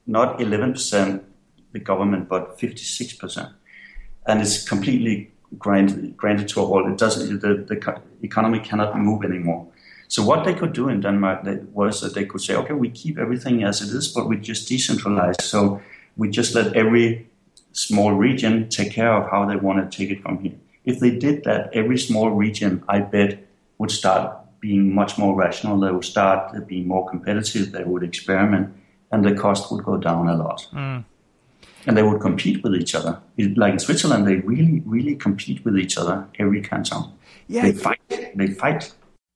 not 0.06 0.42
11 0.42 0.74
percent 0.74 1.24
the 1.72 1.80
government 1.80 2.28
but 2.28 2.60
56 2.60 3.14
percent, 3.14 3.50
and 4.28 4.42
it's 4.42 4.68
completely 4.68 5.32
granted 5.58 6.18
granted 6.18 6.50
to 6.50 6.60
all. 6.60 6.92
It 6.92 6.98
doesn't 6.98 7.40
the, 7.40 7.54
the 7.70 8.02
economy 8.22 8.60
cannot 8.60 9.00
move 9.00 9.24
anymore. 9.24 9.66
So 10.14 10.22
what 10.22 10.46
they 10.46 10.54
could 10.54 10.74
do 10.74 10.90
in 10.90 11.02
Denmark 11.02 11.40
was 11.74 12.02
that 12.02 12.14
they 12.14 12.24
could 12.24 12.42
say, 12.42 12.54
okay, 12.56 12.76
we 12.76 12.92
keep 12.92 13.18
everything 13.18 13.64
as 13.64 13.82
it 13.82 13.90
is, 13.98 14.08
but 14.10 14.30
we 14.30 14.38
just 14.38 14.70
decentralize. 14.70 15.42
So 15.42 15.82
we 16.18 16.30
just 16.30 16.54
let 16.54 16.76
every 16.76 17.28
small 17.72 18.12
region 18.12 18.70
take 18.70 18.92
care 18.92 19.12
of 19.12 19.32
how 19.32 19.48
they 19.48 19.56
want 19.56 19.80
to 19.82 19.98
take 19.98 20.12
it 20.12 20.22
from 20.22 20.38
here. 20.38 20.54
If 20.86 21.00
they 21.00 21.10
did 21.10 21.44
that, 21.46 21.72
every 21.74 21.98
small 21.98 22.30
region, 22.30 22.84
I 22.88 23.00
bet, 23.00 23.40
would 23.80 23.90
start 23.90 24.38
being 24.60 24.94
much 24.94 25.18
more 25.18 25.34
rational. 25.36 25.80
They 25.80 25.92
would 25.92 26.06
start 26.06 26.68
being 26.68 26.88
more 26.88 27.10
competitive. 27.10 27.72
They 27.72 27.84
would 27.84 28.04
experiment, 28.04 28.72
and 29.12 29.26
the 29.26 29.34
cost 29.34 29.72
would 29.72 29.84
go 29.84 29.98
down 29.98 30.30
a 30.30 30.36
lot. 30.36 30.68
Mm. 30.74 31.06
And 31.88 31.98
they 31.98 32.04
would 32.04 32.22
compete 32.22 32.62
with 32.62 32.76
each 32.76 32.94
other. 32.94 33.20
Like 33.56 33.74
in 33.74 33.80
Switzerland, 33.80 34.28
they 34.28 34.36
really, 34.36 34.84
really 34.86 35.16
compete 35.16 35.66
with 35.66 35.76
each 35.76 35.98
other. 35.98 36.28
Every 36.38 36.62
canton. 36.62 37.04
Yeah, 37.48 37.64
they 37.64 37.74
fight. 37.74 38.00
They 38.36 38.48
fight 38.48 38.94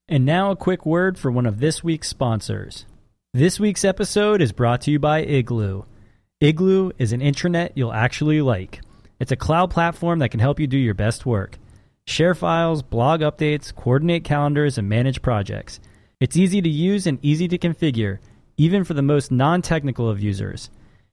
and 0.09 0.25
now 0.25 0.51
a 0.51 0.55
quick 0.55 0.85
word 0.85 1.19
for 1.19 1.29
one 1.29 1.45
of 1.45 1.59
this 1.59 1.83
week's 1.83 2.07
sponsors. 2.07 2.85
This 3.33 3.59
week's 3.59 3.83
episode 3.83 4.41
is 4.41 4.53
brought 4.53 4.79
to 4.81 4.91
you 4.91 4.99
by 4.99 5.19
Igloo. 5.19 5.83
Igloo 6.39 6.91
is 6.97 7.11
an 7.11 7.19
intranet 7.19 7.71
you'll 7.75 7.91
actually 7.91 8.41
like. 8.41 8.79
It's 9.19 9.33
a 9.33 9.35
cloud 9.35 9.69
platform 9.69 10.19
that 10.19 10.29
can 10.29 10.39
help 10.39 10.61
you 10.61 10.67
do 10.67 10.77
your 10.77 10.93
best 10.93 11.25
work. 11.25 11.57
Share 12.05 12.33
files, 12.33 12.83
blog 12.83 13.19
updates, 13.19 13.75
coordinate 13.75 14.23
calendars, 14.23 14.77
and 14.77 14.87
manage 14.87 15.21
projects. 15.21 15.81
It's 16.21 16.37
easy 16.37 16.61
to 16.61 16.69
use 16.69 17.05
and 17.05 17.19
easy 17.21 17.49
to 17.49 17.57
configure, 17.57 18.19
even 18.55 18.85
for 18.85 18.93
the 18.93 19.01
most 19.01 19.29
non 19.29 19.61
technical 19.61 20.09
of 20.09 20.21
users. 20.21 20.69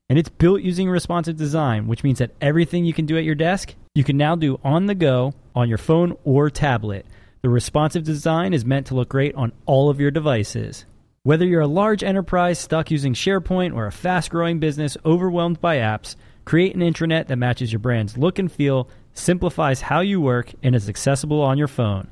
And 0.08 0.20
it's 0.20 0.28
built 0.28 0.62
using 0.62 0.88
responsive 0.88 1.36
design, 1.36 1.88
which 1.88 2.04
means 2.04 2.20
that 2.20 2.34
everything 2.40 2.84
you 2.84 2.92
can 2.92 3.06
do 3.06 3.18
at 3.18 3.24
your 3.24 3.34
desk, 3.34 3.74
you 3.96 4.04
can 4.04 4.16
now 4.16 4.36
do 4.36 4.60
on 4.62 4.86
the 4.86 4.94
go 4.94 5.34
on 5.52 5.68
your 5.68 5.78
phone 5.78 6.16
or 6.22 6.48
tablet 6.48 7.06
the 7.44 7.50
responsive 7.50 8.04
design 8.04 8.54
is 8.54 8.64
meant 8.64 8.86
to 8.86 8.94
look 8.94 9.10
great 9.10 9.34
on 9.34 9.52
all 9.66 9.90
of 9.90 10.00
your 10.00 10.10
devices. 10.10 10.86
Whether 11.24 11.44
you're 11.44 11.60
a 11.60 11.66
large 11.66 12.02
enterprise 12.02 12.58
stuck 12.58 12.90
using 12.90 13.12
SharePoint 13.12 13.74
or 13.76 13.86
a 13.86 13.92
fast 13.92 14.30
growing 14.30 14.60
business 14.60 14.96
overwhelmed 15.04 15.60
by 15.60 15.76
apps, 15.76 16.16
create 16.46 16.74
an 16.74 16.80
intranet 16.80 17.26
that 17.26 17.36
matches 17.36 17.70
your 17.70 17.80
brand's 17.80 18.16
look 18.16 18.38
and 18.38 18.50
feel, 18.50 18.88
simplifies 19.12 19.82
how 19.82 20.00
you 20.00 20.22
work, 20.22 20.54
and 20.62 20.74
is 20.74 20.88
accessible 20.88 21.42
on 21.42 21.58
your 21.58 21.68
phone. 21.68 22.08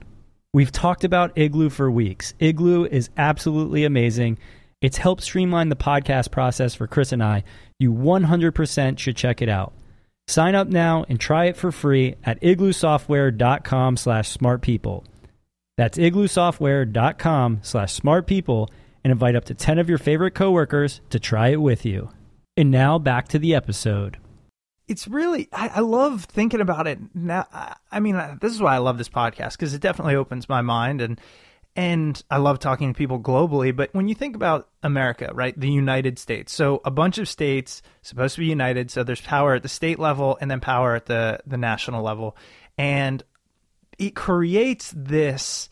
We've 0.53 0.71
talked 0.71 1.03
about 1.03 1.33
Igloo 1.35 1.71
for 1.71 1.91
weeks. 1.91 2.35
Igloo 2.39 2.85
is 2.85 3.09
absolutely 3.17 3.85
amazing. 3.85 4.37
It's 4.83 4.99
helped 4.99 5.23
streamline 5.23 5.71
the 5.71 5.77
podcast 5.77 6.31
process 6.31 6.75
for 6.75 6.87
Chris 6.87 7.11
and 7.11 7.23
I. 7.23 7.45
You 7.79 7.91
100% 7.91 8.99
should 8.99 9.17
check 9.17 9.41
it 9.41 9.49
out. 9.49 9.73
Sign 10.27 10.55
up 10.55 10.69
now 10.69 11.07
and 11.09 11.19
try 11.19 11.47
it 11.47 11.57
for 11.57 11.73
free 11.73 12.17
at 12.23 12.39
igloosoftware.com 12.43 13.97
slash 13.97 14.37
smartpeople. 14.37 15.05
That's 15.77 15.99
igloosoftware.com 15.99 17.61
slash 17.63 17.99
smartpeople 17.99 18.69
and 19.05 19.11
invite 19.11 19.37
up 19.37 19.45
to 19.47 19.55
10 19.55 19.79
of 19.79 19.89
your 19.89 19.99
favorite 19.99 20.35
coworkers 20.35 21.01
to 21.11 21.19
try 21.19 21.49
it 21.49 21.61
with 21.61 21.85
you. 21.85 22.11
And 22.57 22.71
now 22.71 22.99
back 22.99 23.29
to 23.29 23.39
the 23.39 23.55
episode. 23.55 24.19
It's 24.87 25.09
really, 25.09 25.49
I, 25.53 25.69
I 25.77 25.81
love 25.81 26.25
thinking 26.25 26.61
about 26.61 26.87
it 26.87 26.99
now. 27.15 27.47
I, 27.53 27.77
I 27.91 28.01
mean, 28.01 28.21
this 28.41 28.53
is 28.53 28.61
why 28.61 28.75
I 28.75 28.79
love 28.79 28.99
this 28.99 29.09
podcast 29.09 29.53
because 29.53 29.73
it 29.75 29.81
definitely 29.81 30.17
opens 30.17 30.49
my 30.49 30.61
mind 30.61 31.01
and 31.01 31.21
and 31.75 32.23
I 32.31 32.37
love 32.37 32.59
talking 32.59 32.93
to 32.93 32.99
people 32.99 33.19
globally. 33.19 33.75
But 33.75 33.95
when 33.95 34.07
you 34.07 34.15
think 34.15 34.37
about 34.37 34.69
America, 34.83 35.31
right, 35.33 35.59
the 35.59 35.71
United 35.71 36.19
States, 36.19 36.53
so 36.53 36.83
a 36.85 36.91
bunch 36.91 37.17
of 37.17 37.29
states 37.29 37.81
supposed 38.03 38.35
to 38.35 38.41
be 38.41 38.47
united. 38.47 38.91
So 38.91 39.03
there's 39.03 39.23
power 39.23 39.55
at 39.55 39.63
the 39.63 39.71
state 39.71 39.99
level 39.99 40.37
and 40.41 40.51
then 40.51 40.61
power 40.61 40.95
at 40.95 41.07
the 41.07 41.41
the 41.47 41.57
national 41.57 42.03
level, 42.03 42.37
and 42.77 43.23
it 44.03 44.15
creates 44.15 44.93
this 44.97 45.69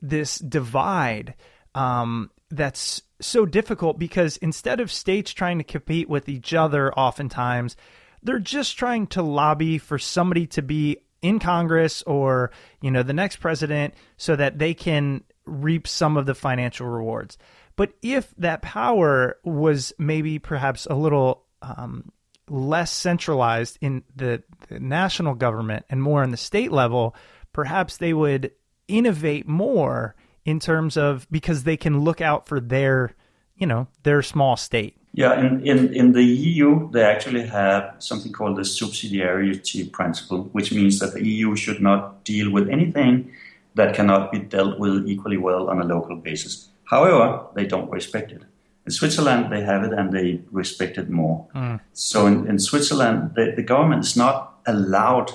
this 0.00 0.38
divide 0.38 1.34
um, 1.74 2.30
that's 2.50 3.02
so 3.20 3.46
difficult 3.46 3.98
because 3.98 4.36
instead 4.38 4.80
of 4.80 4.90
states 4.90 5.32
trying 5.32 5.58
to 5.58 5.64
compete 5.64 6.08
with 6.08 6.28
each 6.28 6.52
other, 6.52 6.92
oftentimes 6.94 7.76
they're 8.22 8.38
just 8.38 8.76
trying 8.76 9.06
to 9.08 9.22
lobby 9.22 9.78
for 9.78 9.98
somebody 9.98 10.46
to 10.46 10.62
be 10.62 10.98
in 11.22 11.38
Congress 11.38 12.02
or 12.02 12.50
you 12.80 12.90
know 12.90 13.02
the 13.02 13.12
next 13.12 13.36
president 13.36 13.94
so 14.16 14.36
that 14.36 14.58
they 14.58 14.74
can 14.74 15.22
reap 15.44 15.86
some 15.88 16.16
of 16.16 16.26
the 16.26 16.34
financial 16.34 16.86
rewards. 16.86 17.38
But 17.74 17.94
if 18.02 18.34
that 18.38 18.62
power 18.62 19.38
was 19.44 19.92
maybe 19.98 20.38
perhaps 20.38 20.86
a 20.86 20.94
little 20.94 21.44
um, 21.62 22.12
less 22.48 22.92
centralized 22.92 23.78
in 23.80 24.02
the, 24.14 24.42
the 24.68 24.78
national 24.78 25.34
government 25.34 25.86
and 25.88 26.02
more 26.02 26.22
on 26.22 26.30
the 26.30 26.36
state 26.36 26.70
level, 26.70 27.16
perhaps 27.52 27.96
they 27.96 28.12
would 28.12 28.52
innovate 28.88 29.46
more 29.46 30.14
in 30.44 30.58
terms 30.58 30.96
of 30.96 31.26
because 31.30 31.64
they 31.64 31.76
can 31.76 32.00
look 32.00 32.20
out 32.20 32.46
for 32.46 32.60
their, 32.60 33.14
you 33.56 33.66
know, 33.66 33.86
their 34.02 34.22
small 34.22 34.56
state. 34.56 34.96
Yeah, 35.14 35.38
in, 35.38 35.66
in, 35.66 35.92
in 35.94 36.12
the 36.12 36.24
EU, 36.24 36.90
they 36.90 37.04
actually 37.04 37.46
have 37.46 37.96
something 37.98 38.32
called 38.32 38.56
the 38.56 38.62
subsidiarity 38.62 39.92
principle, 39.92 40.44
which 40.52 40.72
means 40.72 40.98
that 41.00 41.12
the 41.12 41.22
EU 41.22 41.54
should 41.54 41.82
not 41.82 42.24
deal 42.24 42.50
with 42.50 42.68
anything 42.70 43.30
that 43.74 43.94
cannot 43.94 44.32
be 44.32 44.38
dealt 44.38 44.78
with 44.78 45.06
equally 45.06 45.36
well 45.36 45.68
on 45.68 45.80
a 45.80 45.84
local 45.84 46.16
basis. 46.16 46.68
However, 46.84 47.46
they 47.54 47.66
don't 47.66 47.90
respect 47.90 48.32
it. 48.32 48.42
In 48.84 48.92
Switzerland, 48.92 49.52
they 49.52 49.62
have 49.62 49.84
it 49.84 49.92
and 49.92 50.12
they 50.12 50.40
respect 50.50 50.98
it 50.98 51.08
more. 51.08 51.46
Mm. 51.54 51.80
So 51.92 52.26
in, 52.26 52.46
in 52.48 52.58
Switzerland, 52.58 53.32
the, 53.36 53.52
the 53.54 53.62
government 53.62 54.04
is 54.04 54.16
not 54.16 54.58
allowed 54.66 55.30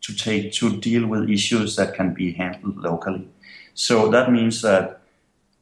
to 0.00 0.14
take 0.14 0.52
to 0.52 0.76
deal 0.76 1.06
with 1.06 1.28
issues 1.28 1.76
that 1.76 1.94
can 1.94 2.14
be 2.14 2.32
handled 2.32 2.76
locally. 2.76 3.28
So 3.74 4.08
that 4.10 4.32
means 4.32 4.62
that 4.62 5.00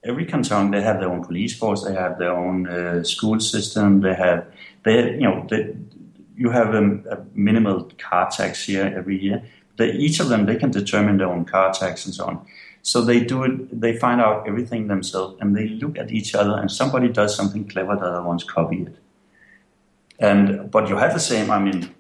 every 0.05 0.25
canton 0.25 0.71
they 0.71 0.83
have 0.83 1.01
their 1.01 1.11
own 1.11 1.25
police 1.25 1.57
force, 1.57 1.85
they 1.85 1.95
have 1.95 2.19
their 2.19 2.33
own 2.33 2.67
uh, 2.69 3.03
school 3.05 3.41
system, 3.41 4.01
they 4.01 4.15
have 4.15 4.47
they 4.85 5.15
you 5.15 5.21
know 5.21 5.47
they, 5.51 5.75
you 6.37 6.51
have 6.51 6.75
a, 6.75 6.85
a, 7.15 7.25
minimal 7.35 7.91
car 7.99 8.31
tax 8.31 8.65
here 8.65 8.93
every 8.97 9.19
year. 9.19 9.43
They, 9.79 9.93
each 9.93 10.21
of 10.21 10.29
them 10.29 10.47
they 10.47 10.57
can 10.57 10.71
determine 10.71 11.17
their 11.19 11.29
own 11.29 11.45
car 11.45 11.73
tax 11.73 12.05
and 12.07 12.15
so 12.15 12.27
on. 12.27 12.47
So 12.83 13.01
they 13.01 13.21
do 13.21 13.43
it. 13.43 13.81
They 13.81 13.99
find 13.99 14.21
out 14.21 14.47
everything 14.47 14.87
themselves, 14.87 15.37
and 15.41 15.57
they 15.57 15.69
look 15.69 15.99
at 15.99 16.13
each 16.13 16.37
other. 16.37 16.57
And 16.57 16.71
somebody 16.71 17.09
does 17.09 17.35
something 17.35 17.67
clever, 17.67 17.97
the 17.97 18.07
other 18.07 18.23
ones 18.23 18.45
copy 18.45 18.83
it. 18.83 18.97
And 20.21 20.71
but 20.71 20.89
you 20.89 20.97
have 20.97 21.13
the 21.13 21.21
same. 21.21 21.51
I 21.51 21.59
mean, 21.59 21.95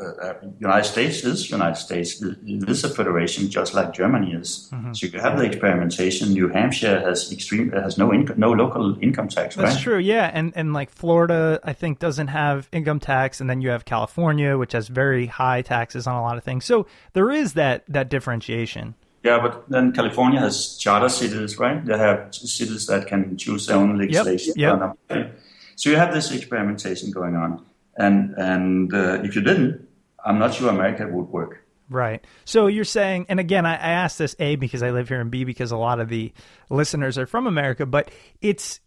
uh, 0.00 0.34
United 0.58 0.84
States 0.84 1.24
is 1.24 1.50
United 1.50 1.76
States. 1.76 2.22
It 2.22 2.68
is 2.68 2.84
a 2.84 2.88
federation, 2.88 3.48
just 3.50 3.74
like 3.74 3.92
Germany 3.92 4.32
is. 4.32 4.68
Mm-hmm. 4.72 4.92
So 4.92 5.06
you 5.06 5.20
have 5.20 5.38
the 5.38 5.44
experimentation. 5.44 6.32
New 6.32 6.48
Hampshire 6.48 7.00
has 7.00 7.30
extreme 7.32 7.70
has 7.72 7.98
no 7.98 8.12
income, 8.12 8.38
no 8.38 8.52
local 8.52 8.98
income 9.02 9.28
tax. 9.28 9.56
That's 9.56 9.74
right? 9.74 9.82
true. 9.82 9.98
Yeah, 9.98 10.30
and 10.32 10.52
and 10.56 10.72
like 10.72 10.90
Florida, 10.90 11.60
I 11.64 11.72
think 11.72 11.98
doesn't 11.98 12.28
have 12.28 12.68
income 12.72 13.00
tax, 13.00 13.40
and 13.40 13.48
then 13.48 13.60
you 13.60 13.70
have 13.70 13.84
California, 13.84 14.56
which 14.56 14.72
has 14.72 14.88
very 14.88 15.26
high 15.26 15.62
taxes 15.62 16.06
on 16.06 16.14
a 16.16 16.22
lot 16.22 16.36
of 16.36 16.44
things. 16.44 16.64
So 16.64 16.86
there 17.12 17.30
is 17.30 17.54
that 17.54 17.84
that 17.88 18.08
differentiation. 18.08 18.94
Yeah, 19.22 19.38
but 19.40 19.68
then 19.68 19.92
California 19.92 20.40
has 20.40 20.78
charter 20.78 21.10
cities, 21.10 21.58
right? 21.58 21.84
They 21.84 21.98
have 21.98 22.34
cities 22.34 22.86
that 22.86 23.06
can 23.06 23.36
choose 23.36 23.66
their 23.66 23.76
own 23.76 23.98
legislation. 23.98 24.54
Yep. 24.56 24.96
yep. 25.10 25.38
So 25.76 25.90
you 25.90 25.96
have 25.96 26.14
this 26.14 26.30
experimentation 26.32 27.10
going 27.10 27.36
on, 27.36 27.64
and 27.96 28.34
and 28.38 28.94
uh, 28.94 29.22
if 29.22 29.34
you 29.34 29.42
didn't, 29.42 29.86
I'm 30.24 30.38
not 30.38 30.54
sure 30.54 30.68
America 30.68 31.06
would 31.06 31.28
work. 31.28 31.64
Right. 31.88 32.24
So 32.44 32.68
you're 32.68 32.84
saying, 32.84 33.26
and 33.28 33.40
again, 33.40 33.66
I, 33.66 33.74
I 33.74 33.90
asked 33.90 34.18
this 34.18 34.36
A 34.38 34.54
because 34.56 34.82
I 34.82 34.90
live 34.90 35.08
here, 35.08 35.20
and 35.20 35.30
B 35.30 35.44
because 35.44 35.72
a 35.72 35.76
lot 35.76 35.98
of 35.98 36.08
the 36.08 36.32
listeners 36.70 37.18
are 37.18 37.26
from 37.26 37.48
America, 37.48 37.84
but 37.84 38.10
it's 38.40 38.80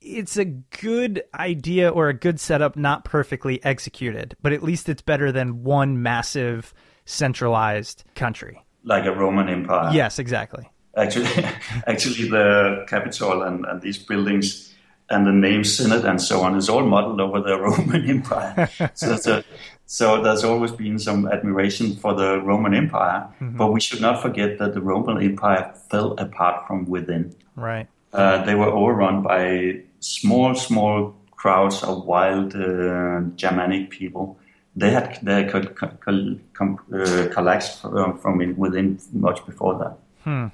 it's 0.00 0.36
a 0.36 0.44
good 0.44 1.22
idea 1.34 1.88
or 1.88 2.08
a 2.08 2.14
good 2.14 2.38
setup, 2.40 2.76
not 2.76 3.04
perfectly 3.04 3.62
executed, 3.64 4.36
but 4.42 4.52
at 4.52 4.62
least 4.62 4.88
it's 4.88 5.02
better 5.02 5.32
than 5.32 5.64
one 5.64 6.02
massive 6.02 6.72
centralized 7.04 8.04
country. 8.14 8.64
Like 8.84 9.06
a 9.06 9.12
Roman 9.12 9.48
Empire. 9.48 9.92
Yes, 9.92 10.18
exactly. 10.18 10.68
Actually, 10.96 11.26
actually, 11.86 12.28
the 12.28 12.84
Capitol 12.88 13.42
and, 13.42 13.64
and 13.64 13.80
these 13.82 13.98
buildings 13.98 14.74
and 15.10 15.26
the 15.26 15.32
name 15.32 15.64
Senate 15.64 16.04
and 16.04 16.20
so 16.20 16.42
on 16.42 16.56
is 16.56 16.68
all 16.68 16.84
modeled 16.84 17.20
over 17.20 17.40
the 17.40 17.58
Roman 17.60 18.08
Empire. 18.08 18.68
so 18.94 19.08
that's 19.08 19.26
a, 19.26 19.44
so 19.90 20.22
there's 20.22 20.44
always 20.44 20.70
been 20.70 20.98
some 20.98 21.26
admiration 21.28 21.96
for 21.96 22.12
the 22.12 22.42
Roman 22.42 22.74
Empire, 22.74 23.26
mm-hmm. 23.40 23.56
but 23.56 23.72
we 23.72 23.80
should 23.80 24.02
not 24.02 24.20
forget 24.20 24.58
that 24.58 24.74
the 24.74 24.82
Roman 24.82 25.22
Empire 25.22 25.72
fell 25.90 26.12
apart 26.18 26.66
from 26.66 26.84
within. 26.84 27.34
Right. 27.56 27.88
Uh, 28.12 28.44
they 28.44 28.54
were 28.54 28.66
overrun 28.68 29.22
by 29.22 29.80
small, 30.00 30.54
small 30.54 31.14
crowds 31.30 31.82
of 31.82 32.04
wild 32.04 32.54
uh, 32.54 33.22
Germanic 33.36 33.88
people. 33.88 34.38
They 34.76 34.90
had 34.90 35.20
they 35.22 35.44
had 35.44 35.52
co- 35.52 35.88
co- 36.04 36.36
co- 36.52 36.78
uh, 36.92 37.32
collapsed 37.32 37.80
from, 37.80 38.18
from 38.18 38.56
within 38.58 39.00
much 39.14 39.46
before 39.46 39.78
that. 39.78 39.96
Hmm. 40.22 40.46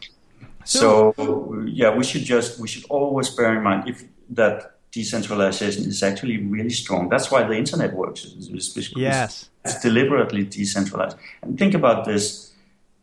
So, 0.65 1.13
so 1.17 1.61
yeah, 1.67 1.93
we 1.93 2.05
should 2.05 2.23
just 2.23 2.61
we 2.61 2.69
should 2.69 2.85
always 2.89 3.31
bear 3.31 3.57
in 3.57 3.65
mind 3.65 3.89
if 3.89 4.05
that 4.31 4.79
decentralization 4.95 5.85
is 5.85 6.03
actually 6.03 6.39
really 6.39 6.71
strong. 6.71 7.09
That's 7.09 7.31
why 7.31 7.43
the 7.43 7.55
internet 7.55 7.93
works. 7.93 8.25
It's, 8.25 8.97
yes, 8.97 9.51
it's 9.65 9.81
deliberately 9.81 10.45
decentralized. 10.45 11.17
And 11.43 11.59
think 11.59 11.75
about 11.75 12.05
this: 12.05 12.53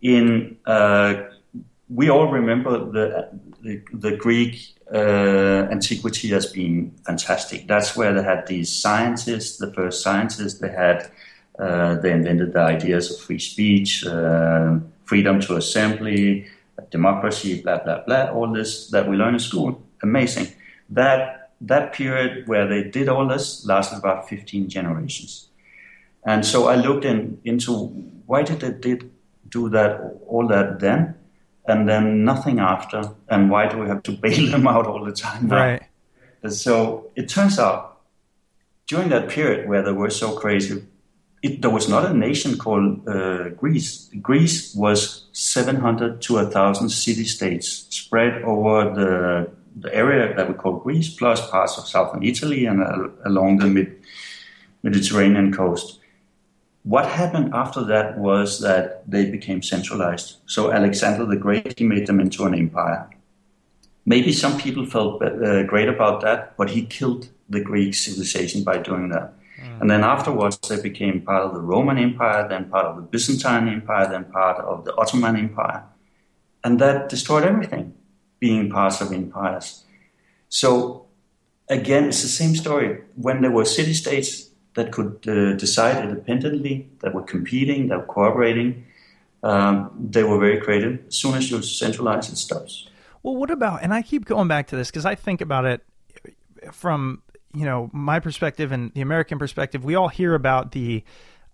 in 0.02 0.58
uh, 0.66 1.14
we 1.90 2.10
all 2.10 2.28
remember 2.32 2.80
the 2.80 3.30
the, 3.62 3.82
the 3.94 4.16
Greek 4.16 4.74
uh, 4.94 5.68
antiquity 5.76 6.34
as 6.34 6.46
being 6.52 6.92
fantastic. 7.06 7.68
That's 7.68 7.96
where 7.96 8.14
they 8.14 8.24
had 8.24 8.48
these 8.48 8.70
scientists, 8.74 9.58
the 9.58 9.72
first 9.74 10.02
scientists. 10.02 10.60
They 10.60 10.72
had 10.72 11.12
uh, 11.60 11.96
they 11.96 12.12
invented 12.12 12.54
the 12.54 12.62
ideas 12.62 13.12
of 13.12 13.20
free 13.20 13.40
speech, 13.40 14.06
uh, 14.06 14.80
freedom 15.04 15.42
to 15.42 15.58
assembly, 15.58 16.48
democracy, 16.90 17.62
blah 17.62 17.80
blah 17.84 18.04
blah. 18.06 18.32
All 18.32 18.52
this 18.54 18.90
that 18.92 19.10
we 19.10 19.18
learn 19.18 19.34
in 19.34 19.40
school, 19.40 19.84
amazing. 20.02 20.48
That 20.90 21.41
that 21.62 21.94
period 21.94 22.48
where 22.48 22.68
they 22.68 22.84
did 22.84 23.08
all 23.08 23.28
this 23.28 23.66
lasted 23.66 24.00
about 24.00 24.28
15 24.28 24.68
generations. 24.68 25.50
And 26.26 26.46
so 26.46 26.68
I 26.68 26.76
looked 26.76 27.06
in, 27.06 27.40
into 27.46 27.88
why 28.26 28.44
did 28.44 28.60
they 28.60 28.72
did 28.72 29.12
do 29.48 29.70
that 29.70 30.20
all 30.28 30.48
that 30.48 30.80
then, 30.80 31.16
and 31.68 31.88
then 31.88 32.24
nothing 32.24 32.60
after, 32.60 33.04
and 33.30 33.50
why 33.50 33.68
do 33.68 33.78
we 33.78 33.88
have 33.88 34.04
to 34.04 34.12
bail 34.24 34.52
them 34.52 34.68
out 34.68 34.88
all 34.88 35.04
the 35.06 35.12
time? 35.12 35.48
Now? 35.48 35.56
Right. 35.56 35.84
And 36.44 36.54
so 36.54 37.12
it 37.16 37.30
turns 37.30 37.60
out 37.60 38.02
during 38.88 39.10
that 39.10 39.30
period 39.30 39.70
where 39.70 39.84
they 39.84 39.92
were 39.92 40.10
so 40.10 40.36
crazy, 40.36 40.84
it, 41.44 41.62
there 41.62 41.72
was 41.72 41.90
not 41.90 42.06
a 42.06 42.14
nation 42.14 42.58
called 42.58 43.08
uh, 43.08 43.50
Greece. 43.50 44.10
Greece 44.22 44.76
was 44.76 45.26
700 45.34 46.22
to 46.24 46.34
1,000 46.36 46.90
city 46.90 47.26
states 47.26 47.88
spread 47.90 48.44
over 48.44 48.94
the 48.94 49.52
the 49.80 49.94
area 49.94 50.36
that 50.36 50.48
we 50.48 50.54
call 50.54 50.74
Greece, 50.80 51.10
plus 51.10 51.50
parts 51.50 51.78
of 51.78 51.88
southern 51.88 52.24
Italy 52.24 52.66
and 52.66 52.84
uh, 52.84 53.08
along 53.26 53.58
the 53.58 53.68
mid- 53.68 53.96
Mediterranean 54.84 55.54
coast. 55.54 56.00
What 56.84 57.06
happened 57.06 57.54
after 57.54 57.84
that 57.86 58.18
was 58.18 58.60
that 58.62 59.10
they 59.10 59.30
became 59.30 59.62
centralized. 59.62 60.38
So 60.48 60.72
Alexander 60.72 61.26
the 61.26 61.36
Great, 61.36 61.78
he 61.78 61.86
made 61.86 62.08
them 62.08 62.20
into 62.20 62.46
an 62.46 62.56
empire. 62.56 63.08
Maybe 64.06 64.34
some 64.34 64.58
people 64.58 64.86
felt 64.88 65.22
uh, 65.22 65.64
great 65.64 65.88
about 65.88 66.22
that, 66.22 66.58
but 66.58 66.72
he 66.72 66.86
killed 66.86 67.30
the 67.50 67.62
Greek 67.62 67.94
civilization 67.94 68.64
by 68.64 68.80
doing 68.80 69.10
that. 69.10 69.34
Mm. 69.62 69.82
And 69.82 69.92
then 69.92 70.04
afterwards, 70.04 70.58
they 70.58 70.82
became 70.82 71.22
part 71.22 71.44
of 71.44 71.54
the 71.54 71.60
Roman 71.60 72.00
Empire, 72.00 72.48
then 72.50 72.68
part 72.70 72.88
of 72.88 72.96
the 72.96 73.04
Byzantine 73.04 73.68
Empire, 73.68 74.08
then 74.10 74.26
part 74.26 74.58
of 74.58 74.86
the 74.86 74.96
Ottoman 74.96 75.38
Empire. 75.38 75.84
And 76.64 76.80
that 76.80 77.10
destroyed 77.10 77.44
everything 77.44 77.94
being 78.42 78.70
parts 78.70 79.00
of 79.00 79.14
empires. 79.14 79.86
So 80.50 81.06
again, 81.70 82.10
it's 82.10 82.22
the 82.22 82.28
same 82.28 82.56
story. 82.56 83.02
When 83.16 83.42
there 83.42 83.52
were 83.52 83.64
city 83.64 83.94
states 83.94 84.50
that 84.74 84.92
could 84.92 85.26
uh, 85.28 85.54
decide 85.54 86.04
independently, 86.04 86.90
that 87.00 87.14
were 87.14 87.24
competing, 87.24 87.88
that 87.88 88.00
were 88.00 88.14
cooperating, 88.14 88.86
um, 89.44 89.92
they 89.98 90.24
were 90.24 90.40
very 90.40 90.60
creative. 90.60 91.00
As 91.08 91.16
soon 91.16 91.36
as 91.36 91.50
you 91.50 91.62
centralize, 91.62 92.30
it 92.30 92.36
stops. 92.36 92.88
Well, 93.24 93.36
what 93.36 93.52
about? 93.52 93.84
And 93.84 93.94
I 93.94 94.02
keep 94.02 94.26
going 94.26 94.48
back 94.48 94.68
to 94.68 94.76
this 94.76 94.90
because 94.90 95.06
I 95.06 95.16
think 95.16 95.42
about 95.42 95.66
it 95.66 95.82
from 96.72 97.22
you 97.54 97.66
know 97.66 97.90
my 97.94 98.20
perspective 98.20 98.72
and 98.72 98.92
the 98.94 99.02
American 99.02 99.38
perspective. 99.38 99.86
We 99.86 99.96
all 99.96 100.10
hear 100.10 100.34
about 100.34 100.72
the 100.72 101.04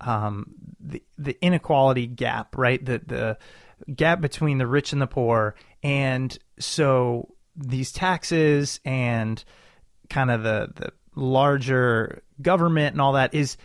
um, 0.02 0.54
the 0.80 1.04
the 1.18 1.38
inequality 1.42 2.08
gap, 2.08 2.58
right? 2.58 2.84
The 2.84 3.02
the 3.06 3.38
gap 3.94 4.22
between 4.22 4.58
the 4.58 4.68
rich 4.68 4.94
and 4.94 5.02
the 5.02 5.08
poor, 5.08 5.56
and 5.84 6.38
so 6.60 7.34
these 7.56 7.92
taxes 7.92 8.80
and 8.86 9.44
kind 10.10 10.32
of 10.32 10.44
the 10.44 10.70
the 10.76 10.92
larger 11.16 12.22
government 12.42 12.94
and 12.94 13.02
all 13.02 13.14
that 13.14 13.34
is 13.34 13.58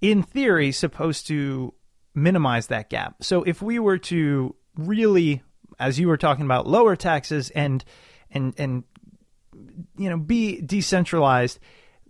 in 0.00 0.22
theory 0.22 0.72
supposed 0.72 1.26
to 1.26 1.74
minimize 2.14 2.68
that 2.68 2.88
gap. 2.88 3.22
So 3.22 3.42
if 3.42 3.60
we 3.60 3.78
were 3.78 3.98
to 3.98 4.54
really 4.76 5.42
as 5.78 5.98
you 5.98 6.08
were 6.08 6.16
talking 6.16 6.44
about 6.44 6.66
lower 6.66 6.94
taxes 6.94 7.50
and 7.50 7.84
and 8.30 8.54
and 8.58 8.84
you 9.96 10.08
know 10.08 10.18
be 10.18 10.60
decentralized 10.60 11.58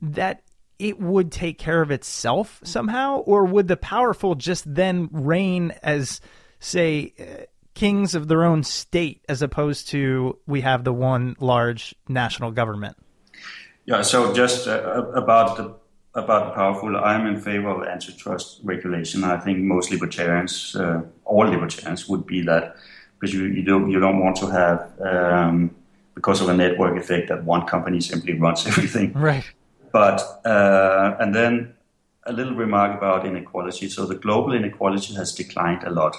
that 0.02 0.42
it 0.78 0.98
would 0.98 1.30
take 1.30 1.58
care 1.58 1.82
of 1.82 1.90
itself 1.90 2.60
somehow 2.64 3.18
or 3.18 3.44
would 3.44 3.68
the 3.68 3.76
powerful 3.76 4.34
just 4.34 4.72
then 4.72 5.08
reign 5.12 5.72
as 5.82 6.20
say 6.58 7.48
kings 7.74 8.14
of 8.14 8.28
their 8.28 8.44
own 8.44 8.62
state 8.62 9.24
as 9.28 9.42
opposed 9.42 9.88
to 9.88 10.38
we 10.46 10.60
have 10.60 10.84
the 10.84 10.92
one 10.92 11.36
large 11.40 11.94
national 12.08 12.50
government 12.50 12.96
yeah 13.86 14.02
so 14.02 14.32
just 14.34 14.66
uh, 14.68 15.06
about 15.14 15.56
the 15.56 15.74
about 16.14 16.54
powerful 16.54 16.96
i'm 16.96 17.26
in 17.26 17.40
favor 17.40 17.68
of 17.68 17.86
antitrust 17.86 18.60
regulation 18.64 19.22
i 19.24 19.38
think 19.38 19.58
most 19.58 19.90
libertarians 19.90 20.74
uh, 20.76 21.00
all 21.24 21.46
libertarians 21.46 22.08
would 22.08 22.26
be 22.26 22.42
that 22.42 22.74
because 23.20 23.34
you, 23.34 23.44
you 23.44 23.62
don't 23.62 23.90
you 23.90 24.00
don't 24.00 24.18
want 24.18 24.36
to 24.36 24.46
have 24.46 24.90
um, 25.00 25.74
because 26.14 26.40
of 26.40 26.48
a 26.48 26.54
network 26.54 26.98
effect 26.98 27.28
that 27.28 27.44
one 27.44 27.66
company 27.66 28.00
simply 28.00 28.34
runs 28.34 28.66
everything. 28.70 29.12
Right. 29.12 29.44
But 29.92 30.20
uh, 30.44 31.16
and 31.18 31.34
then 31.34 31.74
a 32.24 32.32
little 32.32 32.54
remark 32.54 32.96
about 32.96 33.26
inequality. 33.26 33.88
So 33.88 34.06
the 34.06 34.14
global 34.14 34.52
inequality 34.52 35.14
has 35.14 35.34
declined 35.34 35.82
a 35.84 35.90
lot. 35.90 36.16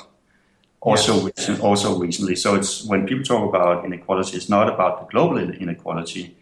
Also, 0.82 1.14
yes. 1.14 1.24
recent, 1.38 1.60
also 1.62 2.00
recently. 2.00 2.36
So 2.36 2.56
it's 2.56 2.84
when 2.86 3.06
people 3.06 3.24
talk 3.24 3.48
about 3.48 3.86
inequality, 3.86 4.36
it's 4.38 4.50
not 4.50 4.68
about 4.68 5.00
the 5.00 5.06
global 5.12 5.38
inequality. 5.38 6.36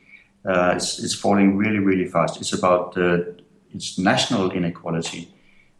Uh, 0.45 0.73
it's, 0.75 0.99
it's 1.03 1.13
falling 1.13 1.57
really, 1.57 1.79
really 1.79 2.05
fast. 2.05 2.39
It's 2.39 2.53
about 2.53 2.93
the 2.93 3.37
it's 3.71 3.97
national 3.99 4.51
inequality 4.51 5.31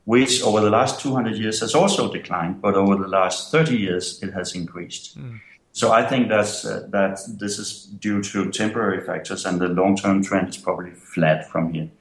which 0.10 0.42
over 0.42 0.60
the 0.60 0.72
last 0.72 1.00
200 1.02 1.38
years 1.38 1.60
has 1.60 1.76
also 1.76 2.12
declined, 2.12 2.60
but 2.60 2.74
over 2.74 2.96
the 2.96 3.08
last 3.08 3.52
30 3.52 3.78
years 3.78 4.20
it 4.24 4.34
has 4.34 4.56
increased. 4.56 5.16
Mm. 5.16 5.40
So 5.72 5.92
I 5.92 6.04
think 6.04 6.30
that's 6.30 6.66
uh, 6.66 6.88
that 6.90 7.20
this 7.38 7.60
is 7.60 7.84
due 7.84 8.24
to 8.24 8.50
temporary 8.50 9.02
factors, 9.02 9.46
and 9.46 9.62
the 9.62 9.68
long-term 9.68 10.24
trend 10.24 10.50
is 10.50 10.58
probably 10.58 10.92
flat 10.92 11.48
from 11.52 11.74
here. 11.74 11.92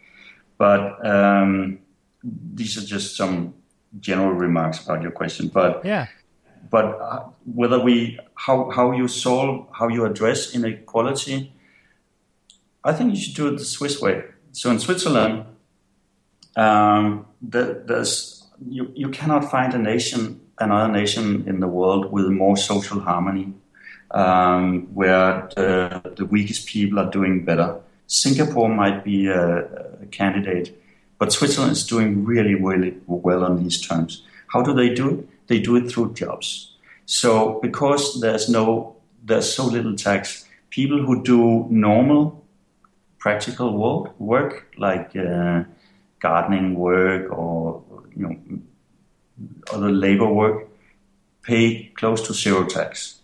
But 0.56 1.06
um, 1.06 1.80
these 2.24 2.78
are 2.78 2.86
just 2.86 3.14
some 3.14 3.52
general 4.00 4.32
remarks 4.32 4.82
about 4.82 5.02
your 5.02 5.12
question. 5.12 5.48
But 5.48 5.84
yeah, 5.84 6.06
but 6.70 6.84
uh, 7.00 7.24
whether 7.54 7.78
we 7.78 8.18
how 8.34 8.70
how 8.70 8.92
you 8.92 9.08
solve 9.08 9.66
how 9.72 9.88
you 9.88 10.04
address 10.04 10.54
inequality, 10.54 11.52
I 12.84 12.92
think 12.92 13.14
you 13.14 13.20
should 13.20 13.34
do 13.34 13.48
it 13.48 13.58
the 13.58 13.64
Swiss 13.64 14.00
way. 14.00 14.24
So 14.52 14.70
in 14.70 14.78
Switzerland, 14.78 15.44
um, 16.56 17.26
the, 17.40 17.82
there's, 17.86 18.46
you, 18.68 18.90
you 18.94 19.08
cannot 19.10 19.50
find 19.50 19.74
a 19.74 19.78
nation, 19.78 20.40
another 20.58 20.92
nation 20.92 21.44
in 21.46 21.60
the 21.60 21.68
world 21.68 22.10
with 22.10 22.26
more 22.26 22.56
social 22.56 23.00
harmony, 23.00 23.52
um, 24.10 24.92
where 24.94 25.48
the, 25.54 26.14
the, 26.16 26.24
weakest 26.24 26.66
people 26.66 26.98
are 26.98 27.10
doing 27.10 27.44
better. 27.44 27.78
Singapore 28.06 28.68
might 28.68 29.04
be 29.04 29.28
a, 29.28 29.58
a 30.02 30.06
candidate, 30.10 30.82
but 31.18 31.32
Switzerland 31.32 31.72
is 31.72 31.86
doing 31.86 32.24
really, 32.24 32.54
really 32.54 32.96
well 33.06 33.44
on 33.44 33.62
these 33.62 33.80
terms. 33.80 34.22
How 34.48 34.62
do 34.62 34.72
they 34.72 34.88
do 34.94 35.10
it? 35.10 35.28
They 35.48 35.58
do 35.58 35.76
it 35.76 35.90
through 35.90 36.14
jobs. 36.14 36.76
So 37.06 37.58
because 37.60 38.20
there's 38.20 38.48
no, 38.48 38.96
there's 39.24 39.52
so 39.52 39.66
little 39.66 39.96
tax, 39.96 40.46
people 40.70 41.02
who 41.02 41.22
do 41.22 41.66
normal, 41.70 42.44
practical 43.18 43.76
work, 43.76 44.18
work 44.20 44.74
like 44.78 45.16
uh, 45.16 45.64
gardening 46.20 46.74
work 46.74 47.30
or 47.32 47.82
you 48.16 48.22
know 48.22 48.36
other 49.72 49.90
labor 49.90 50.26
work 50.26 50.68
pay 51.42 51.90
close 51.94 52.26
to 52.26 52.34
zero 52.34 52.66
tax. 52.66 53.20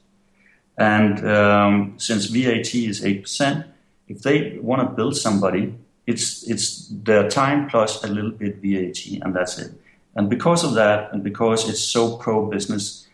And 0.77 1.27
um, 1.29 1.95
since 1.99 2.27
VAT 2.27 2.75
is 2.75 3.05
eight 3.05 3.22
percent, 3.22 3.66
if 4.09 4.22
they 4.22 4.59
want 4.61 4.83
to 4.83 4.95
build 4.95 5.16
somebody, 5.16 5.75
it's 6.07 6.43
it's 6.45 6.89
their 6.89 7.29
time 7.29 7.68
plus 7.68 8.03
a 8.03 8.09
little 8.09 8.31
bit 8.31 8.57
VAT, 8.62 9.22
and 9.22 9.35
that's 9.35 9.59
it. 9.59 9.72
And 10.17 10.31
because 10.31 10.65
of 10.65 10.75
that, 10.75 11.12
and 11.12 11.23
because 11.23 11.69
it's 11.69 11.83
so 11.83 12.17
pro 12.17 12.47
business, 12.47 13.07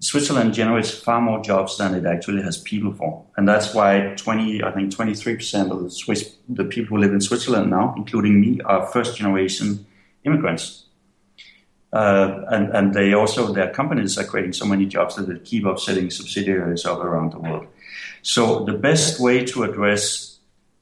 Switzerland 0.00 0.54
generates 0.54 0.90
far 0.90 1.20
more 1.20 1.42
jobs 1.42 1.78
than 1.78 1.94
it 1.94 2.06
actually 2.06 2.42
has 2.42 2.58
people 2.58 2.92
for, 2.92 3.24
and 3.36 3.48
that's 3.48 3.74
why 3.74 4.14
20, 4.16 4.62
I 4.62 4.70
think 4.72 4.94
23 4.94 5.36
percent 5.36 5.72
of 5.72 5.82
the 5.82 5.90
Swiss, 5.90 6.36
the 6.48 6.64
people 6.64 6.96
who 6.96 7.02
live 7.02 7.12
in 7.12 7.20
Switzerland 7.20 7.70
now, 7.70 7.94
including 7.96 8.40
me, 8.40 8.60
are 8.62 8.86
first 8.86 9.16
generation 9.16 9.86
immigrants. 10.24 10.84
Uh, 11.92 12.44
and, 12.50 12.74
and 12.74 12.94
they 12.94 13.14
also 13.14 13.52
their 13.52 13.70
companies 13.70 14.18
are 14.18 14.24
creating 14.24 14.52
so 14.52 14.66
many 14.66 14.84
jobs 14.84 15.16
that 15.16 15.28
they 15.28 15.38
keep 15.38 15.64
up 15.64 15.78
setting 15.78 16.10
subsidiaries 16.10 16.84
up 16.84 16.98
around 16.98 17.32
the 17.32 17.38
world. 17.38 17.66
So 18.22 18.64
the 18.64 18.74
best 18.74 19.20
way 19.20 19.44
to 19.46 19.62
address 19.62 20.35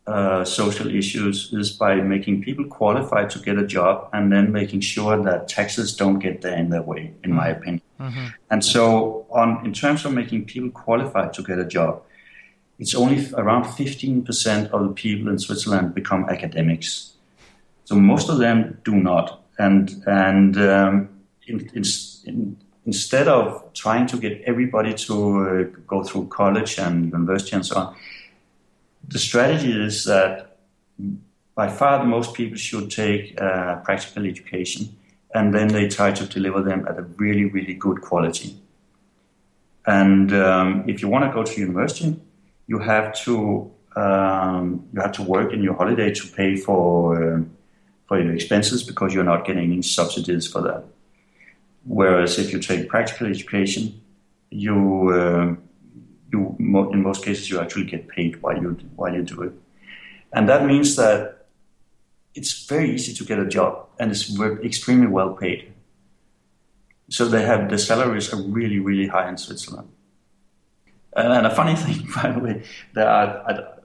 uh, 0.06 0.44
social 0.44 0.94
issues 0.94 1.50
is 1.52 1.72
by 1.72 1.94
making 1.96 2.42
people 2.42 2.64
qualified 2.66 3.30
to 3.30 3.38
get 3.38 3.56
a 3.56 3.66
job 3.66 4.08
and 4.12 4.30
then 4.30 4.52
making 4.52 4.80
sure 4.80 5.22
that 5.22 5.48
taxes 5.48 5.96
don't 5.96 6.18
get 6.18 6.42
there 6.42 6.56
in 6.56 6.68
their 6.68 6.82
way, 6.82 7.14
in 7.24 7.32
my 7.32 7.48
opinion. 7.48 7.82
Mm-hmm. 7.98 8.26
And 8.50 8.64
so, 8.64 9.26
on 9.30 9.64
in 9.64 9.72
terms 9.72 10.04
of 10.04 10.12
making 10.12 10.44
people 10.44 10.70
qualified 10.70 11.32
to 11.34 11.42
get 11.42 11.58
a 11.58 11.64
job, 11.64 12.02
it's 12.78 12.94
only 12.94 13.26
around 13.34 13.64
15% 13.64 14.70
of 14.70 14.82
the 14.82 14.92
people 14.94 15.28
in 15.28 15.38
Switzerland 15.38 15.94
become 15.94 16.28
academics. 16.28 17.12
So 17.84 17.94
most 17.94 18.28
of 18.28 18.38
them 18.38 18.78
do 18.84 18.94
not. 18.94 19.42
And, 19.58 20.02
and 20.06 20.56
um, 20.58 21.08
in, 21.46 21.60
in, 21.74 21.84
in, 22.24 22.56
instead 22.84 23.28
of 23.28 23.72
trying 23.74 24.06
to 24.08 24.16
get 24.16 24.42
everybody 24.42 24.94
to 24.94 25.14
uh, 25.40 25.80
go 25.86 26.02
through 26.02 26.28
college 26.28 26.78
and 26.78 27.06
university 27.06 27.54
and 27.54 27.64
so 27.64 27.76
on, 27.76 27.96
the 29.08 29.18
strategy 29.18 29.72
is 29.72 30.04
that 30.04 30.58
by 31.54 31.68
far 31.68 31.98
the 31.98 32.04
most 32.04 32.34
people 32.34 32.56
should 32.56 32.90
take 32.90 33.40
uh, 33.40 33.76
practical 33.76 34.26
education 34.26 34.96
and 35.34 35.52
then 35.54 35.68
they 35.68 35.88
try 35.88 36.12
to 36.12 36.26
deliver 36.26 36.62
them 36.62 36.86
at 36.88 36.98
a 36.98 37.02
really, 37.02 37.44
really 37.44 37.74
good 37.74 38.00
quality. 38.00 38.56
And 39.86 40.32
um, 40.32 40.84
if 40.88 41.02
you 41.02 41.08
want 41.08 41.24
to 41.24 41.32
go 41.32 41.42
to 41.42 41.60
university, 41.60 42.16
you 42.66 42.78
have 42.78 43.14
to 43.24 43.70
um, 43.96 44.88
you 44.92 45.00
have 45.00 45.12
to 45.12 45.22
work 45.22 45.52
in 45.52 45.62
your 45.62 45.74
holiday 45.74 46.12
to 46.12 46.26
pay 46.28 46.56
for 46.56 47.36
uh, 47.36 47.42
for 48.06 48.20
your 48.20 48.34
expenses 48.34 48.82
because 48.82 49.14
you're 49.14 49.24
not 49.24 49.46
getting 49.46 49.72
any 49.72 49.82
subsidies 49.82 50.46
for 50.46 50.62
that. 50.62 50.84
Whereas 51.84 52.38
if 52.38 52.52
you 52.52 52.58
take 52.58 52.88
practical 52.88 53.26
education, 53.26 54.00
you 54.50 55.10
uh, 55.10 55.54
you 56.34 56.56
in 56.92 57.02
most 57.02 57.24
cases 57.24 57.50
you 57.50 57.60
actually 57.60 57.86
get 57.94 58.02
paid 58.08 58.40
while 58.42 58.56
you 58.62 58.70
while 58.96 59.14
you 59.14 59.22
do 59.22 59.42
it, 59.42 59.52
and 60.32 60.48
that 60.48 60.66
means 60.66 60.96
that 60.96 61.46
it's 62.34 62.66
very 62.66 62.88
easy 62.94 63.12
to 63.14 63.24
get 63.24 63.38
a 63.38 63.46
job 63.46 63.86
and 63.98 64.10
it's 64.10 64.24
extremely 64.70 65.06
well 65.06 65.32
paid. 65.34 65.72
So 67.10 67.28
they 67.28 67.42
have 67.42 67.70
the 67.70 67.78
salaries 67.78 68.32
are 68.32 68.42
really 68.58 68.80
really 68.80 69.08
high 69.14 69.28
in 69.28 69.36
Switzerland. 69.36 69.88
And 71.16 71.46
a 71.46 71.54
funny 71.54 71.76
thing, 71.84 72.08
by 72.16 72.32
the 72.32 72.40
way, 72.40 72.62
there 72.94 73.08
are 73.08 73.80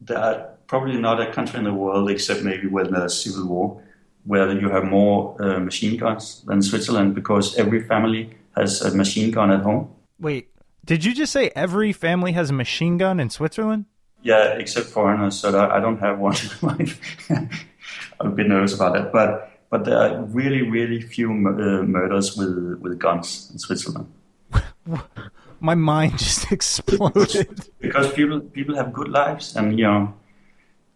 there 0.00 0.18
are 0.18 0.36
probably 0.66 0.98
not 0.98 1.20
a 1.20 1.30
country 1.32 1.58
in 1.58 1.64
the 1.64 1.74
world 1.74 2.10
except 2.10 2.42
maybe 2.42 2.66
when 2.66 2.90
there's 2.92 3.22
civil 3.22 3.46
war 3.46 3.82
where 4.24 4.52
you 4.52 4.68
have 4.68 4.84
more 4.84 5.36
uh, 5.42 5.58
machine 5.58 5.98
guns 5.98 6.42
than 6.46 6.62
Switzerland 6.62 7.14
because 7.14 7.56
every 7.58 7.82
family 7.82 8.30
has 8.56 8.80
a 8.82 8.94
machine 8.96 9.30
gun 9.30 9.50
at 9.50 9.60
home. 9.60 9.90
Wait, 10.20 10.51
did 10.84 11.04
you 11.04 11.14
just 11.14 11.32
say 11.32 11.50
every 11.54 11.92
family 11.92 12.32
has 12.32 12.50
a 12.50 12.52
machine 12.52 12.98
gun 12.98 13.20
in 13.20 13.30
Switzerland? 13.30 13.86
Yeah, 14.22 14.54
except 14.54 14.86
foreigners. 14.86 15.38
So 15.40 15.48
I 15.58 15.80
don't 15.80 15.98
have 15.98 16.18
one. 16.18 16.36
I'm 17.28 17.48
a 18.20 18.30
bit 18.30 18.46
nervous 18.48 18.74
about 18.74 18.94
that. 18.94 19.12
But 19.12 19.50
but 19.70 19.84
there 19.84 19.96
are 19.98 20.22
really 20.24 20.62
really 20.62 21.00
few 21.00 21.30
uh, 21.30 21.82
murders 21.82 22.36
with 22.36 22.78
with 22.80 22.98
guns 22.98 23.50
in 23.52 23.58
Switzerland. 23.58 24.06
My 25.60 25.74
mind 25.74 26.18
just 26.18 26.50
exploded 26.56 27.68
because 27.80 28.12
people 28.12 28.40
people 28.40 28.74
have 28.76 28.92
good 28.92 29.08
lives, 29.08 29.56
and 29.56 29.78
you 29.78 29.86
know 29.86 30.14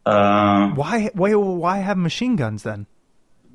Uh, 0.06 0.70
Why? 0.78 1.10
Why? 1.14 1.34
Why 1.34 1.78
have 1.82 1.98
machine 1.98 2.36
guns 2.36 2.62
then? 2.62 2.86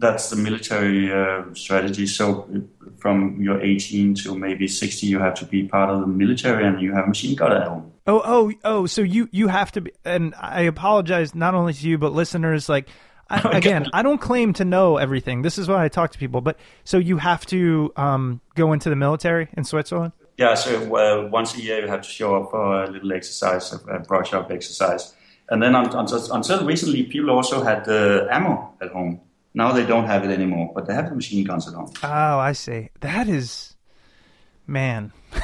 That's 0.01 0.29
the 0.29 0.35
military 0.35 1.11
uh, 1.13 1.43
strategy. 1.53 2.07
So 2.07 2.41
uh, 2.53 2.89
from 2.97 3.39
your 3.39 3.61
18 3.61 4.15
to 4.15 4.35
maybe 4.37 4.67
60, 4.67 5.07
you 5.07 5.19
have 5.19 5.35
to 5.35 5.45
be 5.45 5.67
part 5.67 5.89
of 5.89 6.01
the 6.01 6.07
military 6.07 6.65
and 6.65 6.81
you 6.81 6.93
have 6.93 7.05
a 7.05 7.07
machine 7.07 7.35
gun 7.35 7.53
at 7.53 7.67
home. 7.67 7.91
Oh, 8.07 8.21
oh, 8.25 8.51
oh! 8.63 8.85
So 8.87 9.03
you 9.03 9.29
you 9.31 9.47
have 9.47 9.71
to 9.73 9.81
be, 9.81 9.91
and 10.03 10.33
I 10.37 10.61
apologize 10.61 11.35
not 11.35 11.53
only 11.53 11.73
to 11.73 11.87
you 11.87 11.99
but 11.99 12.13
listeners. 12.13 12.67
Like, 12.67 12.89
I, 13.29 13.41
again, 13.57 13.87
I 13.93 14.01
don't 14.01 14.19
claim 14.19 14.53
to 14.53 14.65
know 14.65 14.97
everything. 14.97 15.43
This 15.43 15.59
is 15.59 15.67
why 15.67 15.85
I 15.85 15.87
talk 15.87 16.11
to 16.13 16.17
people. 16.17 16.41
But 16.41 16.57
so 16.83 16.97
you 16.97 17.17
have 17.17 17.45
to 17.47 17.93
um, 17.95 18.41
go 18.55 18.73
into 18.73 18.89
the 18.89 18.95
military 18.95 19.49
in 19.55 19.63
Switzerland. 19.63 20.13
Yeah, 20.37 20.55
so 20.55 20.95
uh, 20.95 21.29
once 21.29 21.53
a 21.55 21.61
year 21.61 21.81
you 21.81 21.87
have 21.87 22.01
to 22.01 22.09
show 22.09 22.41
up 22.41 22.49
for 22.49 22.83
a 22.83 22.89
little 22.89 23.13
exercise, 23.13 23.71
a 23.71 23.99
brush 23.99 24.33
up 24.33 24.49
exercise. 24.49 25.13
And 25.49 25.61
then 25.61 25.75
until, 25.75 26.33
until 26.33 26.65
recently, 26.65 27.03
people 27.03 27.29
also 27.29 27.61
had 27.61 27.85
the 27.85 28.27
ammo 28.31 28.73
at 28.81 28.89
home. 28.91 29.21
Now 29.53 29.71
they 29.71 29.85
don't 29.85 30.05
have 30.05 30.23
it 30.23 30.31
anymore, 30.31 30.71
but 30.73 30.87
they 30.87 30.93
have 30.93 31.09
the 31.09 31.15
machine 31.15 31.43
guns 31.43 31.67
at 31.67 31.73
home. 31.73 31.91
Oh, 32.03 32.39
I 32.39 32.53
see. 32.53 32.89
That 33.01 33.27
is, 33.27 33.75
man. 34.67 35.11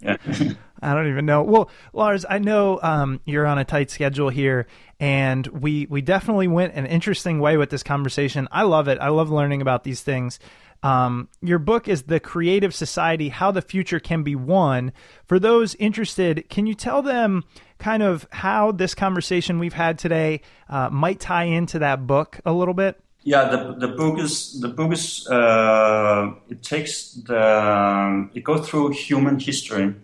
Yeah. 0.00 0.16
I 0.82 0.92
don't 0.92 1.08
even 1.08 1.24
know. 1.24 1.42
Well, 1.42 1.70
Lars, 1.94 2.26
I 2.28 2.38
know 2.38 2.78
um, 2.82 3.20
you're 3.24 3.46
on 3.46 3.58
a 3.58 3.64
tight 3.64 3.90
schedule 3.90 4.28
here, 4.28 4.66
and 5.00 5.46
we 5.46 5.86
we 5.88 6.02
definitely 6.02 6.46
went 6.46 6.74
an 6.74 6.84
interesting 6.84 7.40
way 7.40 7.56
with 7.56 7.70
this 7.70 7.82
conversation. 7.82 8.48
I 8.52 8.64
love 8.64 8.86
it. 8.88 8.98
I 9.00 9.08
love 9.08 9.30
learning 9.30 9.62
about 9.62 9.84
these 9.84 10.02
things. 10.02 10.38
Um, 10.82 11.28
your 11.40 11.58
book 11.58 11.88
is 11.88 12.02
The 12.02 12.20
Creative 12.20 12.74
Society 12.74 13.30
How 13.30 13.50
the 13.50 13.62
Future 13.62 13.98
Can 13.98 14.22
Be 14.22 14.36
Won. 14.36 14.92
For 15.24 15.38
those 15.38 15.74
interested, 15.76 16.50
can 16.50 16.66
you 16.66 16.74
tell 16.74 17.00
them 17.00 17.44
kind 17.78 18.02
of 18.02 18.28
how 18.30 18.70
this 18.70 18.94
conversation 18.94 19.58
we've 19.58 19.72
had 19.72 19.98
today 19.98 20.42
uh, 20.68 20.90
might 20.90 21.20
tie 21.20 21.44
into 21.44 21.78
that 21.78 22.06
book 22.06 22.38
a 22.44 22.52
little 22.52 22.74
bit? 22.74 23.00
Yeah, 23.24 23.48
the 23.48 23.74
the 23.78 23.88
book 23.88 24.18
is 24.18 24.60
the 24.60 24.68
book 24.68 24.92
is 24.92 25.26
uh, 25.28 26.34
it 26.50 26.62
takes 26.62 27.14
the 27.14 28.28
it 28.34 28.44
goes 28.44 28.68
through 28.68 28.90
human 28.90 29.40
history, 29.40 29.94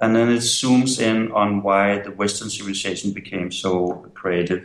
and 0.00 0.16
then 0.16 0.28
it 0.28 0.42
zooms 0.42 1.00
in 1.00 1.30
on 1.30 1.62
why 1.62 2.00
the 2.00 2.10
Western 2.10 2.50
civilization 2.50 3.12
became 3.12 3.52
so 3.52 4.04
creative, 4.14 4.64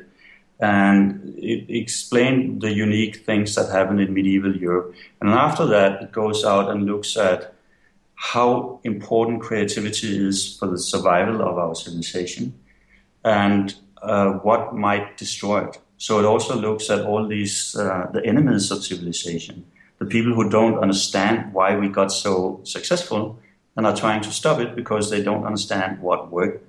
and 0.59 1.35
it 1.37 1.69
explained 1.69 2.61
the 2.61 2.71
unique 2.73 3.17
things 3.27 3.53
that 3.53 3.69
happened 3.69 4.01
in 4.01 4.11
medieval 4.11 4.55
Europe, 4.55 4.95
and 5.21 5.29
after 5.29 5.67
that 5.67 6.01
it 6.01 6.11
goes 6.11 6.43
out 6.43 6.71
and 6.71 6.85
looks 6.87 7.15
at 7.15 7.53
how 8.15 8.79
important 8.83 9.39
creativity 9.41 10.27
is 10.27 10.57
for 10.57 10.67
the 10.67 10.79
survival 10.79 11.43
of 11.43 11.59
our 11.59 11.75
civilization, 11.75 12.53
and 13.23 13.75
uh, 14.01 14.31
what 14.41 14.73
might 14.73 15.15
destroy 15.15 15.65
it. 15.65 15.77
So 15.99 16.17
it 16.17 16.25
also 16.25 16.55
looks 16.55 16.89
at 16.89 17.05
all 17.05 17.27
these 17.27 17.75
uh, 17.75 18.07
the 18.13 18.25
enemies 18.25 18.71
of 18.71 18.83
civilization, 18.83 19.65
the 19.99 20.05
people 20.05 20.33
who 20.33 20.49
don't 20.49 20.79
understand 20.79 21.53
why 21.53 21.75
we 21.75 21.89
got 21.89 22.11
so 22.11 22.61
successful 22.63 23.37
and 23.75 23.85
are 23.85 23.95
trying 23.95 24.21
to 24.21 24.31
stop 24.31 24.59
it 24.61 24.77
because 24.77 25.09
they 25.09 25.21
don't 25.21 25.43
understand 25.45 26.01
what 26.01 26.31
work, 26.31 26.63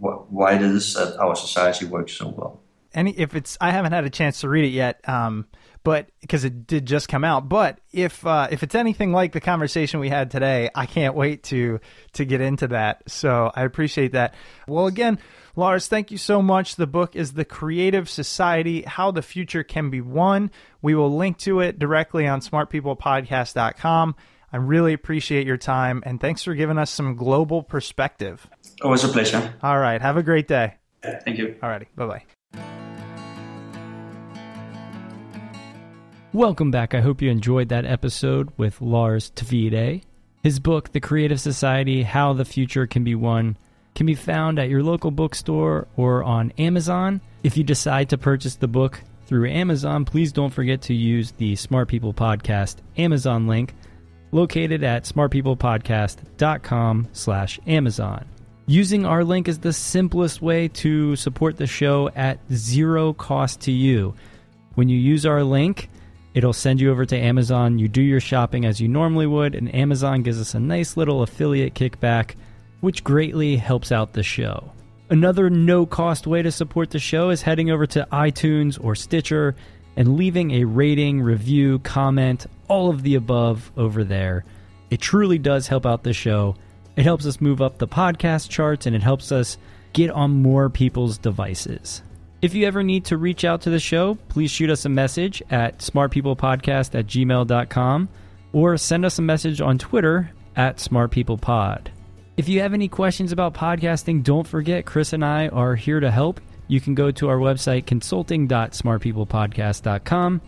why 0.00 0.54
it 0.54 0.62
is 0.62 0.94
that 0.94 1.16
our 1.18 1.36
society 1.36 1.86
works 1.86 2.12
so 2.14 2.28
well. 2.28 2.61
Any 2.94 3.12
if 3.18 3.34
it's 3.34 3.56
I 3.60 3.70
haven't 3.70 3.92
had 3.92 4.04
a 4.04 4.10
chance 4.10 4.40
to 4.40 4.48
read 4.48 4.64
it 4.64 4.72
yet, 4.72 5.06
um, 5.08 5.46
but 5.82 6.10
because 6.20 6.44
it 6.44 6.66
did 6.66 6.86
just 6.86 7.08
come 7.08 7.24
out. 7.24 7.48
But 7.48 7.80
if 7.92 8.26
uh, 8.26 8.48
if 8.50 8.62
it's 8.62 8.74
anything 8.74 9.12
like 9.12 9.32
the 9.32 9.40
conversation 9.40 10.00
we 10.00 10.08
had 10.08 10.30
today, 10.30 10.70
I 10.74 10.86
can't 10.86 11.14
wait 11.14 11.44
to 11.44 11.80
to 12.14 12.24
get 12.24 12.40
into 12.40 12.68
that. 12.68 13.02
So 13.08 13.50
I 13.54 13.64
appreciate 13.64 14.12
that. 14.12 14.34
Well, 14.66 14.86
again. 14.86 15.18
Lars, 15.54 15.86
thank 15.86 16.10
you 16.10 16.16
so 16.16 16.40
much. 16.40 16.76
The 16.76 16.86
book 16.86 17.14
is 17.14 17.34
The 17.34 17.44
Creative 17.44 18.08
Society 18.08 18.84
How 18.86 19.10
the 19.10 19.20
Future 19.20 19.62
Can 19.62 19.90
Be 19.90 20.00
Won. 20.00 20.50
We 20.80 20.94
will 20.94 21.14
link 21.14 21.36
to 21.40 21.60
it 21.60 21.78
directly 21.78 22.26
on 22.26 22.40
smartpeoplepodcast.com. 22.40 24.16
I 24.52 24.56
really 24.56 24.92
appreciate 24.92 25.46
your 25.46 25.56
time 25.56 26.02
and 26.04 26.20
thanks 26.20 26.42
for 26.42 26.54
giving 26.54 26.78
us 26.78 26.90
some 26.90 27.16
global 27.16 27.62
perspective. 27.62 28.48
Always 28.82 29.04
a 29.04 29.08
pleasure. 29.08 29.54
All 29.62 29.78
right. 29.78 30.00
Have 30.00 30.16
a 30.16 30.22
great 30.22 30.48
day. 30.48 30.74
Thank 31.02 31.38
you. 31.38 31.56
All 31.62 31.68
righty. 31.68 31.86
Bye 31.96 32.06
bye. 32.06 32.24
Welcome 36.34 36.70
back. 36.70 36.94
I 36.94 37.02
hope 37.02 37.20
you 37.20 37.30
enjoyed 37.30 37.68
that 37.68 37.84
episode 37.84 38.48
with 38.56 38.80
Lars 38.80 39.30
Tvede. 39.32 40.02
His 40.42 40.60
book, 40.60 40.92
The 40.92 41.00
Creative 41.00 41.38
Society 41.38 42.04
How 42.04 42.32
the 42.32 42.46
Future 42.46 42.86
Can 42.86 43.04
Be 43.04 43.14
Won, 43.14 43.58
can 43.94 44.06
be 44.06 44.14
found 44.14 44.58
at 44.58 44.70
your 44.70 44.82
local 44.82 45.10
bookstore 45.10 45.88
or 45.94 46.24
on 46.24 46.50
Amazon. 46.56 47.20
If 47.42 47.58
you 47.58 47.64
decide 47.64 48.08
to 48.08 48.16
purchase 48.16 48.54
the 48.54 48.66
book 48.66 49.02
through 49.26 49.50
Amazon, 49.50 50.06
please 50.06 50.32
don't 50.32 50.54
forget 50.54 50.80
to 50.82 50.94
use 50.94 51.32
the 51.32 51.54
Smart 51.56 51.88
People 51.88 52.14
Podcast 52.14 52.76
Amazon 52.96 53.46
link 53.46 53.74
located 54.30 54.82
at 54.82 55.04
smartpeoplepodcast.com 55.04 57.08
slash 57.12 57.60
Amazon. 57.66 58.24
Using 58.64 59.04
our 59.04 59.22
link 59.22 59.48
is 59.48 59.58
the 59.58 59.74
simplest 59.74 60.40
way 60.40 60.68
to 60.68 61.14
support 61.14 61.58
the 61.58 61.66
show 61.66 62.08
at 62.16 62.38
zero 62.50 63.12
cost 63.12 63.60
to 63.60 63.70
you. 63.70 64.14
When 64.76 64.88
you 64.88 64.96
use 64.96 65.26
our 65.26 65.42
link, 65.42 65.90
it'll 66.34 66.52
send 66.52 66.80
you 66.80 66.90
over 66.90 67.04
to 67.04 67.16
Amazon. 67.16 67.78
You 67.78 67.88
do 67.88 68.02
your 68.02 68.20
shopping 68.20 68.64
as 68.64 68.80
you 68.80 68.88
normally 68.88 69.26
would, 69.26 69.54
and 69.54 69.74
Amazon 69.74 70.22
gives 70.22 70.40
us 70.40 70.54
a 70.54 70.60
nice 70.60 70.96
little 70.96 71.22
affiliate 71.22 71.74
kickback– 71.74 72.34
which 72.82 73.04
greatly 73.04 73.56
helps 73.56 73.92
out 73.92 74.12
the 74.12 74.24
show. 74.24 74.72
Another 75.08 75.48
no 75.48 75.86
cost 75.86 76.26
way 76.26 76.42
to 76.42 76.50
support 76.50 76.90
the 76.90 76.98
show 76.98 77.30
is 77.30 77.40
heading 77.40 77.70
over 77.70 77.86
to 77.86 78.08
iTunes 78.12 78.76
or 78.82 78.96
Stitcher 78.96 79.54
and 79.96 80.16
leaving 80.16 80.50
a 80.50 80.64
rating, 80.64 81.20
review, 81.20 81.78
comment, 81.78 82.46
all 82.68 82.90
of 82.90 83.02
the 83.04 83.14
above 83.14 83.70
over 83.76 84.02
there. 84.02 84.44
It 84.90 85.00
truly 85.00 85.38
does 85.38 85.68
help 85.68 85.86
out 85.86 86.02
the 86.02 86.12
show. 86.12 86.56
It 86.96 87.04
helps 87.04 87.24
us 87.24 87.40
move 87.40 87.62
up 87.62 87.78
the 87.78 87.86
podcast 87.86 88.50
charts 88.50 88.86
and 88.86 88.96
it 88.96 89.02
helps 89.02 89.30
us 89.30 89.58
get 89.92 90.10
on 90.10 90.42
more 90.42 90.68
people's 90.68 91.18
devices. 91.18 92.02
If 92.42 92.54
you 92.54 92.66
ever 92.66 92.82
need 92.82 93.04
to 93.04 93.16
reach 93.16 93.44
out 93.44 93.60
to 93.62 93.70
the 93.70 93.78
show, 93.78 94.16
please 94.28 94.50
shoot 94.50 94.68
us 94.68 94.84
a 94.84 94.88
message 94.88 95.40
at 95.48 95.78
smartpeoplepodcast 95.78 96.98
at 96.98 97.06
gmail.com 97.06 98.08
or 98.52 98.76
send 98.76 99.04
us 99.04 99.20
a 99.20 99.22
message 99.22 99.60
on 99.60 99.78
Twitter 99.78 100.32
at 100.56 100.78
smartpeoplepod. 100.78 101.86
If 102.36 102.48
you 102.48 102.60
have 102.60 102.74
any 102.74 102.88
questions 102.88 103.30
about 103.30 103.54
podcasting, 103.54 104.24
don't 104.24 104.48
forget 104.48 104.86
Chris 104.86 105.12
and 105.12 105.24
I 105.24 105.46
are 105.48 105.76
here 105.76 106.00
to 106.00 106.10
help. 106.10 106.40
You 106.66 106.80
can 106.80 106.96
go 106.96 107.12
to 107.12 107.28
our 107.28 107.38
website, 107.38 107.86
consulting.smartpeoplepodcast.com. 107.86 110.40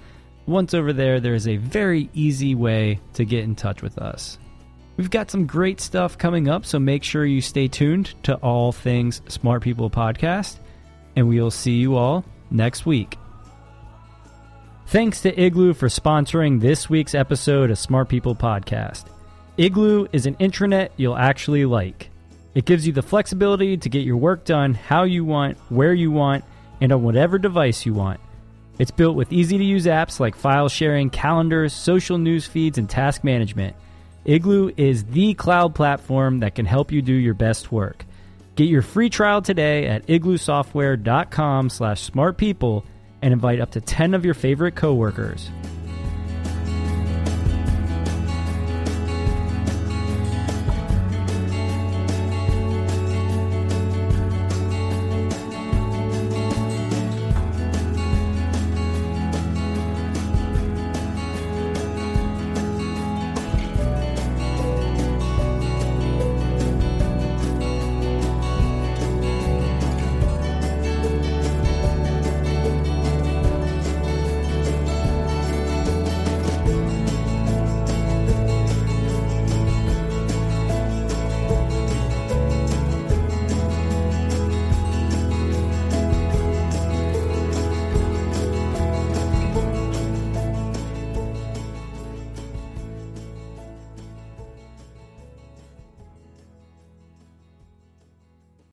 Once 0.47 0.75
over 0.75 0.93
there, 0.93 1.21
there 1.21 1.35
is 1.35 1.47
a 1.47 1.59
very 1.59 2.11
easy 2.13 2.57
way 2.57 2.99
to 3.13 3.25
get 3.25 3.45
in 3.45 3.55
touch 3.55 3.83
with 3.83 3.99
us. 3.99 4.37
We've 4.97 5.11
got 5.11 5.31
some 5.31 5.47
great 5.47 5.81
stuff 5.81 6.19
coming 6.19 6.49
up, 6.49 6.67
so 6.67 6.81
make 6.81 7.05
sure 7.05 7.25
you 7.25 7.41
stay 7.41 7.69
tuned 7.69 8.15
to 8.25 8.35
all 8.37 8.73
things 8.73 9.23
Smart 9.29 9.63
People 9.63 9.91
Podcast, 9.91 10.59
and 11.17 11.29
we 11.29 11.41
will 11.41 11.51
see 11.51 11.75
you 11.75 11.97
all 11.97 12.25
next 12.51 12.87
week. 12.87 13.19
Thanks 14.87 15.23
to 15.23 15.41
Igloo 15.41 15.75
for 15.75 15.89
sponsoring 15.89 16.61
this 16.61 16.89
week's 16.91 17.15
episode 17.15 17.71
of 17.71 17.79
Smart 17.79 18.09
People 18.09 18.35
Podcast. 18.35 19.05
Igloo 19.57 20.07
is 20.13 20.27
an 20.27 20.35
intranet 20.37 20.91
you'll 20.97 21.17
actually 21.17 21.65
like. 21.65 22.11
It 22.55 22.67
gives 22.67 22.87
you 22.87 22.93
the 22.93 23.03
flexibility 23.03 23.77
to 23.77 23.89
get 23.89 24.05
your 24.05 24.17
work 24.17 24.45
done 24.45 24.75
how 24.75 25.05
you 25.05 25.25
want, 25.25 25.59
where 25.69 25.95
you 25.95 26.11
want, 26.11 26.45
and 26.81 26.93
on 26.93 27.03
whatever 27.03 27.39
device 27.39 27.87
you 27.87 27.95
want. 27.95 28.21
It's 28.79 28.91
built 28.91 29.17
with 29.17 29.33
easy 29.33 29.57
to 29.59 29.65
use 29.65 29.87
apps 29.87 30.21
like 30.21 30.37
file 30.37 30.69
sharing, 30.69 31.11
calendars, 31.11 31.73
social 31.73 32.19
news 32.19 32.47
feeds, 32.47 32.79
and 32.79 32.89
task 32.89 33.25
management. 33.25 33.77
Igloo 34.25 34.73
is 34.77 35.05
the 35.05 35.35
cloud 35.35 35.75
platform 35.75 36.41
that 36.41 36.55
can 36.55 36.67
help 36.67 36.91
you 36.91 37.03
do 37.03 37.13
your 37.13 37.35
best 37.35 37.71
work. 37.71 38.05
Get 38.57 38.69
your 38.69 38.83
free 38.83 39.11
trial 39.11 39.43
today 39.43 39.87
at 39.87 40.07
igloosoftware.com 40.07 41.71
slash 41.71 42.11
smartpeople 42.11 42.85
and 43.21 43.33
invite 43.33 43.61
up 43.61 43.73
to 43.73 43.81
10 43.81 44.15
of 44.15 44.25
your 44.25 44.35
favorite 44.35 44.77
coworkers. 44.77 45.51